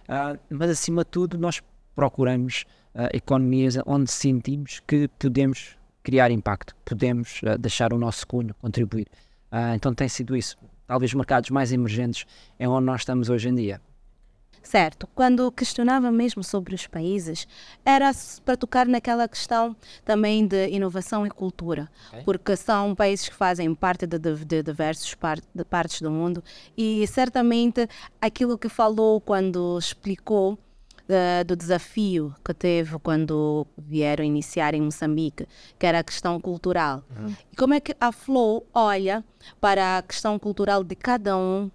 Uh, 0.05 0.39
mas, 0.51 0.71
acima 0.71 1.05
de 1.05 1.11
tudo, 1.11 1.39
nós 1.39 1.63
procuramos 1.97 2.65
uh, 2.95 3.09
economias 3.13 3.77
onde 3.87 4.11
sentimos 4.11 4.81
que 4.87 5.09
podemos 5.19 5.77
criar 6.05 6.31
impacto, 6.31 6.77
podemos 6.85 7.41
uh, 7.43 7.59
deixar 7.59 7.93
o 7.93 7.99
nosso 7.99 8.25
cunho, 8.27 8.55
contribuir. 8.61 9.09
então 9.75 9.93
tem 9.93 10.09
sido 10.09 10.37
isso. 10.37 10.57
Talvez 10.87 11.13
mercados 11.15 11.51
mais 11.51 11.73
emergentes 11.73 12.25
é 12.59 12.69
onde 12.69 12.87
nós 12.87 13.01
estamos 13.01 13.29
hoje 13.29 13.49
em 13.49 13.55
dia. 13.55 13.81
Certo. 14.67 15.09
Quando 15.15 15.53
questionava 15.53 16.11
mesmo 16.11 16.43
sobre 16.43 16.75
os 16.75 16.89
países, 16.89 17.47
era 17.85 18.11
para 18.45 18.57
tocar 18.57 18.85
naquela 18.87 19.29
questão 19.29 19.77
também 20.05 20.45
de 20.45 20.69
inovação 20.71 21.25
e 21.25 21.31
cultura, 21.31 21.89
okay. 22.09 22.25
porque 22.25 22.57
são 22.57 22.93
países 22.93 23.29
que 23.29 23.35
fazem 23.35 23.73
parte 23.77 24.09
de, 24.09 24.19
de, 24.19 24.45
de 24.45 24.63
diversas 24.65 25.15
part, 25.15 25.43
de 25.55 25.65
partes 25.65 26.03
do 26.03 26.11
mundo 26.11 26.43
e 26.77 27.07
certamente 27.07 27.89
aquilo 28.21 28.59
que 28.59 28.69
falou 28.69 29.21
quando 29.21 29.79
explicou 29.79 30.59
Uh, 31.09 31.45
do 31.45 31.55
desafio 31.55 32.35
que 32.45 32.53
teve 32.53 32.99
quando 32.99 33.65
vieram 33.79 34.25
iniciar 34.25 34.75
em 34.75 34.81
Moçambique, 34.81 35.47
que 35.79 35.87
era 35.87 36.01
a 36.01 36.03
questão 36.03 36.41
cultural. 36.41 37.05
Uhum. 37.17 37.33
E 37.53 37.57
como 37.57 37.75
é 37.75 37.79
que 37.79 37.95
a 38.01 38.11
Flow 38.11 38.67
olha 38.75 39.25
para 39.61 39.99
a 39.99 40.03
questão 40.03 40.37
cultural 40.37 40.83
de 40.83 40.97
cada 40.97 41.37
um 41.37 41.71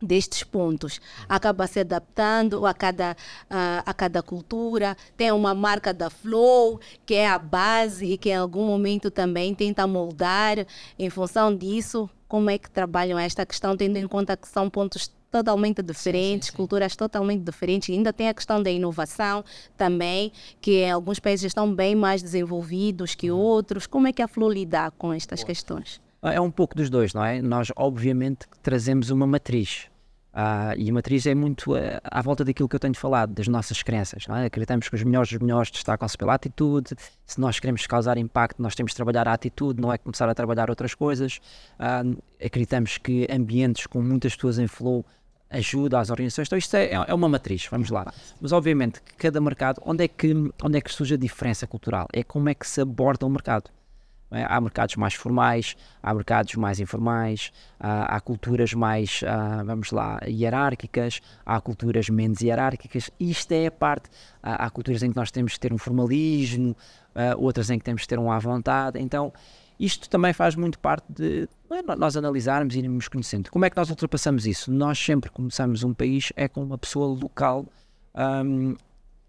destes 0.00 0.42
pontos. 0.42 1.00
Acaba 1.28 1.66
se 1.66 1.80
adaptando 1.80 2.66
a 2.66 2.74
cada, 2.74 3.16
a, 3.48 3.82
a 3.84 3.94
cada 3.94 4.22
cultura. 4.22 4.96
Tem 5.16 5.32
uma 5.32 5.54
marca 5.54 5.92
da 5.92 6.10
Flow, 6.10 6.80
que 7.04 7.14
é 7.14 7.28
a 7.28 7.38
base 7.38 8.06
e 8.06 8.18
que 8.18 8.30
em 8.30 8.36
algum 8.36 8.66
momento 8.66 9.10
também 9.10 9.54
tenta 9.54 9.86
moldar 9.86 10.66
em 10.98 11.10
função 11.10 11.54
disso. 11.54 12.08
Como 12.28 12.50
é 12.50 12.58
que 12.58 12.70
trabalham 12.70 13.18
esta 13.18 13.46
questão, 13.46 13.76
tendo 13.76 13.96
em 13.96 14.06
conta 14.06 14.36
que 14.36 14.48
são 14.48 14.68
pontos 14.68 15.10
totalmente 15.30 15.82
diferentes, 15.82 16.46
sim, 16.46 16.50
sim, 16.50 16.52
sim. 16.52 16.56
culturas 16.56 16.96
totalmente 16.96 17.42
diferentes. 17.42 17.88
E 17.88 17.92
ainda 17.92 18.12
tem 18.12 18.28
a 18.28 18.34
questão 18.34 18.62
da 18.62 18.70
inovação 18.70 19.44
também, 19.76 20.32
que 20.60 20.82
em 20.82 20.90
alguns 20.90 21.18
países 21.18 21.46
estão 21.46 21.72
bem 21.72 21.94
mais 21.94 22.22
desenvolvidos 22.22 23.14
que 23.14 23.30
uhum. 23.30 23.38
outros. 23.38 23.86
Como 23.86 24.06
é 24.06 24.12
que 24.12 24.22
a 24.22 24.28
Flow 24.28 24.50
lida 24.50 24.90
com 24.92 25.12
estas 25.12 25.40
Boa. 25.40 25.46
questões? 25.46 26.00
É 26.22 26.40
um 26.40 26.50
pouco 26.50 26.74
dos 26.74 26.90
dois, 26.90 27.14
não 27.14 27.24
é? 27.24 27.40
Nós, 27.40 27.70
obviamente, 27.76 28.46
trazemos 28.62 29.10
uma 29.10 29.26
matriz. 29.26 29.88
Uh, 30.36 30.76
e 30.76 30.90
a 30.90 30.92
matriz 30.92 31.24
é 31.24 31.34
muito 31.34 31.72
uh, 31.72 31.78
à 32.04 32.20
volta 32.20 32.44
daquilo 32.44 32.68
que 32.68 32.76
eu 32.76 32.80
tenho 32.80 32.94
falado, 32.94 33.32
das 33.32 33.48
nossas 33.48 33.82
crenças. 33.82 34.26
É? 34.28 34.44
Acreditamos 34.44 34.86
que 34.86 34.94
os 34.94 35.02
melhores 35.02 35.30
dos 35.30 35.38
melhores 35.38 35.70
destacam-se 35.70 36.18
pela 36.18 36.34
atitude. 36.34 36.90
Se 37.24 37.40
nós 37.40 37.58
queremos 37.58 37.86
causar 37.86 38.18
impacto, 38.18 38.60
nós 38.60 38.74
temos 38.74 38.92
de 38.92 38.96
trabalhar 38.96 39.26
a 39.26 39.32
atitude, 39.32 39.80
não 39.80 39.90
é 39.90 39.96
começar 39.96 40.28
a 40.28 40.34
trabalhar 40.34 40.68
outras 40.68 40.94
coisas. 40.94 41.40
Uh, 41.80 42.22
acreditamos 42.44 42.98
que 42.98 43.26
ambientes 43.30 43.86
com 43.86 44.02
muitas 44.02 44.34
pessoas 44.34 44.58
em 44.58 44.66
flow 44.66 45.06
ajuda 45.48 46.00
às 46.00 46.10
organizações. 46.10 46.48
Então, 46.48 46.58
isto 46.58 46.74
é, 46.76 46.90
é 46.92 47.14
uma 47.14 47.30
matriz, 47.30 47.66
vamos 47.70 47.88
lá. 47.88 48.12
Mas, 48.38 48.52
obviamente, 48.52 49.00
cada 49.16 49.40
mercado, 49.40 49.80
onde 49.86 50.04
é 50.04 50.08
que, 50.08 50.34
onde 50.62 50.76
é 50.76 50.80
que 50.82 50.92
surge 50.92 51.14
a 51.14 51.16
diferença 51.16 51.66
cultural? 51.66 52.08
É 52.12 52.22
como 52.22 52.50
é 52.50 52.54
que 52.54 52.66
se 52.66 52.82
aborda 52.82 53.24
o 53.24 53.30
mercado. 53.30 53.70
É? 54.30 54.44
Há 54.48 54.60
mercados 54.60 54.96
mais 54.96 55.14
formais, 55.14 55.76
há 56.02 56.12
mercados 56.12 56.54
mais 56.56 56.80
informais, 56.80 57.52
há, 57.78 58.16
há 58.16 58.20
culturas 58.20 58.74
mais, 58.74 59.22
uh, 59.22 59.64
vamos 59.64 59.92
lá, 59.92 60.18
hierárquicas, 60.26 61.20
há 61.44 61.60
culturas 61.60 62.08
menos 62.08 62.40
hierárquicas. 62.40 63.10
Isto 63.20 63.52
é 63.52 63.66
a 63.66 63.70
parte. 63.70 64.10
Há, 64.42 64.66
há 64.66 64.70
culturas 64.70 65.02
em 65.02 65.10
que 65.10 65.16
nós 65.16 65.30
temos 65.30 65.54
que 65.54 65.60
ter 65.60 65.72
um 65.72 65.78
formalismo, 65.78 66.70
uh, 66.70 67.40
outras 67.40 67.70
em 67.70 67.78
que 67.78 67.84
temos 67.84 68.02
que 68.02 68.08
ter 68.08 68.18
um 68.18 68.30
à 68.30 68.38
vontade. 68.38 68.98
Então, 69.00 69.32
isto 69.78 70.08
também 70.08 70.32
faz 70.32 70.56
muito 70.56 70.78
parte 70.78 71.04
de 71.12 71.48
é, 71.70 71.96
nós 71.96 72.16
analisarmos 72.16 72.74
e 72.74 72.78
irmos 72.78 73.08
conhecendo. 73.08 73.50
Como 73.50 73.64
é 73.64 73.70
que 73.70 73.76
nós 73.76 73.90
ultrapassamos 73.90 74.46
isso? 74.46 74.72
Nós 74.72 74.98
sempre 74.98 75.30
começamos 75.30 75.84
um 75.84 75.92
país 75.92 76.32
é 76.34 76.48
com 76.48 76.62
uma 76.62 76.78
pessoa 76.78 77.06
local 77.06 77.66
um, 78.14 78.74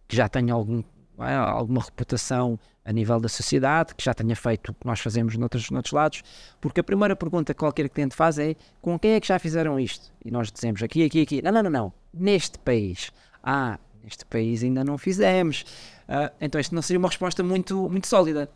que 0.08 0.16
já 0.16 0.30
tenha 0.30 0.54
algum, 0.54 0.82
é, 1.20 1.36
alguma 1.36 1.82
reputação 1.82 2.58
a 2.88 2.94
nível 2.94 3.20
da 3.20 3.28
sociedade, 3.28 3.94
que 3.94 4.02
já 4.02 4.14
tenha 4.14 4.34
feito 4.34 4.72
o 4.72 4.74
que 4.74 4.88
nós 4.88 5.02
fazemos 5.02 5.36
noutros, 5.36 5.70
noutros 5.70 5.92
lados, 5.92 6.24
porque 6.62 6.80
a 6.80 6.84
primeira 6.84 7.18
pergunta 7.18 7.54
que 7.54 7.60
qualquer 7.60 7.90
cliente 7.90 8.16
faz 8.16 8.40
é 8.40 8.56
com 8.82 8.98
quem 8.98 9.12
é 9.12 9.20
que 9.20 9.28
já 9.28 9.38
fizeram 9.38 9.78
isto? 9.78 10.10
E 10.24 10.32
nós 10.32 10.50
dizemos 10.50 10.82
aqui, 10.82 11.04
aqui, 11.04 11.22
aqui. 11.22 11.42
Não, 11.42 11.52
não, 11.52 11.64
não, 11.64 11.70
não. 11.70 11.94
Neste 12.14 12.58
país. 12.58 13.12
Ah, 13.44 13.78
neste 14.02 14.26
país 14.26 14.64
ainda 14.64 14.86
não 14.86 14.98
fizemos. 14.98 15.66
Uh, 16.08 16.34
então 16.40 16.62
isto 16.62 16.74
não 16.74 16.82
seria 16.82 16.98
uma 16.98 17.10
resposta 17.10 17.44
muito, 17.44 17.90
muito 17.90 18.08
sólida. 18.08 18.50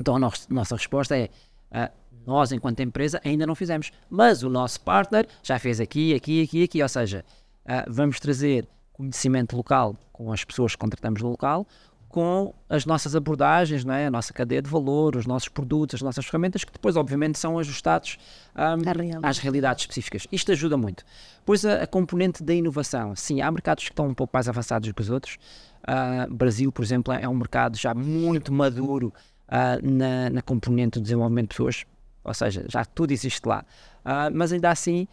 Então 0.00 0.16
a 0.16 0.18
nossa, 0.18 0.46
nossa 0.48 0.74
resposta 0.74 1.14
é 1.14 1.28
uh, 1.70 1.92
nós, 2.26 2.52
enquanto 2.52 2.80
empresa, 2.80 3.20
ainda 3.22 3.46
não 3.46 3.54
fizemos, 3.54 3.92
mas 4.08 4.42
o 4.42 4.48
nosso 4.48 4.80
partner 4.80 5.28
já 5.42 5.58
fez 5.58 5.78
aqui, 5.78 6.14
aqui, 6.14 6.42
aqui, 6.42 6.64
aqui. 6.64 6.82
Ou 6.82 6.88
seja, 6.88 7.22
uh, 7.66 7.92
vamos 7.92 8.18
trazer 8.18 8.66
conhecimento 8.94 9.54
local 9.54 9.94
com 10.10 10.32
as 10.32 10.42
pessoas 10.42 10.72
que 10.72 10.78
contratamos 10.78 11.20
no 11.20 11.28
local, 11.28 11.66
com 12.08 12.54
as 12.68 12.86
nossas 12.86 13.14
abordagens, 13.14 13.84
não 13.84 13.92
é? 13.92 14.06
a 14.06 14.10
nossa 14.10 14.32
cadeia 14.32 14.62
de 14.62 14.68
valor, 14.68 15.14
os 15.14 15.26
nossos 15.26 15.48
produtos, 15.48 15.96
as 15.96 16.02
nossas 16.02 16.24
ferramentas, 16.24 16.64
que 16.64 16.72
depois, 16.72 16.96
obviamente, 16.96 17.38
são 17.38 17.58
ajustados 17.58 18.18
um, 18.56 19.26
às 19.26 19.38
realidades 19.38 19.82
específicas. 19.82 20.26
Isto 20.32 20.52
ajuda 20.52 20.76
muito. 20.76 21.04
Pois 21.44 21.64
a, 21.66 21.82
a, 21.82 21.86
componente 21.86 22.42
da 22.42 22.54
inovação. 22.54 23.14
Sim, 23.14 23.42
há 23.42 23.50
mercados 23.50 23.84
que 23.84 23.90
estão 23.90 24.08
um 24.08 24.14
pouco 24.14 24.30
mais 24.32 24.48
avançados 24.48 24.90
que 24.90 25.02
os 25.02 25.10
outros. 25.10 25.36
Uh, 25.82 26.32
Brasil, 26.32 26.72
por 26.72 26.82
exemplo, 26.82 27.12
é 27.12 27.28
um 27.28 27.34
mercado 27.34 27.76
já 27.76 27.94
muito 27.94 28.52
maduro 28.52 29.12
uh, 29.48 29.86
na, 29.86 30.30
na, 30.30 30.42
componente 30.42 30.98
do 30.98 31.02
desenvolvimento 31.02 31.50
de 31.50 31.56
pessoas, 31.56 31.84
ou 32.24 32.34
seja, 32.34 32.64
já 32.68 32.84
tudo 32.84 33.12
existe 33.12 33.46
lá. 33.46 33.64
Uh, 34.00 34.32
mas 34.32 34.52
ainda 34.52 34.70
assim, 34.70 35.06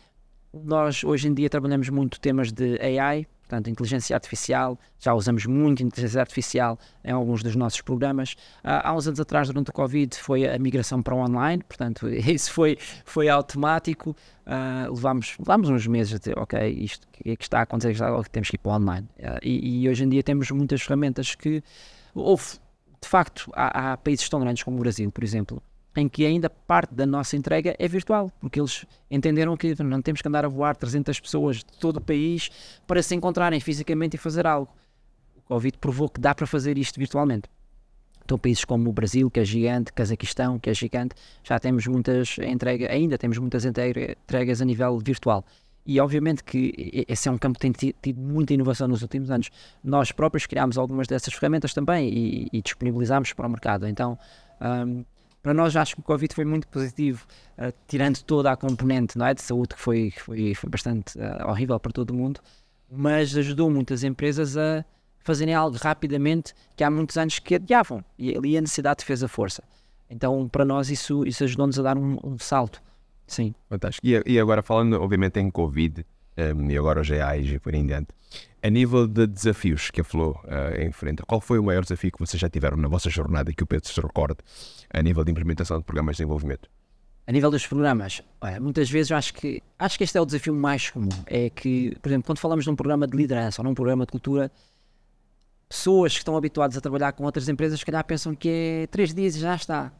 nós 0.53 1.03
hoje 1.03 1.27
em 1.27 1.33
dia 1.33 1.49
trabalhamos 1.49 1.89
muito 1.89 2.19
temas 2.19 2.51
de 2.51 2.79
AI, 2.81 3.27
portanto, 3.47 3.69
inteligência 3.69 4.15
artificial, 4.15 4.77
já 4.99 5.13
usamos 5.13 5.45
muito 5.45 5.83
inteligência 5.83 6.19
artificial 6.19 6.79
em 7.03 7.11
alguns 7.11 7.43
dos 7.43 7.55
nossos 7.55 7.81
programas. 7.81 8.33
Uh, 8.63 8.81
há 8.83 8.93
uns 8.93 9.07
anos 9.07 9.19
atrás, 9.19 9.47
durante 9.47 9.69
o 9.69 9.73
Covid, 9.73 10.17
foi 10.17 10.47
a 10.47 10.57
migração 10.57 11.01
para 11.01 11.13
o 11.13 11.19
online, 11.19 11.63
portanto, 11.63 12.09
isso 12.09 12.51
foi, 12.51 12.77
foi 13.05 13.29
automático. 13.29 14.15
Uh, 14.45 14.93
levámos, 14.93 15.35
levámos 15.39 15.69
uns 15.69 15.87
meses 15.87 16.15
a 16.15 16.17
dizer, 16.17 16.37
ok, 16.37 16.69
isto 16.69 17.07
é 17.23 17.35
que 17.35 17.43
está 17.43 17.59
a 17.59 17.61
acontecer, 17.61 17.91
está, 17.91 18.11
temos 18.31 18.49
que 18.49 18.55
ir 18.55 18.59
para 18.59 18.71
o 18.71 18.75
online. 18.75 19.07
Uh, 19.19 19.39
e, 19.43 19.83
e, 19.83 19.89
hoje 19.89 20.03
em 20.03 20.09
dia 20.09 20.23
temos 20.23 20.49
muitas 20.51 20.81
ferramentas 20.81 21.35
que, 21.35 21.63
houve, 22.13 22.43
de 23.01 23.07
facto, 23.07 23.51
há, 23.53 23.93
há 23.93 23.97
países 23.97 24.27
tão 24.27 24.39
grandes 24.39 24.63
como 24.63 24.77
o 24.77 24.79
Brasil, 24.79 25.11
por 25.11 25.23
exemplo, 25.23 25.61
em 25.95 26.09
que 26.09 26.25
ainda 26.25 26.49
parte 26.49 26.93
da 26.93 27.05
nossa 27.05 27.35
entrega 27.37 27.75
é 27.79 27.87
virtual, 27.87 28.31
porque 28.39 28.59
eles 28.59 28.85
entenderam 29.09 29.55
que 29.55 29.81
não 29.83 30.01
temos 30.01 30.21
que 30.21 30.27
andar 30.27 30.45
a 30.45 30.47
voar 30.47 30.75
300 30.75 31.19
pessoas 31.19 31.57
de 31.57 31.65
todo 31.79 31.97
o 31.97 32.01
país 32.01 32.49
para 32.85 33.01
se 33.01 33.15
encontrarem 33.15 33.59
fisicamente 33.59 34.15
e 34.15 34.17
fazer 34.17 34.45
algo. 34.45 34.71
O 35.37 35.41
Covid 35.41 35.77
provou 35.77 36.09
que 36.09 36.19
dá 36.19 36.35
para 36.35 36.45
fazer 36.45 36.77
isto 36.77 36.99
virtualmente. 36.99 37.49
Então, 38.25 38.39
países 38.39 38.65
como 38.65 38.89
o 38.89 38.93
Brasil, 38.93 39.29
que 39.29 39.39
é 39.39 39.45
gigante, 39.45 39.93
Cazaquistão, 39.93 40.57
que 40.57 40.69
é 40.69 40.73
gigante, 40.73 41.15
já 41.43 41.59
temos 41.59 41.85
muitas 41.85 42.37
entregas, 42.39 42.89
ainda 42.89 43.17
temos 43.19 43.37
muitas 43.37 43.65
entregas 43.65 44.61
a 44.61 44.65
nível 44.65 44.97
virtual. 44.99 45.45
E 45.85 45.99
obviamente 45.99 46.43
que 46.43 47.05
esse 47.07 47.29
é 47.29 47.31
um 47.31 47.37
campo 47.37 47.59
que 47.59 47.71
tem 47.71 47.93
tido 48.01 48.19
muita 48.19 48.55
inovação 48.55 48.87
nos 48.87 49.03
últimos 49.03 49.29
anos. 49.29 49.51
Nós 49.83 50.11
próprios 50.11 50.47
criámos 50.47 50.79
algumas 50.79 51.07
dessas 51.07 51.31
ferramentas 51.35 51.75
também 51.75 52.09
e, 52.09 52.47
e 52.51 52.61
disponibilizámos 52.63 53.31
para 53.33 53.45
o 53.45 53.49
mercado. 53.49 53.87
Então, 53.87 54.17
um, 54.59 55.05
para 55.45 55.53
nós 55.53 55.75
acho 55.75 55.93
que 55.93 56.01
o 56.01 56.03
Covid 56.03 56.33
foi 56.33 56.43
muito 56.43 56.67
positivo, 56.67 57.23
uh, 57.59 57.71
tirando 57.87 58.19
toda 58.23 58.51
a 58.51 58.57
componente 58.57 59.15
não 59.15 59.27
é, 59.27 59.33
de 59.35 59.43
saúde 59.43 59.75
que 59.75 59.79
foi, 59.79 60.11
foi, 60.17 60.55
foi 60.55 60.67
bastante 60.67 61.19
uh, 61.19 61.47
horrível 61.47 61.79
para 61.79 61.91
todo 61.91 62.09
o 62.09 62.13
mundo, 62.15 62.39
mas 62.91 63.37
ajudou 63.37 63.69
muitas 63.69 64.03
empresas 64.03 64.57
a 64.57 64.83
fazerem 65.19 65.53
algo 65.53 65.77
rapidamente 65.77 66.55
que 66.75 66.83
há 66.83 66.89
muitos 66.89 67.15
anos 67.15 67.37
que 67.37 67.53
adiavam 67.53 68.03
e 68.17 68.35
ali 68.35 68.57
a 68.57 68.61
necessidade 68.61 69.05
fez 69.05 69.21
a 69.21 69.27
força. 69.27 69.63
Então 70.09 70.49
para 70.49 70.65
nós 70.65 70.89
isso, 70.89 71.23
isso 71.27 71.43
ajudou-nos 71.43 71.77
a 71.77 71.83
dar 71.83 71.95
um, 71.95 72.17
um, 72.23 72.39
salto. 72.39 72.81
Sim. 73.27 73.53
Fantástico. 73.69 74.03
E, 74.03 74.19
e 74.25 74.39
agora 74.39 74.63
falando 74.63 74.99
obviamente 74.99 75.39
em 75.39 75.51
Covid, 75.51 76.03
um, 76.57 76.71
e 76.71 76.75
agora 76.75 77.01
os 77.01 77.09
EAIs 77.11 77.51
e 77.51 77.59
por 77.59 77.75
em 77.75 77.85
diante. 77.85 78.07
A 78.65 78.69
nível 78.71 79.07
de 79.07 79.27
desafios 79.27 79.91
que 79.91 80.01
a 80.01 80.03
Flow 80.03 80.41
uh, 80.43 80.81
enfrenta, 80.81 81.23
qual 81.23 81.39
foi 81.39 81.59
o 81.59 81.63
maior 81.63 81.83
desafio 81.83 82.11
que 82.11 82.17
vocês 82.17 82.41
já 82.41 82.49
tiveram 82.49 82.75
na 82.75 82.87
vossa 82.87 83.11
jornada 83.11 83.51
e 83.51 83.53
que 83.53 83.61
o 83.61 83.67
Pedro 83.67 83.87
se 83.87 84.01
recorde 84.01 84.37
a 84.91 85.03
nível 85.03 85.23
de 85.23 85.29
implementação 85.29 85.77
de 85.77 85.83
programas 85.83 86.15
de 86.15 86.23
desenvolvimento? 86.23 86.67
A 87.27 87.31
nível 87.31 87.51
dos 87.51 87.67
programas, 87.67 88.23
olha, 88.41 88.59
muitas 88.59 88.89
vezes 88.89 89.11
acho 89.11 89.35
que, 89.35 89.61
acho 89.77 89.99
que 89.99 90.03
este 90.03 90.17
é 90.17 90.21
o 90.21 90.25
desafio 90.25 90.55
mais 90.55 90.89
comum. 90.89 91.09
É 91.27 91.51
que, 91.51 91.95
por 92.01 92.09
exemplo, 92.09 92.25
quando 92.25 92.39
falamos 92.39 92.65
de 92.65 92.71
um 92.71 92.75
programa 92.75 93.05
de 93.05 93.15
liderança 93.15 93.61
ou 93.61 93.67
num 93.67 93.75
programa 93.75 94.03
de 94.03 94.11
cultura, 94.11 94.51
pessoas 95.69 96.13
que 96.13 96.17
estão 96.21 96.35
habituadas 96.35 96.75
a 96.75 96.81
trabalhar 96.81 97.11
com 97.11 97.23
outras 97.23 97.47
empresas, 97.47 97.79
se 97.79 97.85
calhar 97.85 98.03
pensam 98.03 98.33
que 98.33 98.49
é 98.49 98.87
três 98.87 99.13
dias 99.13 99.35
e 99.35 99.41
já 99.41 99.53
está 99.53 99.93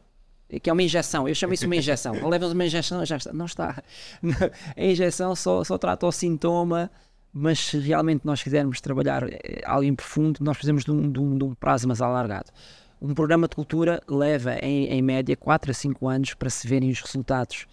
que 0.62 0.70
é 0.70 0.72
uma 0.72 0.82
injeção. 0.82 1.28
Eu 1.28 1.34
chamo 1.34 1.54
isso 1.54 1.66
uma 1.66 1.76
injeção. 1.76 2.28
Levas 2.28 2.52
uma 2.52 2.64
injeção, 2.64 3.04
já 3.04 3.16
está. 3.16 3.32
Não 3.32 3.46
está. 3.46 3.82
A 4.76 4.84
injeção 4.84 5.34
só, 5.34 5.64
só 5.64 5.76
trata 5.76 6.06
o 6.06 6.12
sintoma, 6.12 6.90
mas 7.38 7.58
se 7.58 7.78
realmente 7.78 8.24
nós 8.24 8.42
quisermos 8.42 8.80
trabalhar 8.80 9.28
eh, 9.28 9.60
algo 9.66 9.84
em 9.84 9.94
profundo, 9.94 10.38
nós 10.42 10.56
fazemos 10.56 10.86
de 10.86 10.90
um, 10.90 11.12
de 11.12 11.20
um, 11.20 11.36
de 11.36 11.44
um 11.44 11.54
prazo 11.54 11.86
mais 11.86 12.00
alargado. 12.00 12.50
Um 12.98 13.12
programa 13.12 13.46
de 13.46 13.54
cultura 13.54 14.02
leva, 14.08 14.54
em, 14.62 14.86
em 14.86 15.02
média, 15.02 15.36
4 15.36 15.70
a 15.70 15.74
5 15.74 16.08
anos 16.08 16.32
para 16.32 16.48
se 16.48 16.66
verem 16.66 16.88
os 16.88 16.98
resultados. 17.02 17.66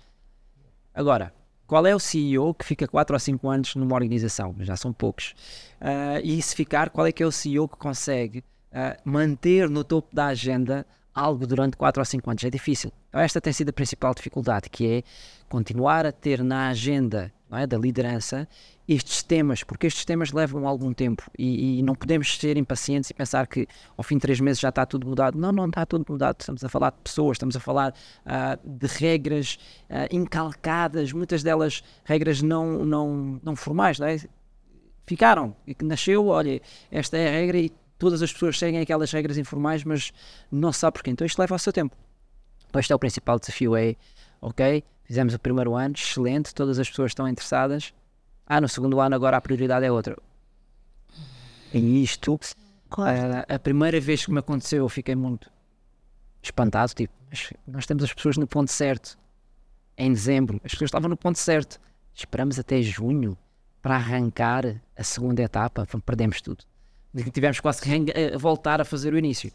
Agora, 0.94 1.34
qual 1.66 1.88
é 1.88 1.96
o 1.96 2.00
CEO 2.00 2.54
que 2.54 2.66
fica 2.66 2.86
4 2.86 3.16
ou 3.16 3.20
5 3.22 3.50
anos 3.50 3.76
numa 3.76 3.96
organização? 3.96 4.54
Já 4.60 4.76
são 4.76 4.92
poucos. 4.92 5.34
Uh, 5.80 6.20
e 6.22 6.42
se 6.42 6.54
ficar, 6.54 6.90
qual 6.90 7.08
é 7.08 7.14
que 7.14 7.24
é 7.24 7.26
o 7.26 7.32
CEO 7.32 7.70
que 7.70 7.78
consegue 7.78 8.40
uh, 8.40 9.00
manter 9.06 9.70
no 9.70 9.86
topo 9.86 10.14
da 10.14 10.26
agenda 10.26 10.86
algo 11.14 11.46
durante 11.48 11.78
4 11.78 12.02
ou 12.02 12.06
5 12.06 12.30
anos. 12.30 12.44
É 12.44 12.50
difícil. 12.50 12.92
Então, 13.08 13.22
esta 13.22 13.40
tem 13.40 13.54
sido 13.54 13.70
a 13.70 13.74
principal 13.74 14.14
dificuldade, 14.14 14.70
que 14.70 14.88
é 14.88 15.04
continuar 15.48 16.06
a 16.06 16.12
ter 16.12 16.44
na 16.44 16.70
agenda 16.70 17.32
é? 17.58 17.68
da 17.68 17.78
liderança 17.78 18.48
estes 18.88 19.24
temas, 19.24 19.64
porque 19.64 19.88
estes 19.88 20.04
temas 20.04 20.32
levam 20.32 20.68
algum 20.68 20.94
tempo 20.94 21.24
e, 21.38 21.80
e, 21.80 21.84
não 21.84 21.96
podemos 21.96 22.38
ser 22.38 22.58
impacientes 22.58 23.10
e 23.10 23.14
pensar 23.14 23.48
que 23.48 23.66
ao 23.96 24.04
fim 24.04 24.16
de 24.16 24.22
três 24.22 24.40
meses 24.40 24.60
já 24.60 24.70
está 24.70 24.86
tudo 24.86 25.08
mudado. 25.08 25.38
Não, 25.38 25.52
não 25.52 25.68
está 25.68 25.86
tudo 25.86 26.06
mudado. 26.08 26.38
Estamos 26.42 26.64
a 26.64 26.70
falar 26.70 26.92
de 26.92 26.98
pessoas, 27.04 27.36
estamos 27.36 27.56
a 27.56 27.60
falar 27.60 27.94
uh, 28.26 28.70
de 28.70 28.88
regras 28.88 29.58
uh, 29.90 30.14
incalcadas, 30.14 31.14
muitas 31.14 31.44
delas 31.44 31.82
regras 32.04 32.42
não, 32.42 32.84
não, 32.84 33.40
não 33.42 33.56
formais, 33.56 34.00
não 34.00 34.08
é? 34.08 34.18
Ficaram, 35.06 35.56
e 35.68 35.74
que 35.74 35.84
nasceu, 35.84 36.28
olha, 36.28 36.62
esta 36.90 37.18
é 37.18 37.28
a 37.28 37.32
regra 37.32 37.58
e 37.58 37.72
todas 37.98 38.22
as 38.22 38.32
pessoas 38.32 38.58
seguem 38.58 38.80
aquelas 38.80 39.12
regras 39.12 39.38
informais, 39.38 39.84
mas 39.84 40.12
não 40.52 40.72
sabe 40.72 40.94
porquê. 40.94 41.12
Então 41.12 41.26
isto 41.26 41.40
leva 41.40 41.56
ao 41.56 41.60
seu 41.60 41.72
tempo. 41.72 41.96
Então 42.70 42.80
este 42.80 42.92
é 42.92 42.96
o 42.96 43.00
principal 43.00 43.40
desafio, 43.40 43.76
é, 43.76 43.96
ok, 44.42 44.84
fizemos 45.14 45.36
o 45.36 45.40
primeiro 45.40 45.76
ano, 45.76 45.94
excelente, 45.96 46.56
todas 46.56 46.80
as 46.80 46.90
pessoas 46.90 47.12
estão 47.12 47.28
interessadas, 47.28 47.94
ah, 48.48 48.60
no 48.60 48.68
segundo 48.68 49.00
ano 49.00 49.16
agora 49.16 49.38
a 49.38 49.42
prioridade 49.42 49.86
é 49.86 49.92
outra. 49.92 50.18
E 51.72 52.04
isto, 52.04 52.40
a, 52.98 53.56
a 53.56 53.60
primeira 53.60 54.00
vez 54.00 54.26
que 54.26 54.32
me 54.32 54.40
aconteceu, 54.40 54.84
eu 54.84 54.90
fiquei 54.90 55.16
muito 55.16 55.52
espantado. 56.42 56.94
Tipo, 56.94 57.14
nós 57.68 57.86
temos 57.86 58.04
as 58.04 58.12
pessoas 58.12 58.38
no 58.38 58.48
ponto 58.48 58.72
certo. 58.72 59.18
Em 59.96 60.12
dezembro, 60.12 60.60
as 60.64 60.72
pessoas 60.72 60.88
estavam 60.88 61.10
no 61.10 61.18
ponto 61.18 61.38
certo. 61.38 61.80
Esperamos 62.14 62.58
até 62.58 62.82
junho 62.82 63.38
para 63.84 63.96
arrancar 63.96 64.82
a 64.98 65.04
segunda 65.04 65.44
etapa, 65.44 65.88
perdemos 66.04 66.42
tudo. 66.42 66.64
Tivemos 67.32 67.60
quase 67.60 67.82
que 67.82 68.38
voltar 68.38 68.82
a 68.82 68.86
fazer 68.86 69.14
o 69.14 69.18
início. 69.18 69.52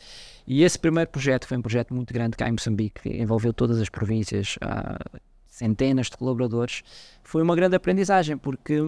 E 0.46 0.62
esse 0.62 0.78
primeiro 0.78 1.10
projeto 1.10 1.46
foi 1.46 1.56
um 1.56 1.62
projeto 1.62 1.92
muito 1.92 2.14
grande 2.14 2.36
cá 2.36 2.48
em 2.48 2.52
Moçambique, 2.52 3.02
que 3.02 3.08
envolveu 3.20 3.52
todas 3.52 3.80
as 3.80 3.88
províncias, 3.88 4.56
uh, 4.56 5.20
centenas 5.58 6.06
de 6.06 6.16
colaboradores, 6.16 6.82
foi 7.22 7.42
uma 7.42 7.54
grande 7.54 7.76
aprendizagem, 7.76 8.36
porque 8.36 8.78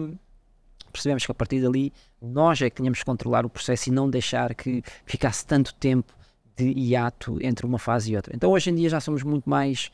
percebemos 0.91 1.25
que 1.25 1.31
a 1.31 1.35
partir 1.35 1.61
dali 1.61 1.93
nós 2.21 2.61
é 2.61 2.69
que 2.69 2.77
tínhamos 2.77 2.99
que 2.99 3.05
controlar 3.05 3.45
o 3.45 3.49
processo 3.49 3.89
e 3.89 3.91
não 3.91 4.09
deixar 4.09 4.53
que 4.55 4.83
ficasse 5.05 5.45
tanto 5.45 5.73
tempo 5.75 6.13
de 6.55 6.71
hiato 6.71 7.37
entre 7.41 7.65
uma 7.65 7.79
fase 7.79 8.11
e 8.11 8.15
outra. 8.15 8.35
Então 8.35 8.51
hoje 8.51 8.69
em 8.69 8.75
dia 8.75 8.89
já 8.89 8.99
somos 8.99 9.23
muito 9.23 9.49
mais 9.49 9.91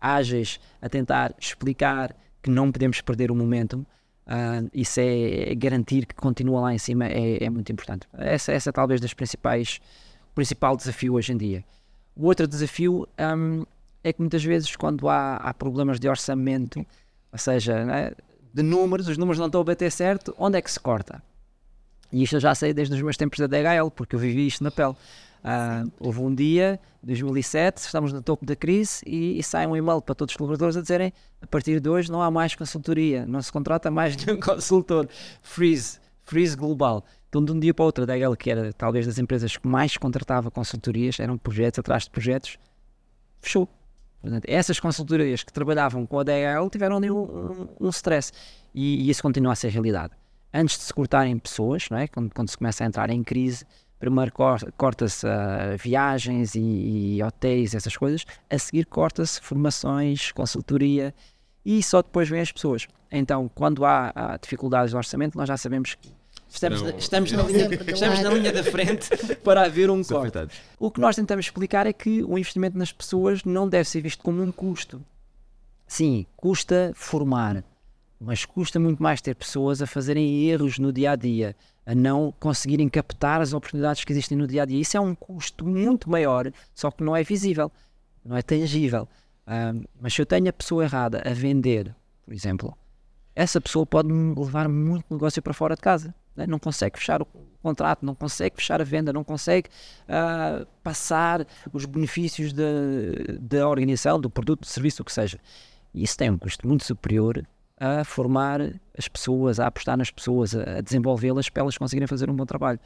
ágeis 0.00 0.58
a 0.80 0.88
tentar 0.88 1.34
explicar 1.38 2.14
que 2.42 2.50
não 2.50 2.72
podemos 2.72 3.00
perder 3.00 3.30
o 3.30 3.34
momento. 3.34 3.86
Uh, 4.26 4.70
isso 4.72 5.00
é, 5.00 5.50
é, 5.50 5.54
garantir 5.54 6.06
que 6.06 6.14
continua 6.14 6.60
lá 6.60 6.74
em 6.74 6.78
cima 6.78 7.06
é, 7.06 7.44
é 7.44 7.50
muito 7.50 7.70
importante. 7.72 8.06
Essa, 8.14 8.52
essa 8.52 8.70
é 8.70 8.72
talvez 8.72 9.00
das 9.00 9.12
principais 9.12 9.80
principal 10.34 10.76
desafio 10.76 11.14
hoje 11.14 11.32
em 11.32 11.36
dia. 11.36 11.64
O 12.16 12.26
outro 12.26 12.46
desafio 12.46 13.08
um, 13.18 13.64
é 14.02 14.12
que 14.12 14.20
muitas 14.20 14.44
vezes 14.44 14.74
quando 14.76 15.08
há, 15.08 15.36
há 15.36 15.54
problemas 15.54 16.00
de 16.00 16.08
orçamento, 16.08 16.84
ou 17.32 17.38
seja, 17.38 17.84
né, 17.84 18.12
de 18.52 18.62
números, 18.62 19.08
os 19.08 19.16
números 19.16 19.38
não 19.38 19.46
estão 19.46 19.60
a 19.60 19.64
bater 19.64 19.90
certo, 19.90 20.34
onde 20.38 20.58
é 20.58 20.62
que 20.62 20.70
se 20.70 20.80
corta? 20.80 21.22
E 22.12 22.22
isto 22.22 22.36
eu 22.36 22.40
já 22.40 22.54
sei 22.54 22.72
desde 22.72 22.94
os 22.94 23.02
meus 23.02 23.16
tempos 23.16 23.38
da 23.38 23.46
DHL, 23.46 23.90
porque 23.94 24.16
eu 24.16 24.20
vivi 24.20 24.46
isto 24.46 24.64
na 24.64 24.70
pele. 24.70 24.94
Uh, 25.42 25.90
houve 25.98 26.20
um 26.20 26.34
dia, 26.34 26.78
2007, 27.02 27.78
estamos 27.78 28.12
no 28.12 28.20
topo 28.20 28.44
da 28.44 28.54
crise 28.54 29.02
e, 29.06 29.38
e, 29.38 29.42
sai 29.42 29.66
um 29.66 29.74
e-mail 29.74 30.02
para 30.02 30.14
todos 30.14 30.34
os 30.34 30.36
colaboradores 30.36 30.76
a 30.76 30.82
dizerem 30.82 31.14
a 31.40 31.46
partir 31.46 31.80
de 31.80 31.88
hoje 31.88 32.12
não 32.12 32.20
há 32.20 32.30
mais 32.30 32.54
consultoria, 32.54 33.24
não 33.24 33.40
se 33.40 33.50
contrata 33.50 33.90
mais 33.90 34.16
nenhum 34.22 34.38
consultor. 34.38 35.08
Freeze, 35.40 35.98
freeze 36.24 36.54
global. 36.54 37.04
Então, 37.28 37.42
de 37.42 37.52
um 37.52 37.58
dia 37.58 37.72
para 37.72 37.82
o 37.84 37.86
outro, 37.86 38.04
a 38.04 38.06
DHL, 38.06 38.34
que 38.36 38.50
era 38.50 38.72
talvez 38.72 39.06
das 39.06 39.18
empresas 39.18 39.56
que 39.56 39.66
mais 39.66 39.96
contratava 39.96 40.50
consultorias, 40.50 41.18
eram 41.18 41.38
projetos 41.38 41.78
atrás 41.78 42.04
de 42.04 42.10
projetos, 42.10 42.58
fechou. 43.40 43.68
Portanto, 44.20 44.44
essas 44.46 44.78
consultorias 44.78 45.42
que 45.42 45.52
trabalhavam 45.52 46.04
com 46.06 46.18
a 46.18 46.22
DHL 46.22 46.68
tiveram 46.70 46.96
ali 46.96 47.10
um, 47.10 47.22
um, 47.22 47.68
um 47.80 47.88
stress 47.88 48.32
e, 48.74 49.06
e, 49.06 49.10
isso 49.10 49.22
continua 49.22 49.52
a 49.52 49.56
ser 49.56 49.68
realidade. 49.68 50.12
Antes 50.52 50.76
de 50.76 50.84
se 50.84 50.92
cortarem 50.92 51.38
pessoas, 51.38 51.88
não 51.90 51.98
é? 51.98 52.06
quando, 52.08 52.32
quando 52.34 52.48
se 52.48 52.58
começa 52.58 52.84
a 52.84 52.86
entrar 52.86 53.08
em 53.08 53.22
crise, 53.22 53.64
primeiro 53.98 54.32
corta-se 54.76 55.26
uh, 55.26 55.76
viagens 55.78 56.54
e, 56.54 57.16
e, 57.16 57.22
hotéis, 57.22 57.74
essas 57.74 57.96
coisas, 57.96 58.24
a 58.48 58.58
seguir 58.58 58.86
corta-se 58.86 59.40
formações, 59.40 60.32
consultoria 60.32 61.14
e 61.64 61.82
só 61.82 62.02
depois 62.02 62.28
vêm 62.28 62.40
as 62.40 62.52
pessoas. 62.52 62.86
Então, 63.10 63.50
quando 63.54 63.84
há, 63.84 64.12
há 64.14 64.36
dificuldades 64.36 64.90
de 64.90 64.96
orçamento, 64.96 65.36
nós 65.36 65.48
já 65.48 65.56
sabemos 65.56 65.94
que 65.94 66.19
Estamos, 66.50 66.82
na, 66.82 66.90
estamos, 66.90 67.32
na 67.32 67.42
linha, 67.44 67.68
estamos 67.92 68.20
na 68.20 68.30
linha 68.30 68.52
da 68.52 68.64
frente 68.64 69.08
para 69.36 69.64
haver 69.64 69.88
um 69.88 70.02
corte. 70.02 70.48
O 70.80 70.90
que 70.90 71.00
nós 71.00 71.14
tentamos 71.14 71.46
explicar 71.46 71.86
é 71.86 71.92
que 71.92 72.24
o 72.24 72.36
investimento 72.36 72.76
nas 72.76 72.92
pessoas 72.92 73.44
não 73.44 73.68
deve 73.68 73.88
ser 73.88 74.00
visto 74.00 74.22
como 74.22 74.42
um 74.42 74.50
custo. 74.50 75.00
Sim, 75.86 76.26
custa 76.36 76.92
formar, 76.94 77.64
mas 78.20 78.44
custa 78.44 78.80
muito 78.80 79.00
mais 79.00 79.20
ter 79.20 79.34
pessoas 79.36 79.80
a 79.80 79.86
fazerem 79.86 80.48
erros 80.48 80.78
no 80.78 80.92
dia 80.92 81.12
a 81.12 81.16
dia, 81.16 81.54
a 81.86 81.94
não 81.94 82.34
conseguirem 82.40 82.88
captar 82.88 83.40
as 83.40 83.52
oportunidades 83.52 84.04
que 84.04 84.12
existem 84.12 84.36
no 84.36 84.46
dia 84.46 84.64
a 84.64 84.66
dia. 84.66 84.80
Isso 84.80 84.96
é 84.96 85.00
um 85.00 85.14
custo 85.14 85.64
muito 85.64 86.10
maior, 86.10 86.52
só 86.74 86.90
que 86.90 87.04
não 87.04 87.14
é 87.14 87.22
visível, 87.22 87.70
não 88.24 88.36
é 88.36 88.42
tangível. 88.42 89.08
Um, 89.46 89.84
mas 90.00 90.14
se 90.14 90.20
eu 90.20 90.26
tenho 90.26 90.48
a 90.48 90.52
pessoa 90.52 90.84
errada 90.84 91.22
a 91.24 91.32
vender, 91.32 91.94
por 92.24 92.34
exemplo, 92.34 92.76
essa 93.36 93.60
pessoa 93.60 93.86
pode 93.86 94.08
levar 94.12 94.68
muito 94.68 95.06
negócio 95.10 95.40
para 95.40 95.54
fora 95.54 95.76
de 95.76 95.80
casa 95.80 96.14
né? 96.40 96.46
não 96.46 96.58
consegue 96.58 96.98
fechar 96.98 97.22
o 97.22 97.26
contrato, 97.62 98.04
não 98.04 98.14
consegue 98.14 98.56
fechar 98.56 98.80
a 98.80 98.84
venda, 98.84 99.12
não 99.12 99.24
consegue 99.24 99.68
uh, 100.08 100.66
passar 100.82 101.46
os 101.72 101.84
benefícios 101.84 102.52
da 102.52 103.68
organização, 103.68 104.20
do 104.20 104.30
produto, 104.30 104.60
do 104.60 104.66
serviço, 104.66 105.02
o 105.02 105.04
que 105.04 105.12
seja. 105.12 105.38
E 105.92 106.02
isso 106.02 106.16
tem 106.16 106.30
um 106.30 106.38
custo 106.38 106.66
muito 106.66 106.84
superior 106.84 107.44
a 107.78 108.04
formar 108.04 108.60
as 108.96 109.08
pessoas, 109.08 109.58
a 109.58 109.66
apostar 109.66 109.96
nas 109.96 110.10
pessoas, 110.10 110.54
a 110.54 110.80
desenvolvê-las 110.80 111.48
para 111.48 111.62
elas 111.62 111.78
conseguirem 111.78 112.06
fazer 112.06 112.28
um 112.28 112.34
bom 112.34 112.44
trabalho. 112.44 112.78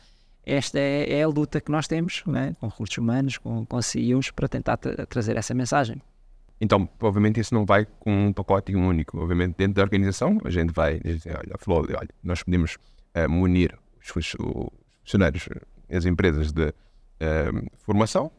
Esta 0.47 0.79
é, 0.79 1.21
é 1.21 1.23
a 1.23 1.29
luta 1.29 1.61
que 1.61 1.71
nós 1.71 1.89
temos 1.89 2.23
né? 2.27 2.55
com 2.61 2.69
recursos 2.69 2.97
humanos, 2.99 3.39
com, 3.39 3.65
com 3.65 3.83
CEOs, 3.83 4.31
para 4.31 4.47
tentar 4.47 4.77
tra 4.77 5.07
trazer 5.07 5.37
essa 5.37 5.55
mensagem. 5.55 6.01
Então, 6.61 6.89
obviamente, 7.01 7.41
isso 7.41 7.53
não 7.53 7.67
vai 7.67 7.87
com 7.99 8.27
um 8.29 8.33
pacote 8.33 8.75
único. 8.75 9.19
Obviamente, 9.19 9.57
dentro 9.57 9.75
da 9.75 9.83
organização, 9.83 10.39
a 10.45 10.51
gente 10.51 10.73
vai 10.73 11.01
dizer: 11.01 11.37
olha, 11.37 11.57
Flor, 11.59 11.87
olha, 11.91 12.09
nós 12.23 12.43
podemos 12.43 12.79
uh, 13.15 13.31
munir 13.31 13.77
os, 14.01 14.15
os, 14.17 14.37
funcionários, 15.03 15.49
as 15.91 16.05
empresas 16.05 16.53
de 16.53 16.69
uh, 16.69 17.71
formação, 17.79 18.31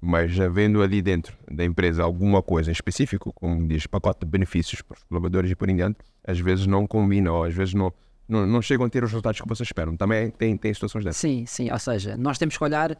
mas 0.00 0.38
havendo 0.40 0.82
ali 0.82 1.00
dentro 1.00 1.36
da 1.48 1.64
empresa 1.64 2.02
alguma 2.02 2.42
coisa 2.42 2.70
em 2.70 2.72
específico, 2.72 3.32
como 3.32 3.66
diz 3.68 3.86
pacote 3.86 4.20
de 4.20 4.26
benefícios 4.26 4.82
para 4.82 4.96
os 4.96 5.04
colaboradores 5.04 5.50
e 5.50 5.54
por 5.54 5.68
em 5.68 5.76
diante, 5.76 5.98
às 6.24 6.40
vezes 6.40 6.66
não 6.66 6.86
combina 6.86 7.32
ou 7.32 7.44
às 7.44 7.54
vezes 7.54 7.72
não, 7.72 7.92
não, 8.28 8.44
não 8.44 8.60
chegam 8.60 8.84
a 8.86 8.90
ter 8.90 9.04
os 9.04 9.10
resultados 9.10 9.40
que 9.40 9.48
vocês 9.48 9.68
esperam. 9.68 9.96
Também 9.96 10.30
tem, 10.30 10.56
tem 10.56 10.74
situações 10.74 11.04
dessas. 11.04 11.20
Sim, 11.20 11.46
sim. 11.46 11.70
Ou 11.70 11.78
seja, 11.78 12.16
nós 12.16 12.36
temos 12.36 12.56
que 12.56 12.64
olhar 12.64 12.98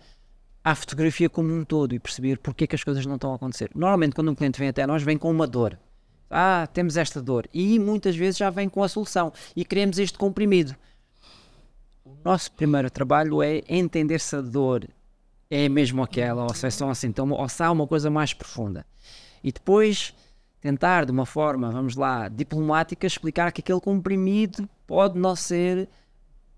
à 0.63 0.75
fotografia 0.77 1.29
como 1.29 1.53
um 1.53 1.65
todo 1.65 1.93
e 1.93 1.99
perceber 1.99 2.39
porque 2.39 2.65
é 2.65 2.67
que 2.69 2.77
as 2.77 2.85
coisas 2.85 3.05
não 3.05 3.17
estão 3.17 3.33
a 3.33 3.35
acontecer. 3.35 3.69
Normalmente, 3.75 4.15
quando 4.15 4.31
um 4.31 4.35
cliente 4.35 4.61
vem 4.61 4.69
até 4.69 4.87
nós, 4.87 5.03
vem 5.03 5.19
com 5.19 5.29
uma 5.29 5.47
dor. 5.47 5.77
Ah, 6.31 6.69
temos 6.73 6.97
esta 6.97 7.21
dor. 7.21 7.49
E 7.53 7.81
muitas 7.81 8.15
vezes 8.15 8.39
já 8.39 8.49
vem 8.49 8.69
com 8.69 8.81
a 8.83 8.89
solução. 8.89 9.33
E 9.57 9.65
queremos 9.65 9.99
este 9.99 10.17
comprimido 10.17 10.77
nosso 12.25 12.53
primeiro 12.53 12.91
trabalho 12.91 13.43
é 13.43 13.63
entender 13.69 14.21
se 14.21 14.37
a 14.37 14.41
dor 14.41 14.89
é 15.51 15.69
mesmo 15.69 16.03
aquela, 16.03 16.45
ou 16.45 16.55
se 16.55 16.67
é 16.67 16.71
só 16.71 16.87
um 16.87 16.95
sintoma, 16.95 17.37
ou 17.37 17.49
se 17.49 17.63
há 17.63 17.71
uma 17.71 17.87
coisa 17.87 18.11
mais 18.11 18.33
profunda. 18.33 18.87
E 19.45 19.53
depois 19.53 20.15
tentar, 20.61 21.05
de 21.05 21.11
uma 21.11 21.27
forma, 21.27 21.71
vamos 21.71 21.97
lá, 21.97 22.29
diplomática, 22.29 23.07
explicar 23.07 23.53
que 23.53 23.61
aquele 23.61 23.81
comprimido 23.81 24.69
pode 24.87 25.19
não 25.19 25.35
ser 25.35 25.89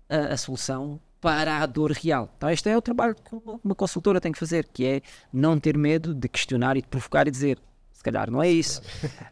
a, 0.07 0.33
a 0.33 0.37
solução 0.37 0.99
para 1.19 1.57
a 1.57 1.65
dor 1.65 1.91
real. 1.91 2.31
Então, 2.37 2.49
este 2.49 2.69
é 2.69 2.77
o 2.77 2.81
trabalho 2.81 3.15
que 3.15 3.35
uma 3.63 3.73
consultora 3.73 4.21
tem 4.21 4.31
que 4.31 4.37
fazer, 4.37 4.67
que 4.71 4.85
é 4.85 5.01
não 5.33 5.59
ter 5.59 5.75
medo 5.75 6.13
de 6.13 6.29
questionar 6.29 6.77
e 6.77 6.81
de 6.81 6.87
provocar 6.87 7.27
e 7.27 7.31
dizer 7.31 7.59
calhar 8.05 8.31
não 8.31 8.41
é 8.41 8.49
isso. 8.49 8.81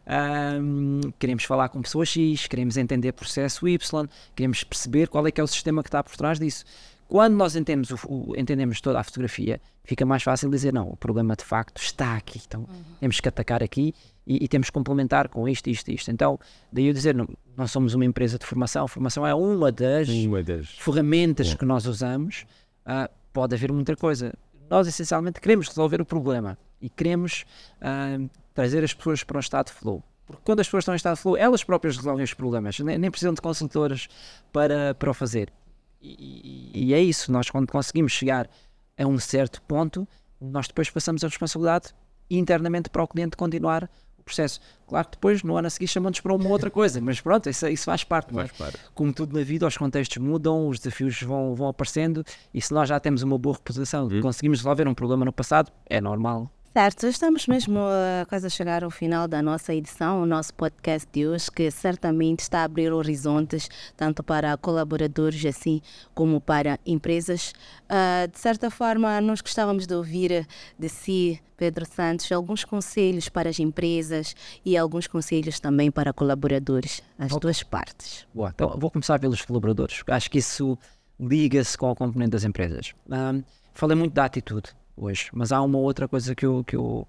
Um, 0.06 1.00
queremos 1.18 1.44
falar 1.44 1.68
com 1.70 1.80
pessoa 1.80 2.04
X, 2.04 2.46
queremos 2.46 2.76
entender 2.76 3.12
processo 3.12 3.66
Y, 3.66 4.06
queremos 4.36 4.62
perceber 4.62 5.08
qual 5.08 5.26
é 5.26 5.30
que 5.30 5.40
é 5.40 5.44
o 5.44 5.46
sistema 5.46 5.82
que 5.82 5.88
está 5.88 6.02
por 6.02 6.16
trás 6.16 6.38
disso. 6.38 6.64
Quando 7.08 7.34
nós 7.34 7.54
entendemos, 7.54 7.90
o, 7.90 8.08
o, 8.08 8.36
entendemos 8.36 8.80
toda 8.80 8.98
a 8.98 9.04
fotografia, 9.04 9.60
fica 9.84 10.04
mais 10.04 10.22
fácil 10.22 10.50
dizer 10.50 10.72
não, 10.72 10.88
o 10.88 10.96
problema 10.96 11.36
de 11.36 11.44
facto 11.44 11.80
está 11.80 12.16
aqui, 12.16 12.40
então 12.46 12.62
uhum. 12.62 12.82
temos 13.00 13.20
que 13.20 13.28
atacar 13.28 13.62
aqui 13.62 13.94
e, 14.26 14.44
e, 14.44 14.48
temos 14.48 14.68
que 14.68 14.72
complementar 14.72 15.28
com 15.28 15.48
isto, 15.48 15.68
isto, 15.68 15.90
isto. 15.90 16.10
Então, 16.10 16.38
daí 16.72 16.86
eu 16.86 16.94
dizer, 16.94 17.14
não, 17.14 17.28
não 17.56 17.66
somos 17.66 17.94
uma 17.94 18.04
empresa 18.04 18.38
de 18.38 18.46
formação, 18.46 18.84
a 18.86 18.88
formação 18.88 19.26
é 19.26 19.34
uma 19.34 19.70
das, 19.70 20.08
uma 20.08 20.42
das... 20.42 20.70
ferramentas 20.70 21.54
que 21.54 21.64
nós 21.64 21.86
usamos, 21.86 22.46
uh, 22.86 23.08
pode 23.32 23.54
haver 23.54 23.70
muita 23.70 23.94
coisa. 23.94 24.32
Nós 24.70 24.86
essencialmente 24.86 25.40
queremos 25.40 25.68
resolver 25.68 26.00
o 26.00 26.06
problema 26.06 26.56
e 26.80 26.88
queremos 26.88 27.44
uh, 27.82 28.30
trazer 28.54 28.84
as 28.84 28.94
pessoas 28.94 29.22
para 29.22 29.36
um 29.36 29.40
estado 29.40 29.66
de 29.66 29.72
flow. 29.72 30.02
Porque 30.26 30.42
quando 30.44 30.60
as 30.60 30.66
pessoas 30.66 30.82
estão 30.82 30.94
em 30.94 30.96
estado 30.96 31.16
de 31.16 31.22
flow, 31.22 31.36
elas 31.36 31.62
próprias 31.62 31.96
resolvem 31.96 32.24
os 32.24 32.32
problemas, 32.32 32.78
nem, 32.78 32.96
nem 32.96 33.10
precisam 33.10 33.34
de 33.34 33.42
consultores 33.42 34.08
para, 34.52 34.94
para 34.94 35.10
o 35.10 35.14
fazer. 35.14 35.52
E, 36.00 36.70
e, 36.72 36.86
e, 36.86 36.94
é 36.94 37.00
isso, 37.00 37.30
nós 37.32 37.50
quando 37.50 37.70
conseguimos 37.70 38.12
chegar 38.12 38.48
a 38.96 39.06
um 39.06 39.18
certo 39.18 39.60
ponto, 39.62 40.06
nós 40.40 40.68
depois 40.68 40.88
passamos 40.90 41.24
a 41.24 41.28
responsabilidade 41.28 41.94
internamente 42.30 42.88
para 42.88 43.02
o 43.02 43.08
cliente 43.08 43.36
continuar 43.36 43.90
o 44.18 44.22
processo. 44.22 44.60
Claro 44.86 45.08
que 45.08 45.16
depois, 45.16 45.42
no 45.42 45.56
ano 45.56 45.66
a 45.66 45.70
seguir, 45.70 45.88
chamamos 45.88 46.20
para 46.20 46.34
uma 46.34 46.48
outra 46.48 46.70
coisa, 46.70 47.00
mas 47.00 47.20
pronto, 47.20 47.48
isso, 47.48 47.66
isso 47.68 47.84
faz 47.84 48.04
parte. 48.04 48.30
é? 48.38 48.46
Faz 48.46 48.52
parte. 48.52 48.78
Como 48.94 49.12
tudo 49.12 49.36
na 49.36 49.44
vida, 49.44 49.66
os 49.66 49.76
contextos 49.76 50.18
mudam, 50.18 50.68
os 50.68 50.78
desafios 50.78 51.20
vão, 51.22 51.54
vão 51.54 51.68
aparecendo 51.68 52.24
e 52.52 52.60
se 52.60 52.72
nós 52.72 52.88
já 52.88 53.00
temos 53.00 53.22
uma 53.22 53.38
boa 53.38 53.56
reputação, 53.56 54.08
conseguimos 54.20 54.58
resolver 54.60 54.86
um 54.88 54.94
problema 54.94 55.24
no 55.24 55.32
passado, 55.32 55.70
é 55.86 56.00
normal. 56.00 56.50
Certo, 56.76 57.06
estamos 57.06 57.46
mesmo 57.46 57.78
uh, 57.78 58.26
quase 58.28 58.48
a 58.48 58.50
chegar 58.50 58.82
ao 58.82 58.90
final 58.90 59.28
da 59.28 59.40
nossa 59.40 59.72
edição, 59.72 60.20
o 60.20 60.26
nosso 60.26 60.52
podcast 60.54 61.08
de 61.12 61.24
hoje, 61.24 61.48
que 61.48 61.70
certamente 61.70 62.40
está 62.40 62.62
a 62.62 62.64
abrir 62.64 62.92
horizontes 62.92 63.68
tanto 63.96 64.24
para 64.24 64.56
colaboradores 64.56 65.46
assim 65.46 65.80
como 66.16 66.40
para 66.40 66.76
empresas. 66.84 67.52
Uh, 67.84 68.26
de 68.28 68.40
certa 68.40 68.72
forma, 68.72 69.20
nós 69.20 69.40
gostávamos 69.40 69.86
de 69.86 69.94
ouvir 69.94 70.48
de 70.76 70.88
si, 70.88 71.40
Pedro 71.56 71.86
Santos, 71.86 72.32
alguns 72.32 72.64
conselhos 72.64 73.28
para 73.28 73.50
as 73.50 73.60
empresas 73.60 74.34
e 74.64 74.76
alguns 74.76 75.06
conselhos 75.06 75.60
também 75.60 75.92
para 75.92 76.12
colaboradores, 76.12 77.04
as 77.16 77.30
duas 77.36 77.62
partes. 77.62 78.26
Boa, 78.34 78.50
então 78.52 78.76
vou 78.76 78.90
começar 78.90 79.20
pelos 79.20 79.42
colaboradores. 79.42 80.02
Acho 80.08 80.28
que 80.28 80.38
isso 80.38 80.76
liga-se 81.20 81.78
com 81.78 81.92
o 81.92 81.94
componente 81.94 82.32
das 82.32 82.42
empresas. 82.42 82.94
Ahm, 83.08 83.44
falei 83.72 83.96
muito 83.96 84.12
da 84.12 84.24
atitude 84.24 84.74
hoje, 84.96 85.28
mas 85.32 85.52
há 85.52 85.60
uma 85.62 85.78
outra 85.78 86.06
coisa 86.06 86.34
que 86.34 86.46
eu, 86.46 86.64
que 86.64 86.76
eu 86.76 87.06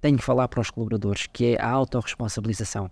tenho 0.00 0.18
que 0.18 0.24
falar 0.24 0.48
para 0.48 0.60
os 0.60 0.70
colaboradores, 0.70 1.26
que 1.26 1.54
é 1.54 1.60
a 1.60 1.68
autorresponsabilização. 1.68 2.90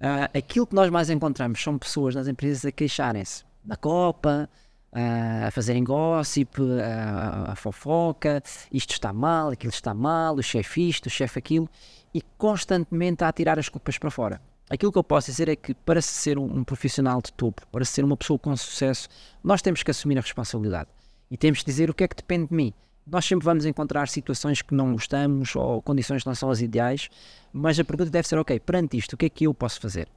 Ah, 0.00 0.30
aquilo 0.34 0.66
que 0.66 0.74
nós 0.74 0.90
mais 0.90 1.10
encontramos 1.10 1.62
são 1.62 1.78
pessoas 1.78 2.14
nas 2.14 2.28
empresas 2.28 2.64
a 2.64 2.72
queixarem-se 2.72 3.44
da 3.64 3.76
Copa, 3.76 4.48
ah, 4.92 5.46
a 5.48 5.50
fazerem 5.50 5.84
gossip, 5.84 6.60
a, 6.82 7.52
a 7.52 7.56
fofoca, 7.56 8.42
isto 8.72 8.92
está 8.92 9.12
mal, 9.12 9.50
aquilo 9.50 9.72
está 9.72 9.92
mal, 9.94 10.36
o 10.36 10.42
chefe 10.42 10.88
isto, 10.88 11.06
o 11.06 11.10
chefe 11.10 11.38
aquilo, 11.38 11.68
e 12.14 12.22
constantemente 12.36 13.24
a 13.24 13.32
tirar 13.32 13.58
as 13.58 13.68
culpas 13.68 13.98
para 13.98 14.10
fora. 14.10 14.40
Aquilo 14.70 14.92
que 14.92 14.98
eu 14.98 15.04
posso 15.04 15.30
dizer 15.30 15.48
é 15.48 15.56
que 15.56 15.72
para 15.72 16.02
se 16.02 16.12
ser 16.12 16.38
um, 16.38 16.44
um 16.44 16.62
profissional 16.62 17.22
de 17.22 17.32
topo, 17.32 17.66
para 17.72 17.84
ser 17.84 18.04
uma 18.04 18.16
pessoa 18.16 18.38
com 18.38 18.54
sucesso, 18.56 19.08
nós 19.42 19.62
temos 19.62 19.82
que 19.82 19.90
assumir 19.90 20.18
a 20.18 20.20
responsabilidade 20.20 20.90
e 21.30 21.36
temos 21.36 21.60
que 21.60 21.66
dizer 21.66 21.88
o 21.88 21.94
que 21.94 22.04
é 22.04 22.08
que 22.08 22.16
depende 22.16 22.48
de 22.48 22.54
mim. 22.54 22.74
Nós 23.10 23.24
sempre 23.24 23.44
vamos 23.44 23.64
encontrar 23.64 24.08
situações 24.08 24.60
que 24.60 24.74
não 24.74 24.92
gostamos 24.92 25.56
ou 25.56 25.80
condições 25.80 26.22
que 26.22 26.28
não 26.28 26.34
são 26.34 26.50
as 26.50 26.60
ideais, 26.60 27.08
mas 27.52 27.78
a 27.78 27.84
pergunta 27.84 28.10
deve 28.10 28.28
ser: 28.28 28.38
ok, 28.38 28.60
perante 28.60 28.96
isto, 28.96 29.14
o 29.14 29.16
que 29.16 29.26
é 29.26 29.28
que 29.28 29.44
eu 29.44 29.54
posso 29.54 29.80
fazer? 29.80 30.08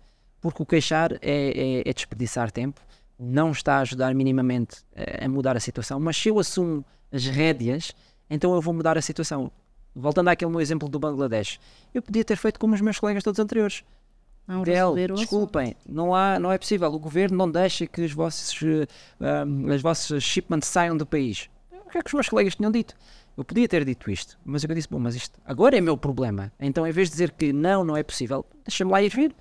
Porque 0.41 0.61
o 0.61 0.65
queixar 0.65 1.13
é, 1.13 1.19
é, 1.21 1.89
é 1.89 1.93
desperdiçar 1.93 2.51
tempo, 2.51 2.81
não 3.17 3.51
está 3.51 3.75
a 3.75 3.79
ajudar 3.81 4.13
minimamente 4.13 4.77
a, 4.95 5.25
a 5.25 5.29
mudar 5.29 5.55
a 5.55 5.59
situação, 5.59 5.99
mas 5.99 6.17
se 6.17 6.29
eu 6.29 6.39
assumo 6.39 6.83
as 7.11 7.25
rédeas, 7.25 7.93
então 8.29 8.53
eu 8.53 8.61
vou 8.61 8.73
mudar 8.73 8.97
a 8.97 9.01
situação. 9.01 9.51
Voltando 9.93 10.29
àquele 10.29 10.49
meu 10.49 10.61
exemplo 10.61 10.87
do 10.87 10.99
Bangladesh, 10.99 11.59
eu 11.93 12.01
podia 12.01 12.23
ter 12.23 12.37
feito 12.37 12.59
como 12.59 12.73
os 12.73 12.81
meus 12.81 12.97
colegas 12.97 13.23
todos 13.23 13.39
anteriores. 13.39 13.83
Não 14.47 14.63
Del, 14.63 14.95
desculpem, 15.15 15.75
não, 15.87 16.15
há, 16.15 16.39
não 16.39 16.51
é 16.51 16.57
possível. 16.57 16.91
O 16.91 16.99
governo 16.99 17.37
não 17.37 17.49
deixa 17.49 17.85
que 17.85 18.01
os 18.01 18.11
vossos, 18.11 18.59
eh, 18.63 19.45
um, 19.45 19.71
as 19.71 19.81
vossas 19.81 20.23
shipments 20.23 20.67
saiam 20.67 20.97
do 20.97 21.05
país. 21.05 21.49
Que 21.91 21.97
é 21.97 22.01
que 22.01 22.07
os 22.07 22.13
meus 22.13 22.29
colegas 22.29 22.55
tinham 22.55 22.71
dito? 22.71 22.95
Eu 23.37 23.43
podia 23.43 23.67
ter 23.67 23.83
dito 23.83 24.09
isto, 24.09 24.39
mas 24.45 24.63
eu 24.63 24.73
disse: 24.73 24.87
bom, 24.89 24.97
mas 24.97 25.13
isto 25.13 25.39
agora 25.45 25.77
é 25.77 25.81
meu 25.81 25.97
problema. 25.97 26.51
Então, 26.59 26.87
em 26.87 26.91
vez 26.91 27.09
de 27.09 27.13
dizer 27.13 27.31
que 27.31 27.51
não, 27.51 27.83
não 27.83 27.97
é 27.97 28.03
possível, 28.03 28.45
deixa-me 28.65 28.91
lá 28.91 29.01
ir 29.01 29.09
vir. 29.09 29.35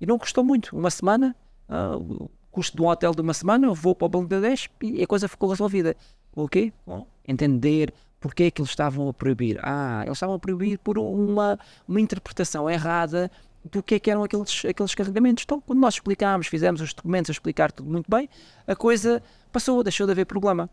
E 0.00 0.06
não 0.06 0.18
custou 0.18 0.44
muito. 0.44 0.76
Uma 0.76 0.90
semana, 0.90 1.34
ah, 1.68 1.96
o 1.96 2.28
custo 2.50 2.76
de 2.76 2.82
um 2.82 2.88
hotel 2.88 3.14
de 3.14 3.22
uma 3.22 3.32
semana, 3.32 3.66
eu 3.66 3.74
vou 3.74 3.94
para 3.94 4.04
o 4.04 4.08
Bangladesh 4.08 4.68
e 4.82 5.02
a 5.02 5.06
coisa 5.06 5.28
ficou 5.28 5.48
resolvida. 5.48 5.96
O 6.36 6.46
quê? 6.46 6.72
Bom, 6.86 7.06
entender 7.26 7.94
porque 8.20 8.44
é 8.44 8.50
que 8.50 8.60
eles 8.60 8.70
estavam 8.70 9.08
a 9.08 9.14
proibir. 9.14 9.58
Ah, 9.62 10.02
eles 10.04 10.16
estavam 10.16 10.34
a 10.34 10.38
proibir 10.38 10.78
por 10.78 10.98
uma, 10.98 11.58
uma 11.88 12.00
interpretação 12.00 12.68
errada 12.68 13.30
do 13.70 13.82
que 13.82 13.94
é 13.94 13.98
que 13.98 14.10
eram 14.10 14.24
aqueles, 14.24 14.64
aqueles 14.64 14.94
carregamentos. 14.94 15.44
Então, 15.44 15.60
quando 15.60 15.78
nós 15.78 15.94
explicámos, 15.94 16.48
fizemos 16.48 16.80
os 16.80 16.92
documentos 16.92 17.30
a 17.30 17.32
explicar 17.32 17.72
tudo 17.72 17.90
muito 17.90 18.10
bem, 18.10 18.28
a 18.66 18.76
coisa 18.76 19.22
passou, 19.50 19.82
deixou 19.82 20.06
de 20.06 20.12
haver 20.12 20.26
problema. 20.26 20.68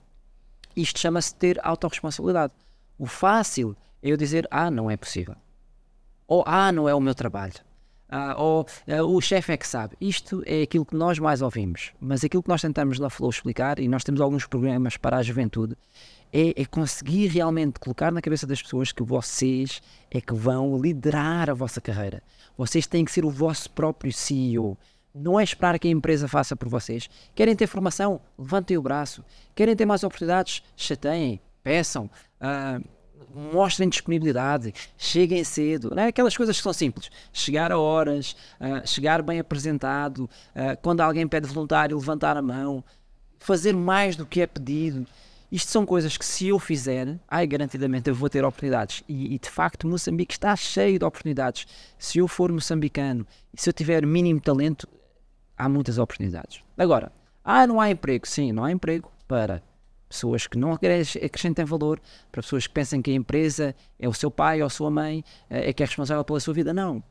Isto 0.76 1.00
chama-se 1.00 1.36
ter 1.36 1.60
autorresponsabilidade. 1.64 2.54
O 2.98 3.06
fácil 3.06 3.76
é 4.02 4.10
eu 4.10 4.18
dizer, 4.18 4.48
ah, 4.52 4.72
não 4.72 4.90
é 4.90 4.98
possível. 4.98 5.36
Ou, 6.28 6.44
ah, 6.46 6.72
não 6.72 6.88
é 6.88 6.96
o 6.96 7.00
meu 7.00 7.14
trabalho. 7.14 7.54
Ah, 8.10 8.36
ou, 8.38 8.66
ah, 8.88 9.04
o 9.04 9.22
chefe 9.22 9.54
é 9.54 9.58
que 9.58 9.68
sabe. 9.68 9.96
Isto 10.00 10.44
é 10.46 10.64
aquilo 10.64 10.86
que 10.86 10.96
nós 10.96 11.18
mais 11.18 11.42
ouvimos. 11.42 11.92
Mas 12.00 12.24
aquilo 12.24 12.44
que 12.44 12.50
nós 12.50 12.62
tentamos 12.62 13.00
na 13.00 13.10
Flow 13.10 13.30
explicar, 13.30 13.80
e 13.80 13.88
nós 13.88 14.04
temos 14.04 14.20
alguns 14.20 14.46
programas 14.46 14.98
para 14.98 15.18
a 15.18 15.24
juventude, 15.24 15.78
é, 16.34 16.62
é 16.62 16.66
conseguir 16.66 17.28
realmente 17.28 17.80
colocar 17.80 18.12
na 18.12 18.22
cabeça 18.22 18.48
das 18.48 18.62
pessoas 18.62 18.92
que 18.92 19.04
vocês 19.04 19.82
é 20.10 20.22
que 20.22 20.34
vão 20.34 20.78
liderar 20.80 21.50
a 21.50 21.54
vossa 21.54 21.82
carreira. 21.82 22.24
Vocês 22.58 22.88
têm 22.88 23.04
que 23.04 23.12
ser 23.12 23.26
o 23.26 23.30
vosso 23.30 23.70
próprio 23.72 24.12
CEO. 24.12 24.78
Não 25.14 25.40
é 25.40 25.44
esperar 25.44 25.78
que 25.78 25.88
a 25.88 25.92
empresa 25.92 26.28
faça 26.28 26.56
por 26.56 26.70
vocês. 26.70 27.10
Querem 27.36 27.56
ter 27.56 27.68
formação? 27.68 28.22
Levantem 28.38 28.78
o 28.78 28.82
braço. 28.82 29.24
Querem 29.54 29.76
ter 29.76 29.86
mais 29.86 30.04
oportunidades? 30.04 30.64
Chateiem, 30.76 31.42
peçam, 31.64 32.10
ah, 32.40 32.80
mostrem 33.34 33.90
disponibilidade, 33.90 34.74
cheguem 34.98 35.44
cedo. 35.44 35.94
Não 35.94 36.04
é? 36.04 36.08
Aquelas 36.08 36.36
coisas 36.36 36.56
que 36.56 36.64
são 36.64 36.74
simples. 36.74 37.10
Chegar 37.34 37.72
a 37.72 37.80
horas, 37.80 38.36
ah, 38.60 38.86
chegar 38.86 39.22
bem 39.22 39.40
apresentado, 39.40 40.30
ah, 40.56 40.76
quando 40.76 41.02
alguém 41.02 41.28
pede 41.28 41.48
voluntário, 41.48 41.98
levantar 41.98 42.38
a 42.38 42.42
mão, 42.42 42.84
fazer 43.40 43.74
mais 43.74 44.16
do 44.16 44.26
que 44.26 44.42
é 44.42 44.48
pedido. 44.48 45.06
Isto 45.52 45.70
são 45.70 45.86
coisas 45.86 46.16
que 46.16 46.26
se 46.26 46.48
eu 46.48 46.58
fizer, 46.58 47.20
ai, 47.28 47.46
garantidamente 47.46 48.10
eu 48.10 48.16
vou 48.16 48.30
ter 48.30 48.46
oportunidades. 48.46 49.04
E, 49.08 49.36
e, 49.36 49.40
de 49.40 49.50
facto 49.50 49.86
Moçambique 49.86 50.34
está 50.34 50.56
cheio 50.56 50.98
de 50.98 51.04
oportunidades. 51.04 51.68
Se 52.00 52.20
eu 52.20 52.28
for 52.28 52.50
moçambicano 52.50 53.28
e 53.54 53.60
se 53.60 53.68
eu 53.68 53.74
tiver 53.74 54.06
mínimo 54.06 54.40
talento, 54.40 54.88
há 55.62 55.70
muitas 55.70 56.00
oportunidades. 56.00 56.64
Agora, 56.76 57.12
ah, 57.44 57.68
não 57.68 57.80
há 57.80 57.92
emprego. 57.92 58.28
Sim, 58.28 58.52
não 58.52 58.64
há 58.64 58.72
emprego 58.72 59.12
para 59.28 59.62
pessoas 60.10 60.48
que 60.48 60.58
não 60.58 60.74
acrescentem 60.74 61.64
valor, 61.64 62.02
para 62.32 62.42
pessoas 62.42 62.68
que 62.68 62.74
pensam 62.74 63.02
que 63.02 63.12
a 63.12 63.14
empresa 63.14 63.76
é 64.00 64.10
o 64.10 64.14
seu 64.14 64.30
pai 64.30 64.62
ou 64.62 64.68
a 64.68 64.70
sua 64.70 64.90
mãe, 64.90 65.24
eh, 65.50 65.70
é 65.70 65.74
que 65.74 65.84
é 65.84 65.86
responsável 65.86 66.24
pela 66.26 66.40
sua 66.40 66.54
vida. 66.54 66.74
Não. 66.74 67.02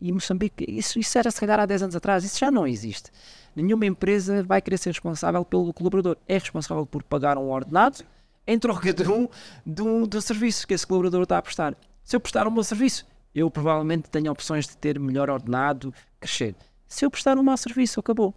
E 0.00 0.12
Moçambique, 0.12 0.64
isso, 0.68 0.98
isso 0.98 1.18
era 1.18 1.30
se 1.30 1.40
calhar 1.40 1.58
há 1.58 1.66
10 1.66 1.84
anos 1.84 1.96
atrás, 1.96 2.24
isso 2.24 2.38
já 2.38 2.50
não 2.50 2.66
existe. 2.66 3.10
Nenhuma 3.56 3.86
empresa 3.86 4.42
vai 4.42 4.60
querer 4.60 4.76
ser 4.76 4.90
responsável 4.90 5.44
pelo 5.44 5.72
colaborador. 5.72 6.16
É 6.28 6.34
responsável 6.34 6.84
por 6.84 7.02
pagar 7.02 7.38
um 7.38 7.50
ordenado 7.50 8.04
em 8.46 8.58
troca 8.58 8.92
de 8.92 9.08
um, 9.08 9.28
de 9.64 9.82
um, 9.82 10.06
de 10.06 10.16
um 10.16 10.20
serviço 10.20 10.66
que 10.66 10.74
esse 10.74 10.86
colaborador 10.86 11.22
está 11.22 11.38
a 11.38 11.42
prestar. 11.42 11.76
Se 12.04 12.14
eu 12.14 12.20
prestar 12.20 12.46
um 12.46 12.50
bom 12.50 12.62
serviço, 12.62 13.06
eu 13.34 13.50
provavelmente 13.50 14.10
tenho 14.10 14.30
opções 14.30 14.66
de 14.66 14.76
ter 14.76 14.98
melhor 14.98 15.30
ordenado, 15.30 15.94
crescer. 16.20 16.54
Se 16.92 17.06
eu 17.06 17.10
prestar 17.10 17.38
um 17.38 17.42
mau 17.42 17.56
serviço, 17.56 17.98
acabou. 18.00 18.34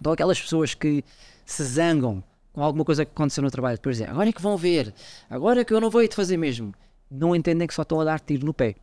Então 0.00 0.12
aquelas 0.12 0.40
pessoas 0.40 0.74
que 0.74 1.04
se 1.44 1.64
zangam 1.64 2.22
com 2.52 2.62
alguma 2.62 2.84
coisa 2.84 3.04
que 3.04 3.10
aconteceu 3.10 3.42
no 3.42 3.50
trabalho, 3.50 3.78
depois 3.78 3.96
dizem, 3.96 4.08
agora 4.08 4.28
é 4.28 4.32
que 4.32 4.40
vão 4.40 4.56
ver, 4.56 4.94
agora 5.28 5.62
é 5.62 5.64
que 5.64 5.74
eu 5.74 5.80
não 5.80 5.90
vou 5.90 6.06
te 6.06 6.14
fazer 6.14 6.36
mesmo. 6.36 6.72
Não 7.10 7.34
entendem 7.34 7.66
que 7.66 7.74
só 7.74 7.82
estão 7.82 8.00
a 8.00 8.04
dar 8.04 8.20
tiro 8.20 8.46
no 8.46 8.54
pé. 8.54 8.76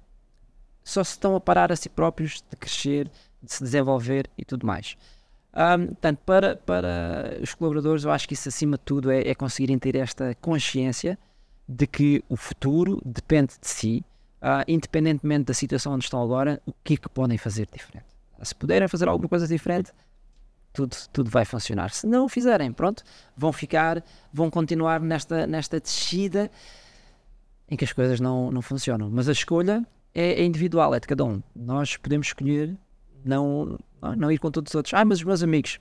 Só 0.84 1.06
se 1.06 1.12
estão 1.12 1.38
a 1.38 1.40
parar 1.40 1.72
a 1.72 1.76
si 1.78 1.88
próprios 1.88 2.44
de 2.50 2.58
crescer, 2.58 3.10
de 3.42 3.54
se 3.54 3.64
desenvolver 3.64 4.30
e 4.38 4.44
tudo 4.44 4.68
mais. 4.68 4.98
Um, 5.54 5.88
portanto, 5.88 6.20
para, 6.26 6.56
para 6.58 7.40
os 7.42 7.54
colaboradores, 7.54 8.04
eu 8.04 8.12
acho 8.12 8.28
que 8.28 8.34
isso 8.34 8.50
acima 8.50 8.76
de 8.76 8.84
tudo 8.84 9.10
é, 9.10 9.22
é 9.22 9.34
conseguirem 9.34 9.80
ter 9.80 9.96
esta 9.96 10.36
consciência 10.42 11.18
de 11.66 11.88
que 11.88 12.22
o 12.28 12.36
futuro 12.36 13.02
depende 13.06 13.54
de 13.60 13.68
si, 13.70 14.04
uh, 14.42 14.66
independentemente 14.68 15.46
da 15.46 15.54
situação 15.54 15.94
onde 15.94 16.04
estão 16.04 16.22
agora, 16.22 16.62
o 16.66 16.74
que 16.84 16.96
é 16.96 16.98
que 16.98 17.08
podem 17.08 17.38
fazer 17.38 17.70
diferente. 17.72 18.07
Se 18.42 18.56
puderem 18.56 18.88
fazer 18.88 19.08
alguma 19.08 19.28
coisa 19.28 19.48
diferente, 19.48 19.92
tudo, 20.74 20.96
tudo 21.12 21.30
vai 21.30 21.44
funcionar. 21.44 21.90
Se 21.90 22.06
não 22.06 22.30
fizerem, 22.30 22.72
pronto, 22.72 23.04
vão 23.36 23.52
ficar, 23.52 24.04
vão 24.32 24.50
continuar 24.50 25.00
nesta, 25.02 25.48
nesta 25.48 25.80
descida 25.80 26.52
em 27.70 27.76
que 27.76 27.84
as 27.84 27.92
coisas 27.92 28.20
não, 28.20 28.52
não 28.52 28.62
funcionam. 28.62 29.10
Mas 29.10 29.28
a 29.28 29.32
escolha 29.32 29.86
é, 30.14 30.42
é 30.42 30.46
individual, 30.46 30.94
é 30.94 31.00
de 31.00 31.08
cada 31.08 31.26
um. 31.26 31.42
Nós 31.56 31.98
podemos 31.98 32.28
escolher 32.28 32.78
não, 33.26 33.78
não 34.16 34.32
ir 34.32 34.38
com 34.38 34.52
todos 34.52 34.72
os 34.72 34.76
outros. 34.76 34.94
Ah, 34.94 35.04
mas 35.04 35.18
os 35.20 35.24
meus 35.24 35.42
amigos. 35.42 35.80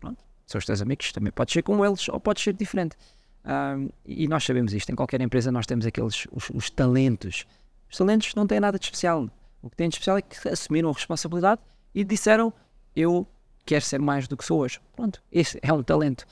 Pronto, 0.00 0.18
são 0.46 0.58
os 0.58 0.64
teus 0.64 0.82
amigos, 0.82 1.12
também 1.12 1.32
pode 1.32 1.52
ser 1.52 1.62
como 1.62 1.84
eles 1.84 2.08
ou 2.08 2.18
pode 2.18 2.40
ser 2.40 2.52
diferente. 2.52 2.96
Um, 3.44 3.88
e 4.04 4.26
nós 4.26 4.44
sabemos 4.44 4.74
isto. 4.74 4.90
Em 4.90 4.96
qualquer 4.96 5.20
empresa 5.20 5.52
nós 5.52 5.66
temos 5.66 5.86
aqueles 5.86 6.26
os, 6.32 6.50
os, 6.52 6.68
talentos. 6.68 7.46
Os 7.88 7.96
talentos 7.96 8.34
não 8.34 8.46
têm 8.46 8.58
nada 8.58 8.78
de 8.78 8.84
especial. 8.84 9.30
O 9.62 9.70
que 9.70 9.76
têm 9.76 9.88
de 9.88 9.94
especial 9.94 10.18
é 10.18 10.22
que 10.22 10.48
assumiram 10.48 10.90
a 10.90 10.92
responsabilidade 10.92 11.60
e 11.96 12.04
disseram 12.04 12.52
eu 12.94 13.26
quero 13.64 13.84
ser 13.84 13.98
mais 13.98 14.28
do 14.28 14.36
que 14.36 14.44
sou 14.44 14.60
hoje. 14.60 14.80
Pronto, 14.94 15.20
esse 15.32 15.58
é 15.60 15.72
um 15.72 15.82
talento. 15.82 16.22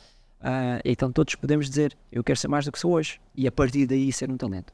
Uh, 0.40 0.78
então 0.84 1.10
todos 1.10 1.34
podemos 1.34 1.68
dizer 1.68 1.96
eu 2.12 2.22
quero 2.22 2.38
ser 2.38 2.48
mais 2.48 2.64
do 2.64 2.70
que 2.70 2.78
sou 2.78 2.92
hoje 2.92 3.20
e 3.34 3.48
a 3.48 3.52
partir 3.52 3.86
daí 3.86 4.12
ser 4.12 4.30
um 4.30 4.36
talento. 4.36 4.72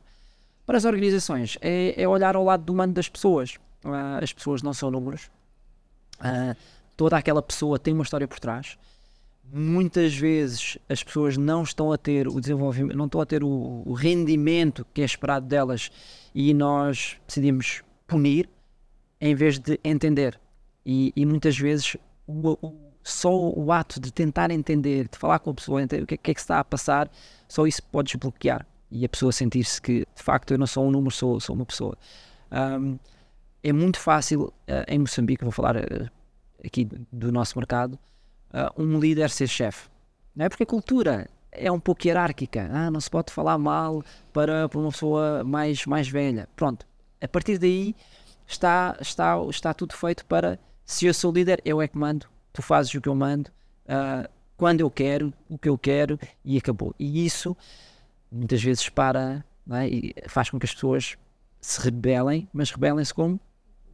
Para 0.66 0.76
as 0.76 0.84
organizações 0.84 1.56
é, 1.62 1.94
é 1.96 2.06
olhar 2.06 2.36
ao 2.36 2.44
lado 2.44 2.64
do 2.64 2.72
humano 2.74 2.92
das 2.92 3.08
pessoas. 3.08 3.54
Uh, 3.82 4.22
as 4.22 4.32
pessoas 4.32 4.62
não 4.62 4.74
são 4.74 4.90
números, 4.90 5.30
Uh, 6.20 6.54
toda 6.96 7.16
aquela 7.16 7.42
pessoa 7.42 7.78
tem 7.78 7.94
uma 7.94 8.02
história 8.02 8.28
por 8.28 8.38
trás. 8.38 8.78
Muitas 9.52 10.14
vezes 10.14 10.78
as 10.88 11.02
pessoas 11.02 11.36
não 11.36 11.62
estão 11.62 11.90
a 11.92 11.98
ter 11.98 12.28
o 12.28 12.40
desenvolvimento, 12.40 12.96
não 12.96 13.06
estão 13.06 13.20
a 13.20 13.26
ter 13.26 13.42
o, 13.42 13.82
o 13.84 13.92
rendimento 13.94 14.86
que 14.94 15.02
é 15.02 15.04
esperado 15.04 15.46
delas 15.46 15.90
e 16.34 16.54
nós 16.54 17.16
decidimos 17.26 17.82
punir 18.06 18.48
em 19.20 19.34
vez 19.34 19.58
de 19.58 19.80
entender. 19.82 20.38
E, 20.84 21.12
e 21.14 21.26
muitas 21.26 21.58
vezes 21.58 21.96
o, 22.26 22.52
o, 22.66 22.74
só 23.02 23.30
o 23.32 23.72
ato 23.72 24.00
de 24.00 24.12
tentar 24.12 24.50
entender, 24.50 25.08
de 25.08 25.18
falar 25.18 25.38
com 25.38 25.50
a 25.50 25.54
pessoa, 25.54 25.82
entender 25.82 26.02
o 26.02 26.06
que, 26.06 26.16
que 26.16 26.30
é 26.30 26.34
que 26.34 26.40
está 26.40 26.58
a 26.58 26.64
passar, 26.64 27.10
só 27.48 27.66
isso 27.66 27.82
pode 27.84 28.12
desbloquear 28.12 28.66
e 28.90 29.04
a 29.04 29.08
pessoa 29.08 29.30
sentir-se 29.30 29.80
que 29.80 30.00
de 30.00 30.22
facto 30.22 30.52
eu 30.52 30.58
não 30.58 30.66
sou 30.66 30.86
um 30.86 30.90
número, 30.90 31.14
sou, 31.14 31.38
sou 31.38 31.54
uma 31.54 31.64
pessoa. 31.64 31.96
Um, 32.50 32.98
é 33.62 33.72
muito 33.72 34.00
fácil 34.00 34.52
uh, 34.68 34.84
em 34.88 34.98
Moçambique, 34.98 35.44
vou 35.44 35.52
falar 35.52 35.76
uh, 35.76 36.10
aqui 36.64 36.88
do 37.12 37.30
nosso 37.30 37.56
mercado, 37.56 37.98
uh, 38.52 38.82
um 38.82 38.98
líder 38.98 39.30
ser 39.30 39.46
chefe. 39.46 39.88
Não 40.34 40.46
é 40.46 40.48
porque 40.48 40.64
a 40.64 40.66
cultura 40.66 41.28
é 41.52 41.70
um 41.70 41.78
pouco 41.78 42.06
hierárquica. 42.06 42.68
Ah, 42.72 42.90
não 42.90 43.00
se 43.00 43.10
pode 43.10 43.32
falar 43.32 43.58
mal 43.58 44.02
para, 44.32 44.68
para 44.68 44.78
uma 44.78 44.90
pessoa 44.90 45.44
mais, 45.44 45.84
mais 45.86 46.08
velha. 46.08 46.48
Pronto. 46.56 46.86
A 47.20 47.28
partir 47.28 47.58
daí 47.58 47.94
está, 48.46 48.96
está, 49.00 49.36
está 49.48 49.74
tudo 49.74 49.94
feito 49.94 50.24
para 50.26 50.58
se 50.90 51.06
eu 51.06 51.14
sou 51.14 51.30
líder, 51.30 51.62
eu 51.64 51.80
é 51.80 51.86
que 51.86 51.96
mando, 51.96 52.26
tu 52.52 52.60
fazes 52.62 52.92
o 52.92 53.00
que 53.00 53.08
eu 53.08 53.14
mando, 53.14 53.48
quando 54.56 54.80
eu 54.80 54.90
quero, 54.90 55.32
o 55.48 55.56
que 55.56 55.68
eu 55.68 55.78
quero 55.78 56.18
e 56.44 56.58
acabou. 56.58 56.92
E 56.98 57.24
isso 57.24 57.56
muitas 58.30 58.60
vezes 58.60 58.88
para 58.88 59.44
é? 59.70 59.86
e 59.86 60.12
faz 60.26 60.50
com 60.50 60.58
que 60.58 60.66
as 60.66 60.74
pessoas 60.74 61.16
se 61.60 61.80
rebelem, 61.80 62.48
mas 62.52 62.72
rebelem-se 62.72 63.14
como 63.14 63.38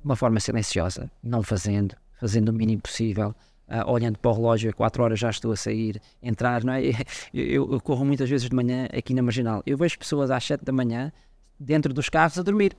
uma 0.02 0.16
forma 0.16 0.40
silenciosa, 0.40 1.10
não 1.22 1.42
fazendo, 1.42 1.94
fazendo 2.18 2.48
o 2.48 2.52
mínimo 2.54 2.80
possível, 2.80 3.34
uh, 3.68 3.90
olhando 3.90 4.18
para 4.18 4.30
o 4.30 4.34
relógio, 4.34 4.70
a 4.70 4.72
4 4.72 5.02
horas 5.02 5.20
já 5.20 5.28
estou 5.28 5.52
a 5.52 5.56
sair, 5.56 6.00
entrar, 6.22 6.64
não 6.64 6.72
é? 6.72 6.80
Eu, 7.34 7.72
eu, 7.72 7.80
corro 7.82 8.06
muitas 8.06 8.30
vezes 8.30 8.48
de 8.48 8.56
manhã 8.56 8.88
aqui 8.90 9.12
na 9.12 9.20
Marginal, 9.20 9.62
eu 9.66 9.76
vejo 9.76 9.98
pessoas 9.98 10.30
às 10.30 10.42
7 10.42 10.64
da 10.64 10.72
manhã 10.72 11.12
dentro 11.60 11.92
dos 11.92 12.08
carros 12.08 12.38
a 12.38 12.42
dormir. 12.42 12.74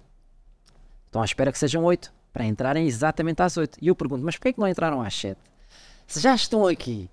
Estão 1.06 1.22
à 1.22 1.26
espera 1.26 1.52
que 1.52 1.60
sejam 1.60 1.84
8, 1.84 2.12
para 2.32 2.46
entrarem 2.46 2.86
exatamente 2.86 3.42
às 3.42 3.58
8. 3.58 3.78
E 3.82 3.88
eu 3.88 3.96
pergunto, 3.96 4.24
mas 4.24 4.36
porquê 4.36 4.50
é 4.50 4.54
que 4.54 4.60
não 4.60 4.68
entraram 4.68 5.02
às 5.02 5.16
7? 5.16 5.40
Se 6.06 6.20
já 6.20 6.34
estão 6.34 6.68
aqui, 6.68 7.10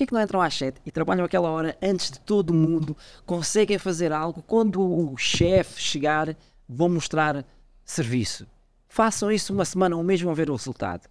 Porquê 0.00 0.06
que 0.06 0.14
não 0.14 0.22
entram 0.22 0.40
às 0.40 0.54
7 0.54 0.80
e 0.86 0.90
trabalham 0.90 1.26
aquela 1.26 1.50
hora 1.50 1.76
antes 1.82 2.10
de 2.10 2.20
todo 2.20 2.54
mundo? 2.54 2.96
Conseguem 3.26 3.76
fazer 3.76 4.12
algo? 4.12 4.42
Quando 4.42 4.80
o 4.80 5.14
chefe 5.18 5.78
chegar, 5.78 6.34
vão 6.66 6.88
mostrar 6.88 7.44
serviço. 7.84 8.46
Façam 8.88 9.30
isso 9.30 9.52
uma 9.52 9.64
semana 9.66 9.94
ou 9.94 10.00
um 10.00 10.04
mês 10.04 10.22
vão 10.22 10.34
ver 10.34 10.48
o 10.48 10.56
resultado. 10.56 11.06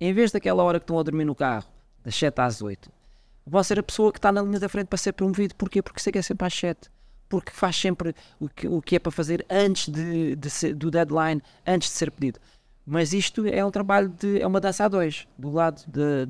Em 0.00 0.12
vez 0.12 0.32
daquela 0.32 0.64
hora 0.64 0.80
que 0.80 0.84
estão 0.84 0.98
a 0.98 1.02
dormir 1.04 1.24
no 1.24 1.34
carro, 1.34 1.68
das 2.02 2.16
7 2.16 2.40
às 2.40 2.60
8, 2.60 2.90
vão 3.46 3.62
ser 3.62 3.78
a 3.78 3.82
pessoa 3.84 4.10
que 4.10 4.18
está 4.18 4.32
na 4.32 4.42
linha 4.42 4.58
da 4.58 4.68
frente 4.68 4.88
para 4.88 4.98
ser 4.98 5.12
promovido. 5.12 5.54
Porquê? 5.54 5.80
Porque 5.80 6.00
sei 6.00 6.12
que 6.12 6.18
é 6.18 6.22
sempre 6.22 6.46
às 6.46 6.54
7. 6.54 6.90
Porque 7.28 7.52
faz 7.52 7.76
sempre 7.76 8.16
o 8.40 8.48
que, 8.48 8.66
o 8.66 8.82
que 8.82 8.96
é 8.96 8.98
para 8.98 9.12
fazer 9.12 9.46
antes 9.48 9.88
de, 9.88 10.34
de 10.34 10.50
ser, 10.50 10.74
do 10.74 10.90
deadline, 10.90 11.40
antes 11.66 11.88
de 11.88 11.94
ser 11.94 12.10
pedido. 12.10 12.40
Mas 12.86 13.14
isto 13.14 13.46
é 13.46 13.64
um 13.64 13.70
trabalho 13.70 14.10
de. 14.10 14.40
é 14.40 14.46
uma 14.46 14.60
dança 14.60 14.84
a 14.84 14.88
dois. 14.88 15.26
Do 15.38 15.50
lado 15.50 15.82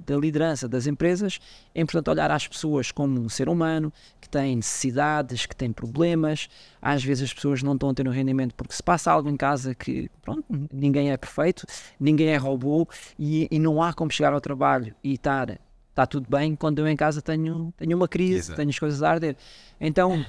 da 0.06 0.16
liderança 0.16 0.68
das 0.68 0.86
empresas, 0.86 1.40
é 1.74 1.80
importante 1.80 2.10
olhar 2.10 2.30
às 2.30 2.46
pessoas 2.46 2.92
como 2.92 3.20
um 3.20 3.28
ser 3.28 3.48
humano 3.48 3.92
que 4.20 4.28
tem 4.28 4.54
necessidades, 4.54 5.46
que 5.46 5.56
tem 5.56 5.72
problemas. 5.72 6.48
Às 6.80 7.02
vezes 7.02 7.24
as 7.24 7.34
pessoas 7.34 7.60
não 7.62 7.74
estão 7.74 7.90
a 7.90 7.94
ter 7.94 8.06
um 8.06 8.12
rendimento 8.12 8.54
porque 8.54 8.72
se 8.72 8.82
passa 8.82 9.10
algo 9.10 9.28
em 9.28 9.36
casa 9.36 9.74
que, 9.74 10.08
pronto, 10.22 10.44
ninguém 10.72 11.10
é 11.10 11.16
perfeito, 11.16 11.66
ninguém 11.98 12.28
é 12.28 12.36
robô 12.36 12.88
e, 13.18 13.48
e 13.50 13.58
não 13.58 13.82
há 13.82 13.92
como 13.92 14.12
chegar 14.12 14.32
ao 14.32 14.40
trabalho 14.40 14.94
e 15.02 15.14
estar. 15.14 15.58
Está 15.90 16.06
tudo 16.06 16.28
bem 16.28 16.54
quando 16.54 16.80
eu 16.80 16.88
em 16.88 16.96
casa 16.96 17.20
tenho, 17.20 17.72
tenho 17.76 17.96
uma 17.96 18.08
crise, 18.08 18.38
Exato. 18.38 18.56
tenho 18.56 18.70
as 18.70 18.78
coisas 18.78 19.02
a 19.02 19.10
arder. 19.10 19.36
Então, 19.80 20.24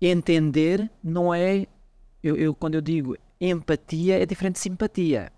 entender 0.00 0.88
não 1.02 1.34
é. 1.34 1.66
Eu, 2.22 2.36
eu, 2.36 2.54
quando 2.54 2.74
eu 2.74 2.80
digo 2.80 3.16
empatia 3.40 4.22
é 4.22 4.26
diferente 4.26 4.54
de 4.54 4.60
simpatia, 4.60 5.32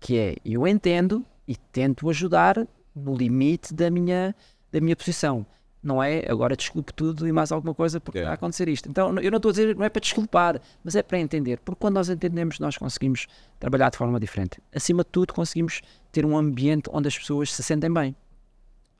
que 0.00 0.18
é 0.18 0.36
eu 0.44 0.66
entendo 0.66 1.24
e 1.46 1.56
tento 1.56 2.08
ajudar 2.10 2.66
no 2.94 3.14
limite 3.14 3.74
da 3.74 3.90
minha, 3.90 4.34
da 4.72 4.80
minha 4.80 4.96
posição. 4.96 5.46
Não 5.82 6.02
é 6.02 6.24
agora 6.28 6.56
desculpe 6.56 6.92
tudo 6.92 7.28
e 7.28 7.32
mais 7.32 7.52
alguma 7.52 7.72
coisa 7.72 8.00
porque 8.00 8.18
yeah. 8.18 8.32
a 8.32 8.34
acontecer 8.34 8.68
isto. 8.68 8.88
Então 8.88 9.08
eu 9.20 9.30
não 9.30 9.36
estou 9.36 9.50
a 9.50 9.52
dizer, 9.52 9.76
não 9.76 9.84
é 9.84 9.88
para 9.88 10.00
desculpar, 10.00 10.60
mas 10.82 10.96
é 10.96 11.02
para 11.02 11.18
entender. 11.18 11.60
Porque 11.60 11.78
quando 11.78 11.94
nós 11.94 12.08
entendemos, 12.08 12.58
nós 12.58 12.76
conseguimos 12.76 13.28
trabalhar 13.60 13.90
de 13.90 13.96
forma 13.96 14.18
diferente. 14.18 14.60
Acima 14.74 15.04
de 15.04 15.10
tudo, 15.10 15.32
conseguimos 15.32 15.82
ter 16.10 16.26
um 16.26 16.36
ambiente 16.36 16.90
onde 16.92 17.06
as 17.06 17.16
pessoas 17.16 17.52
se 17.52 17.62
sentem 17.62 17.92
bem. 17.92 18.16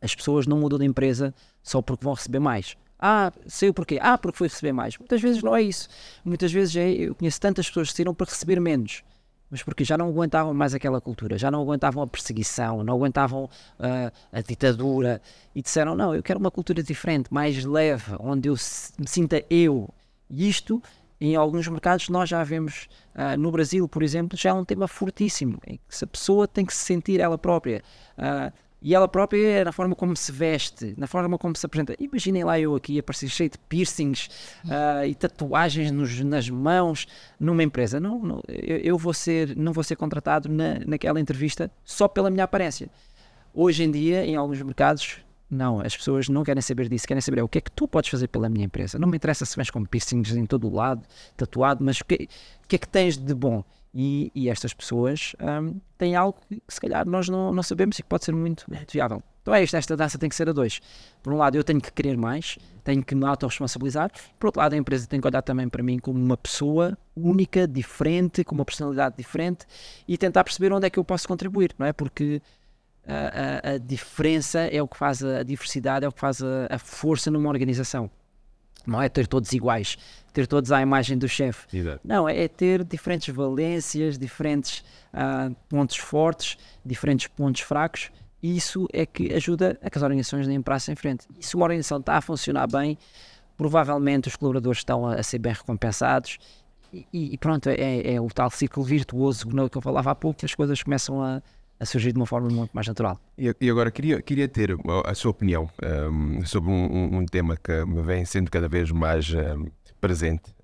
As 0.00 0.14
pessoas 0.14 0.46
não 0.46 0.60
mudam 0.60 0.78
de 0.78 0.84
empresa 0.84 1.34
só 1.62 1.82
porque 1.82 2.04
vão 2.04 2.14
receber 2.14 2.38
mais. 2.38 2.76
Ah, 2.98 3.32
saiu 3.46 3.74
porquê? 3.74 3.98
Ah, 4.00 4.16
porque 4.16 4.38
foi 4.38 4.48
receber 4.48 4.72
mais. 4.72 4.96
Muitas 4.98 5.20
vezes 5.20 5.42
não 5.42 5.54
é 5.54 5.62
isso. 5.62 5.88
Muitas 6.24 6.52
vezes 6.52 6.76
é, 6.76 6.90
eu 6.90 7.14
conheço 7.14 7.40
tantas 7.40 7.68
pessoas 7.68 7.90
que 7.90 7.96
saíram 7.96 8.14
para 8.14 8.26
receber 8.26 8.60
menos. 8.60 9.02
Mas 9.50 9.62
porque 9.62 9.84
já 9.84 9.96
não 9.96 10.08
aguentavam 10.08 10.52
mais 10.52 10.74
aquela 10.74 11.00
cultura, 11.00 11.38
já 11.38 11.50
não 11.50 11.62
aguentavam 11.62 12.02
a 12.02 12.06
perseguição, 12.06 12.82
não 12.82 12.94
aguentavam 12.94 13.44
uh, 13.44 14.12
a 14.32 14.40
ditadura 14.40 15.22
e 15.54 15.62
disseram: 15.62 15.94
Não, 15.94 16.14
eu 16.14 16.22
quero 16.22 16.40
uma 16.40 16.50
cultura 16.50 16.82
diferente, 16.82 17.32
mais 17.32 17.64
leve, 17.64 18.12
onde 18.18 18.48
eu 18.48 18.54
me 18.98 19.06
sinta 19.06 19.44
eu. 19.48 19.88
E 20.28 20.48
isto, 20.48 20.82
em 21.20 21.36
alguns 21.36 21.68
mercados, 21.68 22.08
nós 22.08 22.28
já 22.28 22.42
vemos 22.42 22.88
uh, 23.14 23.38
no 23.38 23.52
Brasil, 23.52 23.88
por 23.88 24.02
exemplo, 24.02 24.36
já 24.36 24.50
é 24.50 24.52
um 24.52 24.64
tema 24.64 24.88
fortíssimo, 24.88 25.60
em 25.64 25.76
que 25.76 26.04
a 26.04 26.06
pessoa 26.08 26.48
tem 26.48 26.66
que 26.66 26.74
se 26.74 26.84
sentir 26.84 27.20
ela 27.20 27.38
própria. 27.38 27.84
Uh, 28.18 28.52
e 28.80 28.94
ela 28.94 29.08
própria 29.08 29.64
na 29.64 29.72
forma 29.72 29.94
como 29.94 30.16
se 30.16 30.30
veste, 30.30 30.94
na 30.96 31.06
forma 31.06 31.38
como 31.38 31.56
se 31.56 31.64
apresenta. 31.64 31.94
Imaginem 31.98 32.44
lá 32.44 32.58
eu 32.60 32.74
aqui 32.74 32.98
aparecer 32.98 33.28
cheio 33.28 33.50
de 33.50 33.58
piercings 33.58 34.28
uh, 34.64 35.06
e 35.06 35.14
tatuagens 35.14 35.90
nos, 35.90 36.20
nas 36.20 36.48
mãos 36.48 37.06
numa 37.40 37.62
empresa. 37.62 37.98
Não, 37.98 38.18
não 38.18 38.42
eu, 38.48 38.98
vou 38.98 39.14
ser, 39.14 39.56
não 39.56 39.72
vou 39.72 39.82
ser 39.82 39.96
contratado 39.96 40.48
na, 40.48 40.78
naquela 40.86 41.20
entrevista 41.20 41.70
só 41.84 42.06
pela 42.06 42.30
minha 42.30 42.44
aparência. 42.44 42.88
Hoje 43.52 43.84
em 43.84 43.90
dia, 43.90 44.24
em 44.24 44.36
alguns 44.36 44.60
mercados, 44.60 45.20
não, 45.50 45.80
as 45.80 45.96
pessoas 45.96 46.28
não 46.28 46.44
querem 46.44 46.60
saber 46.60 46.88
disso, 46.88 47.06
querem 47.06 47.20
saber 47.20 47.40
é, 47.40 47.42
o 47.42 47.48
que 47.48 47.58
é 47.58 47.60
que 47.60 47.70
tu 47.70 47.86
podes 47.86 48.10
fazer 48.10 48.28
pela 48.28 48.48
minha 48.48 48.66
empresa. 48.66 48.98
Não 48.98 49.08
me 49.08 49.16
interessa 49.16 49.46
se 49.46 49.56
vens 49.56 49.70
com 49.70 49.84
piercings 49.84 50.36
em 50.36 50.44
todo 50.44 50.68
o 50.68 50.74
lado, 50.74 51.02
tatuado, 51.36 51.84
mas 51.84 52.00
o 52.00 52.04
que, 52.04 52.28
que 52.68 52.76
é 52.76 52.78
que 52.78 52.88
tens 52.88 53.16
de 53.16 53.34
bom? 53.34 53.64
E, 53.98 54.30
e 54.34 54.50
estas 54.50 54.74
pessoas 54.74 55.34
um, 55.40 55.80
têm 55.96 56.14
algo 56.14 56.38
que, 56.46 56.56
que, 56.56 56.74
se 56.74 56.78
calhar 56.78 57.08
nós 57.08 57.30
não, 57.30 57.50
não 57.50 57.62
sabemos 57.62 57.98
e 57.98 58.02
que 58.02 58.08
pode 58.10 58.26
ser 58.26 58.32
muito, 58.32 58.66
muito 58.68 58.92
viável. 58.92 59.22
Então 59.40 59.54
é 59.54 59.62
isto, 59.62 59.74
esta 59.74 59.96
dança 59.96 60.18
tem 60.18 60.28
que 60.28 60.36
ser 60.36 60.50
a 60.50 60.52
dois. 60.52 60.82
Por 61.22 61.32
um 61.32 61.38
lado, 61.38 61.56
eu 61.56 61.64
tenho 61.64 61.80
que 61.80 61.90
querer 61.90 62.14
mais, 62.14 62.58
tenho 62.84 63.02
que 63.02 63.14
me 63.14 63.24
autorresponsabilizar. 63.24 64.10
Por 64.38 64.48
outro 64.48 64.60
lado, 64.60 64.74
a 64.74 64.76
empresa 64.76 65.06
tem 65.06 65.18
que 65.18 65.26
olhar 65.26 65.40
também 65.40 65.66
para 65.66 65.82
mim 65.82 65.98
como 65.98 66.22
uma 66.22 66.36
pessoa 66.36 66.98
única, 67.16 67.66
diferente, 67.66 68.44
com 68.44 68.54
uma 68.54 68.66
personalidade 68.66 69.16
diferente 69.16 69.64
e 70.06 70.18
tentar 70.18 70.44
perceber 70.44 70.74
onde 70.74 70.86
é 70.86 70.90
que 70.90 70.98
eu 70.98 71.04
posso 71.04 71.26
contribuir, 71.26 71.74
não 71.78 71.86
é? 71.86 71.94
Porque 71.94 72.42
a, 73.06 73.70
a, 73.70 73.74
a 73.76 73.78
diferença 73.78 74.58
é 74.60 74.82
o 74.82 74.86
que 74.86 74.98
faz 74.98 75.24
a, 75.24 75.38
a 75.38 75.42
diversidade, 75.42 76.04
é 76.04 76.08
o 76.08 76.12
que 76.12 76.20
faz 76.20 76.42
a, 76.42 76.66
a 76.68 76.78
força 76.78 77.30
numa 77.30 77.48
organização 77.48 78.10
não 78.86 79.02
é 79.02 79.08
ter 79.08 79.26
todos 79.26 79.52
iguais, 79.52 79.96
ter 80.32 80.46
todos 80.46 80.72
à 80.72 80.80
imagem 80.80 81.16
do 81.18 81.28
chefe. 81.28 81.66
Não, 82.04 82.28
é 82.28 82.48
ter 82.48 82.84
diferentes 82.84 83.34
valências, 83.34 84.18
diferentes 84.18 84.84
uh, 85.12 85.54
pontos 85.68 85.96
fortes, 85.96 86.56
diferentes 86.84 87.26
pontos 87.26 87.62
fracos. 87.62 88.10
E 88.42 88.56
isso 88.56 88.86
é 88.92 89.04
que 89.06 89.32
ajuda 89.32 89.78
a 89.82 89.90
que 89.90 89.98
as 89.98 90.02
organizações 90.02 90.46
nem 90.46 90.60
praça 90.60 90.92
em 90.92 90.94
frente. 90.94 91.26
E 91.38 91.44
se 91.44 91.56
uma 91.56 91.64
organização 91.64 91.98
está 91.98 92.16
a 92.16 92.20
funcionar 92.20 92.66
bem, 92.66 92.98
provavelmente 93.56 94.28
os 94.28 94.36
colaboradores 94.36 94.78
estão 94.78 95.06
a, 95.06 95.14
a 95.14 95.22
ser 95.22 95.38
bem 95.38 95.52
recompensados. 95.52 96.38
E, 96.92 97.06
e 97.12 97.38
pronto, 97.38 97.68
é, 97.68 98.14
é, 98.14 98.20
o 98.20 98.28
tal 98.28 98.50
ciclo 98.50 98.82
virtuoso 98.84 99.48
que 99.70 99.76
eu 99.76 99.82
falava 99.82 100.12
há 100.12 100.14
pouco, 100.14 100.38
que 100.38 100.46
as 100.46 100.54
coisas 100.54 100.82
começam 100.82 101.22
a, 101.22 101.42
a 101.78 101.84
surgir 101.84 102.12
de 102.12 102.18
uma 102.18 102.26
forma 102.26 102.48
muito 102.48 102.70
mais 102.72 102.86
natural. 102.86 103.20
E, 103.36 103.70
agora 103.70 103.90
queria, 103.90 104.22
queria 104.22 104.48
ter 104.48 104.76
a 105.04 105.14
sua 105.14 105.30
opinião 105.30 105.68
um, 106.10 106.44
sobre 106.44 106.70
um, 106.70 107.18
um, 107.18 107.26
tema 107.26 107.56
que 107.56 107.84
me 107.84 108.02
vem 108.02 108.24
sendo 108.24 108.50
cada 108.50 108.68
vez 108.68 108.90
mais 108.90 109.32
um, 109.32 109.66
presente 110.00 110.54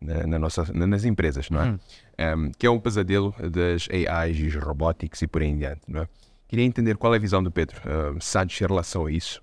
na, 0.00 0.26
na, 0.26 0.38
nossa, 0.38 0.64
nas 0.72 1.04
empresas, 1.04 1.50
não 1.50 1.60
é? 1.60 2.34
Hum. 2.36 2.52
que 2.56 2.66
é 2.66 2.70
um 2.70 2.78
pesadelo 2.78 3.34
das 3.50 3.88
AIs 3.90 4.38
e 4.38 4.58
robóticos 4.58 5.20
e 5.22 5.26
por 5.26 5.42
aí 5.42 5.48
em 5.48 5.58
diante, 5.58 5.82
não 5.88 6.02
é? 6.02 6.08
Queria 6.46 6.64
entender 6.66 6.98
qual 6.98 7.14
é 7.14 7.16
a 7.16 7.20
visão 7.20 7.42
do 7.42 7.50
Pedro 7.50 7.80
uh, 7.80 8.20
Santos 8.20 8.60
em 8.60 8.66
relação 8.66 9.06
a 9.06 9.10
isso, 9.12 9.42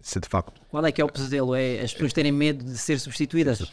se 0.00 0.20
de 0.20 0.28
facto... 0.28 0.60
Qual 0.70 0.84
é 0.86 0.92
que 0.92 1.02
é 1.02 1.04
o 1.04 1.08
pesadelo? 1.08 1.54
É 1.54 1.80
as 1.80 1.92
pessoas 1.92 2.12
terem 2.12 2.32
medo 2.32 2.64
de 2.64 2.78
ser 2.78 2.98
substituídas? 3.00 3.70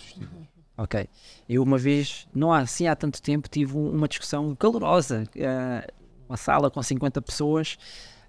Ok. 0.78 1.08
Eu 1.48 1.64
uma 1.64 1.78
vez, 1.78 2.28
não 2.34 2.52
há 2.52 2.60
assim 2.60 2.88
há 2.88 2.96
tanto 2.96 3.22
tempo, 3.22 3.48
tive 3.48 3.78
uma 3.78 4.08
discussão 4.08 4.56
calorosa 4.56 5.24
uh, 5.24 5.94
uma 6.28 6.38
sala 6.38 6.70
com 6.70 6.82
50 6.82 7.22
pessoas 7.22 7.78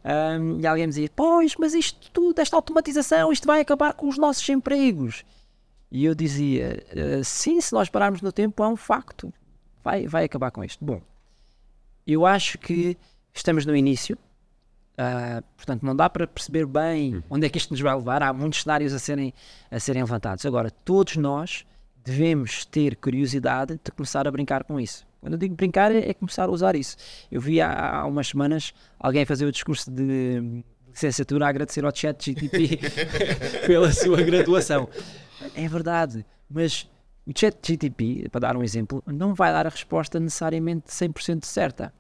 um, 0.06 0.60
e 0.60 0.66
alguém 0.66 0.86
me 0.86 0.90
dizia: 0.90 1.10
Pois, 1.14 1.56
mas 1.58 1.74
isto 1.74 2.10
tudo, 2.12 2.38
esta 2.38 2.54
automatização, 2.54 3.32
isto 3.32 3.44
vai 3.44 3.60
acabar 3.60 3.92
com 3.92 4.08
os 4.08 4.16
nossos 4.16 4.48
empregos. 4.48 5.24
E 5.90 6.04
eu 6.04 6.14
dizia: 6.14 6.84
uh, 6.92 7.24
Sim, 7.24 7.60
se 7.60 7.72
nós 7.72 7.88
pararmos 7.88 8.22
no 8.22 8.30
tempo, 8.30 8.62
é 8.62 8.68
um 8.68 8.76
facto, 8.76 9.34
vai, 9.82 10.06
vai 10.06 10.24
acabar 10.24 10.52
com 10.52 10.62
isto. 10.62 10.84
Bom, 10.84 11.02
eu 12.06 12.24
acho 12.24 12.56
que 12.56 12.96
estamos 13.34 13.66
no 13.66 13.74
início, 13.74 14.16
uh, 14.92 15.42
portanto, 15.56 15.84
não 15.84 15.96
dá 15.96 16.08
para 16.08 16.24
perceber 16.24 16.66
bem 16.66 17.20
onde 17.28 17.44
é 17.44 17.48
que 17.48 17.58
isto 17.58 17.72
nos 17.72 17.80
vai 17.80 17.94
levar. 17.96 18.22
Há 18.22 18.32
muitos 18.32 18.62
cenários 18.62 18.92
a 18.92 19.00
serem, 19.00 19.34
a 19.68 19.80
serem 19.80 20.02
levantados. 20.04 20.46
Agora, 20.46 20.70
todos 20.70 21.16
nós 21.16 21.66
devemos 22.04 22.64
ter 22.64 22.94
curiosidade 22.94 23.80
de 23.82 23.90
começar 23.90 24.28
a 24.28 24.30
brincar 24.30 24.62
com 24.62 24.78
isso 24.78 25.04
Quando 25.26 25.32
eu 25.32 25.38
digo 25.40 25.56
brincar, 25.56 25.92
é, 25.92 26.10
é 26.10 26.14
começar 26.14 26.44
a 26.44 26.52
usar 26.52 26.76
isso. 26.76 26.96
Eu 27.32 27.40
vi 27.40 27.60
há, 27.60 27.96
há 27.96 28.06
umas 28.06 28.28
semanas 28.28 28.72
alguém 28.96 29.24
fazer 29.24 29.44
o 29.44 29.50
discurso 29.50 29.90
de 29.90 30.62
licenciatura 30.88 31.46
a 31.46 31.48
agradecer 31.48 31.84
ao 31.84 31.92
chat 31.92 32.26
GTP 32.26 32.78
pela 33.66 33.90
sua 33.92 34.22
graduação. 34.22 34.88
É 35.56 35.66
verdade, 35.66 36.24
mas 36.48 36.88
o 37.26 37.36
chat 37.36 37.56
GTP, 37.60 38.28
para 38.30 38.42
dar 38.42 38.56
um 38.56 38.62
exemplo, 38.62 39.02
não 39.04 39.34
vai 39.34 39.52
dar 39.52 39.66
a 39.66 39.68
resposta 39.68 40.20
necessariamente 40.20 40.92
100% 40.92 41.44
certa, 41.44 41.92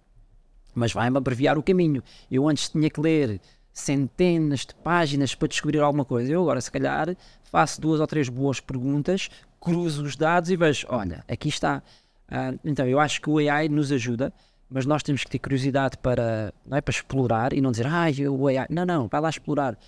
mas 0.72 0.92
vai-me 0.92 1.16
abreviar 1.16 1.58
o 1.58 1.64
caminho. 1.64 2.04
Eu 2.30 2.48
antes 2.48 2.68
tinha 2.68 2.88
que 2.88 3.00
ler 3.00 3.40
centenas 3.72 4.60
de 4.60 4.74
páginas 4.84 5.34
para 5.34 5.48
descobrir 5.48 5.80
alguma 5.80 6.04
coisa. 6.04 6.30
Eu 6.30 6.42
agora, 6.42 6.60
se 6.60 6.70
calhar, 6.70 7.16
faço 7.50 7.80
duas 7.80 7.98
ou 7.98 8.06
três 8.06 8.28
boas 8.28 8.60
perguntas, 8.60 9.28
cruzo 9.60 10.04
os 10.04 10.14
dados 10.14 10.48
e 10.48 10.56
vejo, 10.56 10.86
olha, 10.88 11.24
aqui 11.26 11.48
está. 11.48 11.82
Uh, 12.30 12.58
então, 12.64 12.86
eu 12.86 12.98
acho 12.98 13.20
que 13.20 13.30
o 13.30 13.38
AI 13.38 13.68
nos 13.68 13.92
ajuda, 13.92 14.32
mas 14.68 14.84
nós 14.84 15.02
temos 15.02 15.22
que 15.22 15.30
ter 15.30 15.38
curiosidade 15.38 15.96
para, 15.98 16.52
não 16.66 16.76
é, 16.76 16.80
para 16.80 16.92
explorar 16.92 17.52
e 17.52 17.60
não 17.60 17.70
dizer, 17.70 17.86
ah, 17.86 18.06
o 18.30 18.48
AI. 18.48 18.66
Não, 18.68 18.84
não, 18.84 19.08
vai 19.08 19.20
lá 19.20 19.30
explorar. 19.30 19.78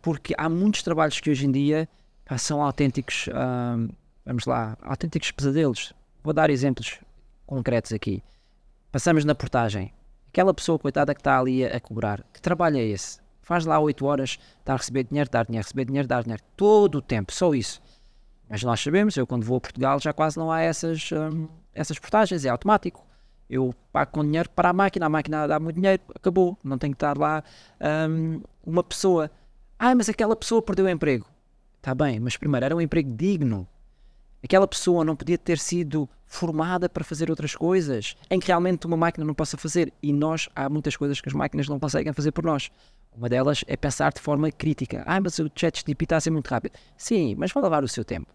Porque 0.00 0.34
há 0.38 0.48
muitos 0.48 0.82
trabalhos 0.82 1.18
que 1.20 1.30
hoje 1.30 1.46
em 1.46 1.50
dia 1.50 1.88
são 2.36 2.62
autênticos, 2.62 3.26
uh, 3.28 3.92
vamos 4.24 4.46
lá, 4.46 4.76
autênticos 4.82 5.30
pesadelos. 5.30 5.92
Vou 6.22 6.32
dar 6.32 6.50
exemplos 6.50 7.00
concretos 7.46 7.92
aqui. 7.92 8.22
Passamos 8.92 9.24
na 9.24 9.34
portagem. 9.34 9.92
Aquela 10.28 10.54
pessoa, 10.54 10.78
coitada, 10.78 11.14
que 11.14 11.20
está 11.20 11.38
ali 11.38 11.64
a, 11.64 11.76
a 11.76 11.80
cobrar, 11.80 12.22
que 12.32 12.40
trabalho 12.40 12.76
é 12.76 12.84
esse? 12.84 13.18
faz 13.48 13.64
lá 13.64 13.80
8 13.80 14.04
horas, 14.04 14.38
está 14.58 14.74
a 14.74 14.76
receber 14.76 15.04
dinheiro, 15.04 15.30
dar 15.30 15.46
dinheiro, 15.46 15.64
receber 15.64 15.86
dinheiro, 15.86 16.06
dar 16.06 16.22
dinheiro, 16.22 16.42
todo 16.54 16.98
o 16.98 17.02
tempo, 17.02 17.32
só 17.32 17.54
isso. 17.54 17.80
Mas 18.46 18.62
nós 18.62 18.78
sabemos, 18.78 19.16
eu 19.16 19.26
quando 19.26 19.42
vou 19.42 19.56
a 19.56 19.60
Portugal 19.60 19.98
já 19.98 20.12
quase 20.12 20.36
não 20.36 20.52
há 20.52 20.60
essas, 20.60 21.10
hum, 21.12 21.48
essas 21.78 21.98
portagens, 21.98 22.44
é 22.44 22.48
automático. 22.48 23.06
Eu 23.48 23.74
pago 23.92 24.12
com 24.12 24.22
dinheiro 24.22 24.50
para 24.50 24.68
a 24.68 24.72
máquina, 24.72 25.06
a 25.06 25.08
máquina 25.08 25.46
dá 25.46 25.58
muito 25.58 25.76
dinheiro, 25.76 26.02
acabou. 26.14 26.58
Não 26.62 26.76
tem 26.76 26.90
que 26.90 26.96
estar 26.96 27.16
lá 27.16 27.42
hum, 28.10 28.42
uma 28.64 28.82
pessoa. 28.82 29.30
Ah, 29.78 29.94
mas 29.94 30.08
aquela 30.08 30.36
pessoa 30.36 30.60
perdeu 30.60 30.84
o 30.84 30.88
emprego. 30.88 31.26
Está 31.78 31.94
bem, 31.94 32.20
mas 32.20 32.36
primeiro 32.36 32.66
era 32.66 32.76
um 32.76 32.80
emprego 32.80 33.10
digno. 33.14 33.66
Aquela 34.42 34.68
pessoa 34.68 35.04
não 35.04 35.16
podia 35.16 35.38
ter 35.38 35.58
sido 35.58 36.08
formada 36.26 36.88
para 36.88 37.02
fazer 37.02 37.30
outras 37.30 37.56
coisas 37.56 38.16
em 38.30 38.38
que 38.38 38.48
realmente 38.48 38.86
uma 38.86 38.96
máquina 38.96 39.24
não 39.24 39.34
possa 39.34 39.56
fazer. 39.56 39.92
E 40.02 40.12
nós, 40.12 40.48
há 40.54 40.68
muitas 40.68 40.96
coisas 40.96 41.20
que 41.20 41.28
as 41.28 41.34
máquinas 41.34 41.68
não 41.68 41.80
conseguem 41.80 42.12
fazer 42.12 42.32
por 42.32 42.44
nós. 42.44 42.70
Uma 43.16 43.28
delas 43.28 43.64
é 43.66 43.76
pensar 43.76 44.12
de 44.12 44.20
forma 44.20 44.50
crítica. 44.50 45.02
Ah, 45.06 45.20
mas 45.20 45.38
o 45.38 45.50
chat 45.54 45.78
GTP 45.78 46.04
está 46.04 46.16
a 46.18 46.20
ser 46.20 46.30
muito 46.30 46.48
rápido. 46.48 46.72
Sim, 46.96 47.34
mas 47.36 47.50
vai 47.50 47.62
levar 47.62 47.82
o 47.82 47.88
seu 47.88 48.04
tempo. 48.04 48.28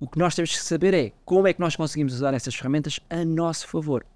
O 0.00 0.08
que 0.08 0.18
nós 0.18 0.34
temos 0.34 0.50
que 0.50 0.62
saber 0.62 0.94
é 0.94 1.12
como 1.24 1.48
é 1.48 1.52
que 1.52 1.60
nós 1.60 1.74
conseguimos 1.74 2.14
usar 2.14 2.32
essas 2.32 2.54
ferramentas 2.54 3.00
a 3.10 3.24
nosso 3.24 3.66
favor. 3.66 4.06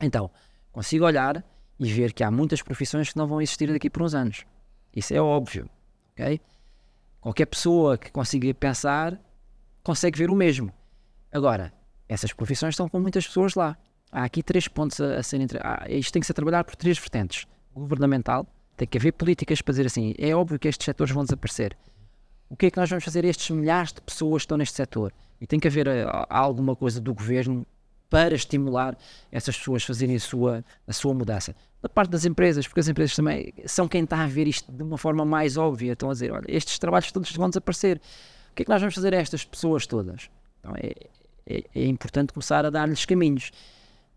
Então, 0.00 0.30
consigo 0.72 1.04
olhar 1.04 1.44
e 1.78 1.92
ver 1.92 2.12
que 2.12 2.24
há 2.24 2.30
muitas 2.30 2.60
profissões 2.60 3.12
que 3.12 3.16
não 3.16 3.26
vão 3.26 3.40
existir 3.40 3.72
daqui 3.72 3.88
por 3.88 4.02
uns 4.02 4.14
anos. 4.14 4.44
Isso 4.94 5.14
é 5.14 5.20
óbvio, 5.20 5.70
ok? 6.12 6.40
Qualquer 7.20 7.46
pessoa 7.46 7.96
que 7.96 8.10
consiga 8.10 8.52
pensar 8.52 9.18
consegue 9.84 10.18
ver 10.18 10.28
o 10.28 10.34
mesmo. 10.34 10.72
Agora, 11.30 11.72
essas 12.08 12.32
profissões 12.32 12.74
estão 12.74 12.88
com 12.88 12.98
muitas 12.98 13.26
pessoas 13.26 13.54
lá. 13.54 13.78
Há 14.10 14.24
aqui 14.24 14.42
três 14.42 14.66
pontos 14.66 15.00
a, 15.00 15.18
a 15.18 15.22
serem. 15.22 15.46
Ah, 15.60 15.86
isto 15.88 16.12
tem 16.12 16.20
que 16.20 16.26
ser 16.26 16.34
trabalhado 16.34 16.66
por 16.66 16.76
três 16.76 16.98
vertentes: 16.98 17.46
governamental, 17.72 18.46
tem 18.76 18.86
que 18.86 18.98
haver 18.98 19.12
políticas 19.12 19.62
para 19.62 19.72
dizer 19.72 19.86
assim: 19.86 20.14
é 20.18 20.34
óbvio 20.34 20.58
que 20.58 20.68
estes 20.68 20.84
setores 20.84 21.14
vão 21.14 21.22
desaparecer. 21.22 21.76
O 22.52 22.56
que 22.56 22.66
é 22.66 22.70
que 22.70 22.76
nós 22.76 22.90
vamos 22.90 23.02
fazer 23.02 23.24
a 23.24 23.28
estes 23.28 23.48
milhares 23.48 23.94
de 23.94 24.02
pessoas 24.02 24.42
que 24.42 24.44
estão 24.44 24.58
neste 24.58 24.76
setor? 24.76 25.10
E 25.40 25.46
tem 25.46 25.58
que 25.58 25.66
haver 25.66 25.88
uh, 25.88 26.26
alguma 26.28 26.76
coisa 26.76 27.00
do 27.00 27.14
governo 27.14 27.66
para 28.10 28.34
estimular 28.34 28.94
essas 29.30 29.56
pessoas 29.56 29.82
a 29.82 29.86
fazerem 29.86 30.16
a 30.16 30.20
sua, 30.20 30.62
a 30.86 30.92
sua 30.92 31.14
mudança. 31.14 31.56
Da 31.80 31.88
parte 31.88 32.10
das 32.10 32.26
empresas, 32.26 32.68
porque 32.68 32.80
as 32.80 32.88
empresas 32.88 33.16
também 33.16 33.54
são 33.64 33.88
quem 33.88 34.04
está 34.04 34.22
a 34.22 34.26
ver 34.26 34.46
isto 34.46 34.70
de 34.70 34.82
uma 34.82 34.98
forma 34.98 35.24
mais 35.24 35.56
óbvia. 35.56 35.94
Estão 35.94 36.10
a 36.10 36.12
dizer: 36.12 36.30
olha, 36.30 36.44
estes 36.46 36.78
trabalhos 36.78 37.10
todos 37.10 37.32
vão 37.32 37.48
desaparecer. 37.48 37.98
O 38.50 38.54
que 38.54 38.60
é 38.60 38.64
que 38.66 38.70
nós 38.70 38.82
vamos 38.82 38.94
fazer 38.94 39.14
a 39.14 39.16
estas 39.16 39.46
pessoas 39.46 39.86
todas? 39.86 40.28
Então 40.60 40.74
é, 40.76 40.92
é, 41.46 41.64
é 41.74 41.86
importante 41.86 42.34
começar 42.34 42.66
a 42.66 42.70
dar-lhes 42.70 43.06
caminhos. 43.06 43.50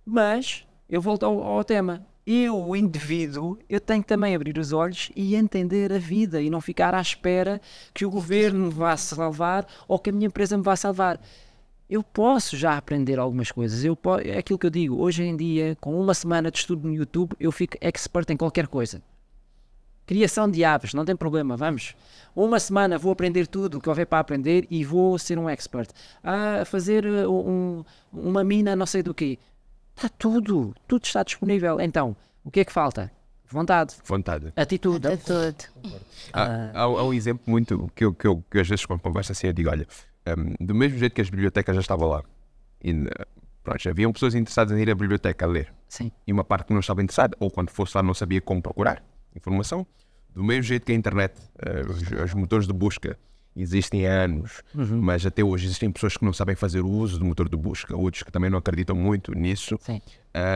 Mas 0.06 0.68
eu 0.90 1.02
volto 1.02 1.26
ao, 1.26 1.42
ao 1.42 1.64
tema 1.64 2.06
eu, 2.26 2.60
o 2.60 2.76
indivíduo, 2.76 3.60
eu 3.70 3.80
tenho 3.80 4.02
que 4.02 4.08
também 4.08 4.36
abrir 4.36 4.58
os 4.58 4.74
olhos 4.74 5.12
e 5.16 5.36
entender 5.36 5.94
a 5.94 6.00
vida 6.00 6.42
e 6.42 6.50
não 6.50 6.60
ficar 6.60 6.96
à 6.96 7.02
espera 7.02 7.62
que 7.94 8.06
o 8.06 8.10
governo 8.10 8.66
me 8.66 8.72
vá 8.72 8.98
salvar 8.98 9.68
ou 9.88 10.00
que 10.00 10.10
a 10.10 10.14
minha 10.14 10.26
empresa 10.26 10.58
me 10.58 10.64
vá 10.64 10.76
salvar. 10.76 11.20
Eu 11.88 12.02
posso 12.02 12.58
já 12.58 12.78
aprender 12.78 13.20
algumas 13.20 13.52
coisas. 13.52 13.84
Eu 13.84 13.96
posso, 13.96 14.26
é 14.28 14.40
aquilo 14.40 14.58
que 14.58 14.66
eu 14.66 14.72
digo. 14.72 15.00
Hoje 15.00 15.24
em 15.24 15.38
dia, 15.38 15.78
com 15.80 16.00
uma 16.02 16.16
semana 16.16 16.50
de 16.50 16.58
estudo 16.58 16.88
no 16.88 16.96
YouTube, 16.96 17.36
eu 17.40 17.52
fico 17.52 17.78
expert 17.80 18.28
em 18.32 18.38
qualquer 18.38 18.68
coisa. 18.68 19.04
Criação 20.08 20.50
de 20.50 20.64
aves, 20.64 20.94
não 20.94 21.06
tem 21.06 21.16
problema, 21.16 21.56
vamos. 21.56 21.96
Uma 22.36 22.60
semana 22.60 22.98
vou 22.98 23.12
aprender 23.12 23.48
tudo 23.48 23.78
o 23.78 23.82
que 23.82 23.90
houver 23.90 24.06
para 24.06 24.20
aprender 24.20 24.68
e 24.70 24.84
vou 24.84 25.18
ser 25.20 25.38
um 25.38 25.48
expert. 25.48 25.90
A 26.24 26.62
ah, 26.62 26.66
fazer 26.66 27.06
uh, 27.06 27.32
um, 27.32 27.84
uma 28.12 28.44
mina, 28.44 28.76
não 28.76 28.86
sei 28.86 29.04
do 29.04 29.14
quê. 29.14 29.38
Está 29.96 30.10
tudo, 30.10 30.76
tudo 30.88 31.06
está 31.06 31.24
disponível. 31.24 31.80
Então, 31.80 32.16
o 32.44 32.52
que 32.52 32.60
é 32.60 32.66
que 32.66 32.72
falta? 32.72 33.12
Vontade. 33.50 33.96
Vontade. 34.04 34.54
Atitude. 34.56 35.08
Atitude. 35.08 35.70
Há, 36.34 36.44
há, 36.74 36.82
há, 36.82 37.04
um 37.04 37.14
exemplo 37.14 37.44
muito 37.48 37.90
que 37.96 38.04
eu, 38.04 38.14
que 38.14 38.28
eu 38.28 38.44
que 38.50 38.60
às 38.60 38.68
vezes 38.68 38.86
quando 38.86 39.00
converso 39.00 39.32
assim 39.32 39.48
eu 39.48 39.54
digo, 39.54 39.70
olha, 39.70 39.88
um, 40.28 40.66
do 40.66 40.76
mesmo 40.76 40.98
jeito 40.98 41.14
que 41.14 41.22
as 41.22 41.30
bibliotecas 41.30 41.76
já 41.76 41.82
estavam 41.82 42.10
lá, 42.10 42.24
e, 42.84 42.94
pronto, 43.64 43.90
haviam 43.90 44.12
pessoas 44.12 44.36
interessadas 44.36 44.78
em 44.78 44.82
ir 44.82 44.90
à 44.90 44.96
biblioteca 44.96 45.46
a 45.46 45.48
ler. 45.48 45.74
Sim. 45.88 46.12
E 46.26 46.34
uma 46.34 46.44
parte 46.44 46.68
que 46.68 46.74
não 46.74 46.80
estava 46.80 47.02
interessada, 47.02 47.38
ou 47.40 47.50
quando 47.50 47.70
fosse 47.70 47.96
lá 47.96 48.04
não 48.04 48.14
sabia 48.14 48.42
como 48.42 48.62
procurar 48.62 49.04
informação. 49.36 49.86
Do 50.34 50.44
mesmo 50.44 50.64
jeito 50.64 50.86
que 50.86 50.92
a 50.92 50.96
internet, 50.96 51.40
uh, 51.40 51.90
os, 51.90 52.02
os 52.26 52.34
motores 52.34 52.68
de 52.68 52.74
busca 52.74 53.18
existem 53.56 54.06
há 54.06 54.24
anos, 54.24 54.62
uhum. 54.74 55.02
mas 55.02 55.26
até 55.26 55.44
hoje 55.44 55.66
existem 55.66 55.90
pessoas 55.92 56.18
que 56.18 56.26
não 56.26 56.34
sabem 56.34 56.56
fazer 56.56 56.82
o 56.82 56.90
uso 56.90 57.18
do 57.18 57.26
motor 57.26 57.48
de 57.48 57.56
busca, 57.56 57.96
outros 57.96 58.24
que 58.24 58.32
também 58.32 58.50
não 58.50 58.60
acreditam 58.60 58.96
muito 58.96 59.34
nisso. 59.34 59.78
Sim. 59.82 60.02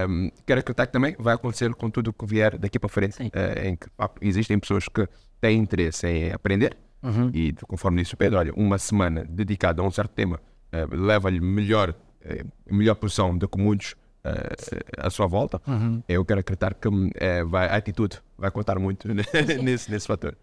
Um, 0.09 0.29
quero 0.45 0.59
acreditar 0.59 0.87
que 0.87 0.91
também 0.91 1.15
vai 1.17 1.35
acontecer 1.35 1.73
com 1.73 1.89
tudo 1.89 2.09
o 2.09 2.13
que 2.13 2.25
vier 2.25 2.57
daqui 2.57 2.77
para 2.77 2.89
frente, 2.89 3.21
uh, 3.21 3.65
em 3.65 3.77
que 3.77 3.87
existem 4.21 4.59
pessoas 4.59 4.87
que 4.89 5.07
têm 5.39 5.57
interesse 5.57 6.05
em 6.05 6.31
aprender 6.33 6.75
uhum. 7.01 7.31
e, 7.33 7.53
conforme 7.67 8.01
disse 8.01 8.13
o 8.13 8.17
Pedro, 8.17 8.39
olha, 8.39 8.53
uma 8.55 8.77
semana 8.77 9.23
dedicada 9.23 9.81
a 9.81 9.85
um 9.85 9.91
certo 9.91 10.11
tema 10.11 10.37
uh, 10.73 10.95
leva-lhe 10.95 11.39
melhor, 11.39 11.91
uh, 11.91 12.73
melhor 12.75 12.95
posição 12.95 13.37
do 13.37 13.47
que 13.47 13.57
muitos 13.57 13.95
à 14.97 15.09
sua 15.09 15.25
volta. 15.27 15.61
Uhum. 15.65 16.03
Eu 16.07 16.25
quero 16.25 16.41
acreditar 16.41 16.73
que 16.73 16.89
vai, 17.47 17.67
a 17.69 17.77
atitude 17.77 18.19
vai 18.37 18.51
contar 18.51 18.77
muito 18.77 19.07
nesse, 19.63 19.89
nesse 19.89 20.05
fator. 20.05 20.37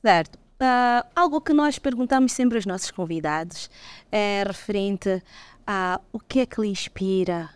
Certo. 0.00 0.38
Uh, 0.60 1.06
algo 1.14 1.40
que 1.40 1.52
nós 1.52 1.78
perguntamos 1.78 2.32
sempre 2.32 2.58
aos 2.58 2.66
nossos 2.66 2.90
convidados 2.90 3.70
é 4.10 4.42
referente 4.44 5.22
a 5.64 6.00
o 6.12 6.18
que 6.18 6.40
é 6.40 6.46
que 6.46 6.60
lhe 6.60 6.66
inspira 6.66 7.48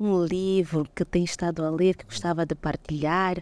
um 0.00 0.24
livro 0.24 0.88
que 0.94 1.04
tem 1.04 1.22
estado 1.22 1.64
a 1.64 1.70
ler, 1.70 1.94
que 1.94 2.04
gostava 2.04 2.44
de 2.44 2.56
partilhar 2.56 3.36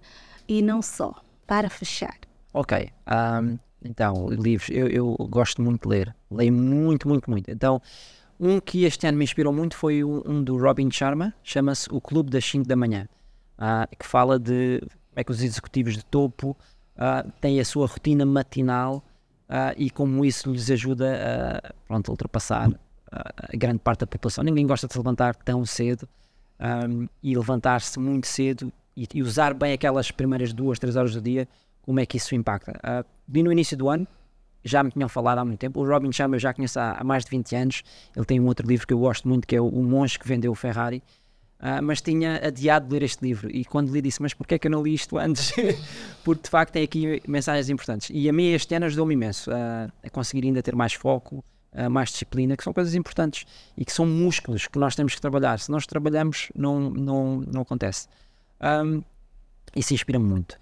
e 0.46 0.60
não 0.60 0.82
só, 0.82 1.14
para 1.46 1.70
fechar. 1.70 2.18
Ok, 2.52 2.90
um, 3.06 3.58
então, 3.82 4.28
livros, 4.28 4.68
eu, 4.70 4.88
eu, 4.88 5.16
gosto 5.30 5.62
muito 5.62 5.88
de 5.88 5.88
ler, 5.88 6.16
leio 6.30 6.52
muito, 6.52 7.08
muito, 7.08 7.30
muito. 7.30 7.50
Então, 7.50 7.80
um 8.38 8.60
que 8.60 8.84
este 8.84 9.06
ano 9.06 9.16
me 9.16 9.24
inspirou 9.24 9.52
muito 9.52 9.76
foi 9.76 10.02
um, 10.02 10.22
um 10.26 10.42
do 10.42 10.58
Robin 10.58 10.90
Sharma, 10.90 11.32
chama-se 11.42 11.88
O 11.90 12.00
Clube 12.00 12.30
das 12.30 12.44
5 12.44 12.66
da 12.66 12.76
Manhã, 12.76 13.08
uh, 13.58 13.96
que 13.96 14.04
fala 14.04 14.38
de 14.38 14.80
como 14.80 15.14
é 15.14 15.24
que 15.24 15.30
os 15.30 15.42
executivos 15.42 15.96
de 15.96 16.04
topo 16.04 16.56
uh, 16.98 17.30
têm 17.40 17.60
a 17.60 17.64
sua 17.64 17.86
rotina 17.86 18.26
matinal 18.26 19.02
uh, 19.48 19.74
e 19.76 19.90
como 19.90 20.24
isso 20.24 20.50
lhes 20.50 20.70
ajuda 20.70 21.62
a, 21.64 21.72
pronto, 21.86 22.10
ultrapassar 22.10 22.70
a 23.10 23.56
grande 23.56 23.78
parte 23.78 24.00
da 24.00 24.06
população. 24.06 24.44
Ninguém 24.44 24.66
gosta 24.66 24.86
de 24.86 24.92
se 24.92 24.98
levantar 24.98 25.34
tão 25.36 25.64
cedo 25.64 26.06
um, 26.60 27.08
e 27.22 27.36
levantar-se 27.36 27.98
muito 27.98 28.26
cedo 28.26 28.72
e, 28.96 29.08
e, 29.14 29.22
usar 29.22 29.54
bem 29.54 29.72
aquelas 29.72 30.10
primeiras 30.10 30.52
duas, 30.52 30.78
três 30.78 30.96
horas 30.96 31.14
do 31.14 31.20
dia, 31.20 31.48
como 31.82 32.00
é 32.00 32.06
que 32.06 32.16
isso 32.16 32.34
impacta. 32.34 32.72
Uh, 32.72 33.06
vi 33.26 33.42
no 33.42 33.52
início 33.52 33.76
do 33.76 33.88
ano, 33.88 34.06
já 34.64 34.82
me 34.82 34.90
tinham 34.90 35.08
falado 35.08 35.38
há 35.38 35.44
muito 35.44 35.58
tempo. 35.58 35.80
O 35.80 35.88
Robin 35.88 36.12
Sharma 36.12 36.36
eu 36.36 36.40
já 36.40 36.52
conheço 36.52 36.78
há, 36.80 36.92
há, 36.98 37.04
mais 37.04 37.24
de 37.24 37.30
20 37.30 37.56
anos. 37.56 37.82
Ele 38.14 38.26
tem 38.26 38.40
um 38.40 38.46
outro 38.46 38.66
livro 38.66 38.86
que 38.86 38.92
eu 38.92 38.98
gosto 38.98 39.26
muito, 39.28 39.46
que 39.46 39.56
é 39.56 39.60
o 39.60 39.70
Monge 39.82 40.18
que 40.18 40.26
Vendeu 40.26 40.52
o 40.52 40.54
Ferrari. 40.54 41.02
Uh, 41.60 41.82
mas 41.82 42.00
tinha 42.00 42.36
adiado 42.46 42.92
ler 42.92 43.02
este 43.02 43.20
livro 43.20 43.50
e 43.50 43.64
quando 43.64 43.92
lhe 43.92 44.00
disse, 44.00 44.22
mas 44.22 44.32
porquê 44.32 44.54
é 44.54 44.58
que 44.60 44.68
eu 44.68 44.70
não 44.70 44.80
li 44.80 44.94
isto 44.94 45.18
antes? 45.18 45.52
Porque 46.22 46.44
de 46.44 46.50
facto 46.50 46.72
tem 46.72 46.84
aqui 46.84 47.20
mensagens 47.26 47.68
importantes 47.68 48.10
e 48.14 48.28
a 48.28 48.32
mim 48.32 48.52
este 48.52 48.72
ano 48.76 48.86
ajudou-me 48.86 49.14
imenso 49.14 49.50
uh, 49.50 49.92
a 50.00 50.10
conseguir 50.10 50.46
ainda 50.46 50.62
ter 50.62 50.76
mais 50.76 50.92
foco, 50.92 51.44
uh, 51.72 51.90
mais 51.90 52.10
disciplina, 52.10 52.56
que 52.56 52.62
são 52.62 52.72
coisas 52.72 52.94
importantes 52.94 53.44
e 53.76 53.84
que 53.84 53.92
são 53.92 54.06
músculos 54.06 54.68
que 54.68 54.78
nós 54.78 54.94
temos 54.94 55.16
que 55.16 55.20
trabalhar. 55.20 55.58
Se 55.58 55.68
nós 55.68 55.84
trabalhamos, 55.84 56.48
não, 56.54 56.90
não, 56.90 57.40
não 57.40 57.62
acontece. 57.62 58.06
Um, 58.60 59.02
isso 59.74 59.92
inspira-me 59.92 60.26
muito. 60.26 60.56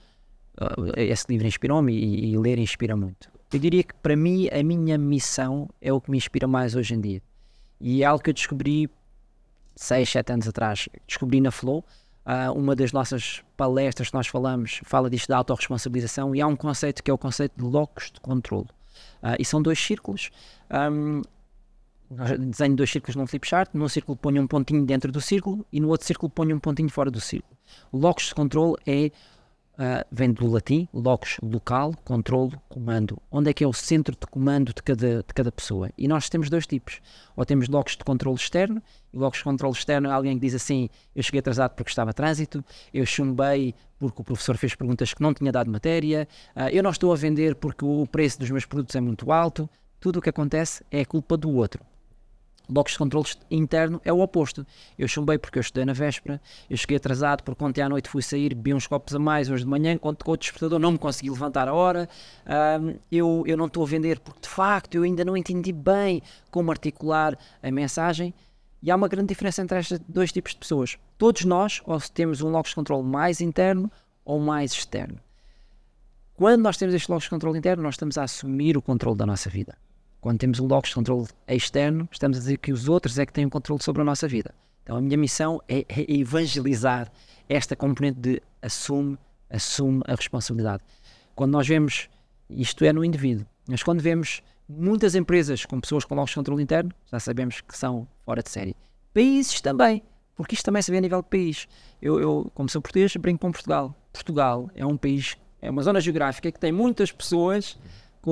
esse 0.97 1.26
livro 1.28 1.47
inspirou-me 1.47 1.92
e, 1.92 2.32
e 2.32 2.38
ler 2.38 2.59
inspira 2.59 2.97
muito. 2.97 3.30
Eu 3.53 3.59
diria 3.59 3.82
que 3.82 3.94
para 3.94 4.16
mim 4.16 4.49
a 4.49 4.62
minha 4.62 4.97
missão 4.97 5.68
é 5.78 5.92
o 5.92 6.01
que 6.01 6.11
me 6.11 6.16
inspira 6.16 6.47
mais 6.47 6.74
hoje 6.74 6.94
em 6.94 7.01
dia 7.03 7.22
e 7.80 8.03
é 8.03 8.07
algo 8.07 8.22
que 8.22 8.30
eu 8.30 8.34
descobri 8.34 8.88
6, 9.77 10.09
7 10.09 10.33
anos 10.33 10.49
atrás, 10.49 10.89
descobri 11.07 11.41
na 11.41 11.51
Flow. 11.51 11.85
Uh, 12.24 12.53
uma 12.59 12.74
das 12.74 12.91
nossas 12.91 13.41
palestras 13.57 14.09
que 14.09 14.14
nós 14.14 14.27
falamos 14.27 14.81
fala 14.83 15.09
disto 15.09 15.29
da 15.29 15.37
autorresponsabilização 15.37 16.35
e 16.35 16.41
há 16.41 16.47
um 16.47 16.57
conceito 16.57 17.01
que 17.01 17.09
é 17.09 17.14
o 17.14 17.18
conceito 17.18 17.53
de 17.57 17.62
locos 17.62 18.11
de 18.11 18.20
controle. 18.20 18.66
Uh, 19.22 19.37
e 19.39 19.45
são 19.45 19.62
dois 19.62 19.79
círculos. 19.79 20.31
Um, 20.68 21.22
desenho 22.39 22.77
dois 22.77 22.91
círculos 22.91 23.16
num 23.16 23.27
flip 23.27 23.47
chart, 23.47 23.70
num 23.74 23.89
círculo 23.89 24.16
ponho 24.16 24.43
um 24.43 24.47
pontinho 24.47 24.85
dentro 24.85 25.12
do 25.12 25.20
círculo 25.20 25.66
e 25.72 25.81
no 25.81 25.89
outro 25.89 26.07
círculo 26.07 26.31
ponho 26.31 26.57
um 26.57 26.59
pontinho 26.59 26.89
fora 26.89 27.11
do 27.11 27.20
círculo. 27.20 27.57
O 27.93 27.99
locus 27.99 28.27
de 28.27 28.35
controle 28.35 28.77
é 28.87 29.11
uh, 29.79 30.05
vem 30.11 30.33
do 30.33 30.47
latim, 30.47 30.89
locus, 30.93 31.39
local, 31.43 31.95
controle, 32.05 32.53
comando. 32.68 33.20
Onde 33.31 33.51
é 33.51 33.53
que 33.53 33.62
é 33.62 33.66
o 33.66 33.72
centro 33.72 34.16
de 34.18 34.27
comando 34.27 34.72
de 34.74 34.83
cada, 34.83 35.18
de 35.18 35.35
cada 35.35 35.53
pessoa? 35.53 35.91
E 35.97 36.09
nós 36.09 36.29
temos 36.29 36.51
dois 36.51 36.66
tipos. 36.66 37.01
Ou 37.37 37.45
temos 37.45 37.68
locus 37.68 37.97
de 37.97 38.05
controle 38.05 38.37
externo, 38.37 38.83
e 39.12 39.18
locus 39.18 39.39
de 39.39 39.45
controle 39.45 39.74
externo 39.74 40.09
é 40.09 40.12
alguém 40.12 40.35
que 40.35 40.41
diz 40.41 40.55
assim: 40.55 40.89
eu 41.14 41.22
cheguei 41.22 41.41
atrasado 41.41 41.74
porque 41.74 41.91
estava 41.91 42.11
a 42.11 42.14
trânsito, 42.14 42.64
eu 42.93 43.05
chumbei 43.07 43.74
porque 43.99 44.20
o 44.20 44.24
professor 44.24 44.57
fez 44.57 44.74
perguntas 44.74 45.14
que 45.14 45.22
não 45.22 45.33
tinha 45.33 45.51
dado 45.51 45.70
matéria, 45.70 46.29
uh, 46.55 46.68
eu 46.70 46.83
não 46.83 46.91
estou 46.91 47.12
a 47.12 47.16
vender 47.16 47.55
porque 47.55 47.85
o 47.85 48.07
preço 48.07 48.39
dos 48.39 48.51
meus 48.51 48.64
produtos 48.64 48.95
é 48.95 49.01
muito 49.01 49.33
alto. 49.33 49.68
Tudo 49.99 50.18
o 50.18 50.22
que 50.22 50.29
acontece 50.29 50.85
é 50.91 51.05
culpa 51.05 51.37
do 51.37 51.51
outro. 51.51 51.83
Locos 52.69 52.93
de 52.93 52.99
controle 52.99 53.27
interno 53.51 54.01
é 54.05 54.12
o 54.12 54.21
oposto. 54.21 54.67
Eu 54.99 55.07
chumbei 55.07 55.39
porque 55.39 55.59
eu 55.59 55.61
estudei 55.61 55.85
na 55.85 55.93
véspera, 55.93 56.41
eu 56.69 56.77
cheguei 56.77 56.97
atrasado 56.97 57.43
porque 57.43 57.62
ontem 57.62 57.81
à 57.81 57.89
noite 57.89 58.09
fui 58.09 58.23
sair, 58.23 58.55
bebi 58.55 58.75
uns 58.75 58.87
copos 58.87 59.14
a 59.14 59.19
mais 59.19 59.49
hoje 59.49 59.62
de 59.62 59.71
manhã, 59.71 59.97
quando 59.97 60.25
com 60.25 60.33
o 60.33 60.37
despertador 60.37 60.79
não 60.79 60.93
me 60.93 60.99
consegui 60.99 61.31
levantar 61.31 61.69
a 61.69 61.75
hora. 61.75 62.09
Eu, 63.11 63.45
eu 63.47 63.57
não 63.57 63.67
estou 63.67 63.85
a 63.85 63.87
vender 63.87 64.19
porque 64.19 64.41
de 64.41 64.49
facto 64.49 64.95
eu 64.97 65.05
ainda 65.05 65.25
não 65.25 65.37
entendi 65.37 65.73
bem 65.73 66.21
como 66.51 66.71
articular 66.71 67.39
a 67.62 67.71
mensagem. 67.71 68.35
E 68.83 68.91
há 68.91 68.97
uma 68.97 69.09
grande 69.09 69.29
diferença 69.29 69.62
entre 69.62 69.79
estes 69.79 69.99
dois 70.09 70.33
tipos 70.33 70.53
de 70.53 70.59
pessoas. 70.59 70.99
Todos 71.17 71.45
nós, 71.45 71.81
ou 71.87 71.99
temos 72.01 72.43
um 72.43 72.51
locus 72.51 72.71
de 72.71 72.77
controle 72.77 73.05
mais 73.05 73.41
interno 73.41 73.91
ou 74.25 74.39
mais 74.39 74.73
externo. 74.73 75.19
Quando 76.35 76.62
nós 76.62 76.77
temos 76.77 76.95
este 76.95 77.11
locus 77.11 77.25
de 77.25 77.31
controle 77.31 77.59
interno, 77.59 77.83
nós 77.83 77.95
estamos 77.95 78.19
a 78.19 78.25
assumir 78.25 78.77
o 78.77 78.83
controle 78.83 79.17
da 79.17 79.25
nossa 79.25 79.49
vida. 79.49 79.77
Quando 80.27 80.41
temos 80.41 80.59
um 80.59 80.66
locus 80.66 80.89
de 80.89 80.97
controle 80.97 81.29
externo, 81.47 82.09
estamos 82.11 82.37
a 82.37 82.41
dizer 82.41 82.57
que 82.57 82.72
os 82.72 82.89
outros 82.89 83.16
é 83.16 83.24
que 83.24 83.33
têm 83.33 83.47
o 83.47 83.49
controle 83.49 83.81
sobre 83.81 84.03
a 84.03 84.05
nossa 84.05 84.27
vida. 84.27 84.53
Então 84.83 84.97
a 84.97 85.01
minha 85.01 85.16
missão 85.16 85.62
é, 85.68 85.87
é 85.89 86.12
evangelizar 86.12 87.12
esta 87.49 87.77
componente 87.77 88.18
de 88.18 88.43
assume, 88.61 89.16
assume 89.49 90.03
a 90.05 90.16
responsabilidade. 90.16 90.83
Quando 91.33 91.53
nós 91.53 91.68
vemos, 91.68 92.09
isto 92.51 92.85
é 92.85 92.93
no 92.93 93.05
indivíduo, 93.05 93.47
mas 93.68 93.85
quando 93.85 94.01
vemos 94.01 94.43
muitas 94.68 95.14
empresas 95.14 95.64
com 95.64 95.81
pessoas 95.81 96.05
com 96.05 96.16
locus 96.16 96.31
de 96.31 96.35
controle 96.35 96.61
interno, 96.61 96.91
já 97.09 97.20
sabemos 97.20 97.61
que 97.61 97.79
são 97.79 98.09
fora 98.24 98.43
de 98.43 98.51
série. 98.51 98.74
Países 99.14 99.61
também, 99.61 100.03
porque 100.35 100.57
isto 100.57 100.64
também 100.64 100.83
se 100.83 100.91
vê 100.91 100.99
a 100.99 101.03
nível 101.03 101.22
de 101.22 101.29
país. 101.29 101.68
Eu, 102.03 102.18
eu 102.18 102.51
como 102.53 102.68
sou 102.68 102.83
português, 102.83 103.14
brinco 103.14 103.43
com 103.43 103.53
Portugal. 103.53 103.95
Portugal 104.12 104.68
é 104.74 104.85
um 104.85 104.97
país, 104.97 105.37
é 105.62 105.70
uma 105.70 105.85
zona 105.85 106.01
geográfica 106.01 106.51
que 106.51 106.59
tem 106.59 106.72
muitas 106.72 107.12
pessoas 107.12 107.79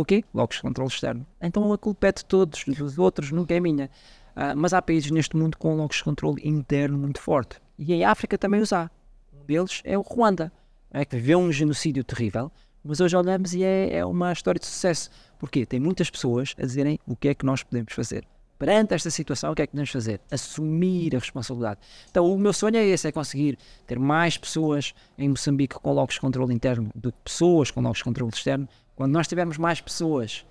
o 0.01 0.05
quê? 0.05 0.25
Logos 0.33 0.61
controle 0.61 0.91
externo. 0.91 1.27
Então 1.41 1.73
a 1.73 1.79
culpa 1.79 2.09
é 2.09 2.13
de 2.13 2.25
todos, 2.25 2.65
dos 2.65 2.99
outros, 2.99 3.31
nunca 3.31 3.55
é 3.55 3.61
minha. 3.61 3.91
Uh, 4.37 4.57
mas 4.57 4.73
há 4.73 4.83
países 4.83 5.11
neste 5.11 5.37
mundo 5.37 5.57
com 5.57 5.77
logos 5.77 5.99
de 5.99 6.05
controle 6.05 6.41
interno 6.45 6.99
muito 6.99 7.21
forte. 7.21 7.61
E 7.79 7.93
em 7.93 8.05
África 8.05 8.37
também 8.37 8.61
os 8.61 8.73
há. 8.73 8.91
Um 9.33 9.45
deles 9.45 9.81
é 9.85 9.97
o 9.97 10.01
Ruanda, 10.01 10.53
é 10.91 11.05
que 11.05 11.17
viveu 11.17 11.39
um 11.39 11.51
genocídio 11.53 12.03
terrível, 12.05 12.51
mas 12.83 13.01
hoje 13.01 13.17
olhamos 13.17 13.55
e 13.55 13.65
é, 13.65 13.97
é 13.97 14.05
uma 14.05 14.33
história 14.33 14.59
de 14.59 14.67
sucesso. 14.67 15.11
Porquê? 15.39 15.65
Tem 15.65 15.81
muitas 15.81 16.11
pessoas 16.11 16.55
a 16.59 16.63
dizerem 16.63 16.99
o 17.07 17.17
que 17.17 17.29
é 17.29 17.35
que 17.35 17.47
nós 17.47 17.63
podemos 17.63 17.93
fazer. 17.93 18.27
Perante 18.59 18.95
esta 18.95 19.11
situação, 19.11 19.51
o 19.51 19.55
que 19.55 19.63
é 19.63 19.67
que 19.67 19.73
podemos 19.73 19.91
fazer? 19.91 20.21
Assumir 20.31 21.17
a 21.17 21.19
responsabilidade. 21.19 21.81
Então, 22.09 22.33
o 22.33 22.39
meu 22.39 22.53
sonho 22.53 22.77
é 22.77 22.85
esse: 22.85 23.09
é 23.09 23.13
conseguir 23.13 23.59
ter 23.87 23.99
mais 23.99 24.39
pessoas 24.39 24.95
em 25.19 25.29
Moçambique 25.29 25.75
com 25.75 25.93
logos 25.93 26.15
de 26.15 26.21
controle 26.21 26.55
interno 26.55 26.91
do 26.95 27.11
que 27.11 27.19
pessoas 27.25 27.71
com 27.71 27.81
logos 27.81 27.99
de 27.99 28.05
controle 28.05 28.33
externo, 28.33 28.69
quando 28.95 29.13
nós 29.13 29.27
tivermos 29.27 29.59
mais 29.59 29.81
pessoas 29.81 30.45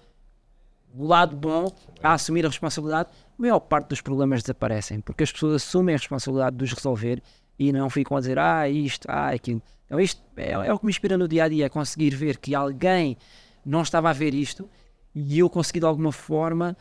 do 0.93 1.05
lado 1.05 1.35
bom 1.35 1.73
a 2.01 2.13
assumir 2.13 2.45
a 2.45 2.49
responsabilidade, 2.49 3.09
a 3.09 3.41
maior 3.41 3.59
parte 3.59 3.89
dos 3.89 4.01
problemas 4.01 4.43
desaparecem, 4.43 5.01
porque 5.01 5.23
as 5.23 5.31
pessoas 5.31 5.63
assumem 5.63 5.95
a 5.95 5.97
responsabilidade 5.97 6.55
de 6.55 6.63
os 6.63 6.73
resolver 6.73 7.21
e 7.57 7.71
não 7.71 7.89
ficam 7.89 8.17
a 8.17 8.19
dizer, 8.19 8.37
ah, 8.37 8.69
isto, 8.69 9.07
ah, 9.09 9.29
aquilo. 9.29 9.61
Então, 9.85 9.99
isto 9.99 10.21
é, 10.37 10.51
é 10.51 10.73
o 10.73 10.79
que 10.79 10.85
me 10.85 10.91
inspira 10.91 11.17
no 11.17 11.27
dia 11.27 11.45
a 11.45 11.49
dia, 11.49 11.65
é 11.65 11.69
conseguir 11.69 12.11
ver 12.11 12.37
que 12.37 12.53
alguém 12.53 13.17
não 13.65 13.81
estava 13.81 14.09
a 14.09 14.13
ver 14.13 14.33
isto 14.33 14.69
e 15.15 15.39
eu 15.39 15.49
consegui 15.49 15.79
de 15.79 15.85
alguma 15.85 16.11
forma 16.11 16.75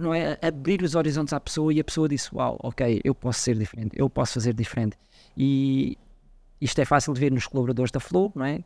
não 0.00 0.12
é, 0.12 0.38
abrir 0.42 0.82
os 0.82 0.94
horizontes 0.94 1.32
à 1.32 1.40
pessoa 1.40 1.72
e 1.72 1.80
a 1.80 1.84
pessoa 1.84 2.08
disse, 2.08 2.34
uau, 2.34 2.58
ok, 2.62 3.00
eu 3.02 3.14
posso 3.14 3.40
ser 3.40 3.56
diferente, 3.56 3.98
eu 3.98 4.10
posso 4.10 4.34
fazer 4.34 4.52
diferente. 4.52 4.98
E 5.36 5.96
isto 6.60 6.78
é 6.80 6.84
fácil 6.84 7.14
de 7.14 7.20
ver 7.20 7.32
nos 7.32 7.46
colaboradores 7.46 7.90
da 7.90 8.00
Flow, 8.00 8.30
não 8.34 8.44
é? 8.44 8.62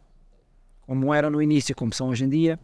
Como 0.87 1.13
eram 1.13 1.31
no 1.31 1.43
início, 1.43 1.75
como 1.75 1.93
são 1.93 2.09
hoje 2.09 2.25
em 2.25 2.29
dia, 2.29 2.59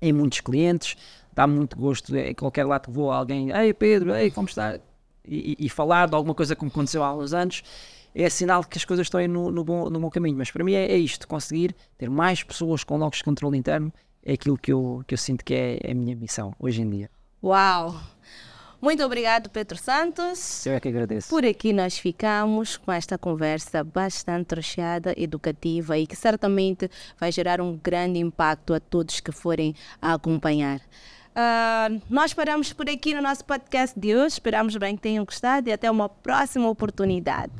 em 0.00 0.12
muitos 0.12 0.40
clientes, 0.40 0.96
dá 1.32 1.46
muito 1.46 1.76
gosto, 1.76 2.14
em 2.16 2.34
qualquer 2.34 2.64
lado 2.64 2.86
que 2.86 2.90
vou, 2.90 3.10
alguém, 3.10 3.50
ei 3.50 3.72
Pedro, 3.72 4.14
ei, 4.14 4.30
como 4.30 4.48
está? 4.48 4.78
E, 5.24 5.56
e, 5.58 5.68
falar 5.68 6.08
de 6.08 6.16
alguma 6.16 6.34
coisa 6.34 6.56
como 6.56 6.70
aconteceu 6.70 7.04
há 7.04 7.14
uns 7.14 7.32
anos, 7.32 7.62
é 8.14 8.28
sinal 8.28 8.64
que 8.64 8.76
as 8.76 8.84
coisas 8.84 9.06
estão 9.06 9.26
no, 9.28 9.50
no, 9.52 9.64
bom, 9.64 9.88
no 9.88 10.00
bom 10.00 10.10
caminho. 10.10 10.36
Mas 10.36 10.50
para 10.50 10.64
mim 10.64 10.72
é, 10.72 10.90
é, 10.90 10.96
isto: 10.96 11.28
conseguir 11.28 11.74
ter 11.96 12.10
mais 12.10 12.42
pessoas 12.42 12.82
com 12.82 12.96
logos 12.96 13.18
de 13.18 13.24
controle 13.24 13.56
interno 13.56 13.92
é 14.24 14.32
aquilo 14.32 14.58
que 14.58 14.72
eu, 14.72 15.02
que 15.06 15.14
eu 15.14 15.18
sinto 15.18 15.44
que 15.44 15.54
é, 15.54 15.78
é 15.82 15.92
a 15.92 15.94
minha 15.94 16.16
missão 16.16 16.52
hoje 16.58 16.82
em 16.82 16.90
dia. 16.90 17.10
Uau! 17.42 17.94
Muito 18.82 19.04
obrigado, 19.04 19.48
Pedro 19.48 19.78
Santos. 19.78 20.66
Eu 20.66 20.74
é 20.74 20.80
que 20.80 20.88
agradeço. 20.88 21.28
Por 21.28 21.46
aqui 21.46 21.72
nós 21.72 21.96
ficamos 21.96 22.76
com 22.76 22.90
esta 22.90 23.16
conversa 23.16 23.84
bastante 23.84 24.56
recheada, 24.56 25.14
educativa 25.16 25.96
e 25.96 26.04
que 26.04 26.16
certamente 26.16 26.90
vai 27.16 27.30
gerar 27.30 27.60
um 27.60 27.78
grande 27.80 28.18
impacto 28.18 28.74
a 28.74 28.80
todos 28.80 29.20
que 29.20 29.30
forem 29.30 29.72
a 30.00 30.14
acompanhar. 30.14 30.80
Uh, 30.80 32.02
nós 32.10 32.34
paramos 32.34 32.72
por 32.72 32.90
aqui 32.90 33.14
no 33.14 33.22
nosso 33.22 33.44
podcast 33.44 33.98
de 33.98 34.16
hoje. 34.16 34.34
Esperamos 34.34 34.76
bem 34.76 34.96
que 34.96 35.02
tenham 35.02 35.24
gostado 35.24 35.68
e 35.68 35.72
até 35.72 35.88
uma 35.88 36.08
próxima 36.08 36.68
oportunidade. 36.68 37.52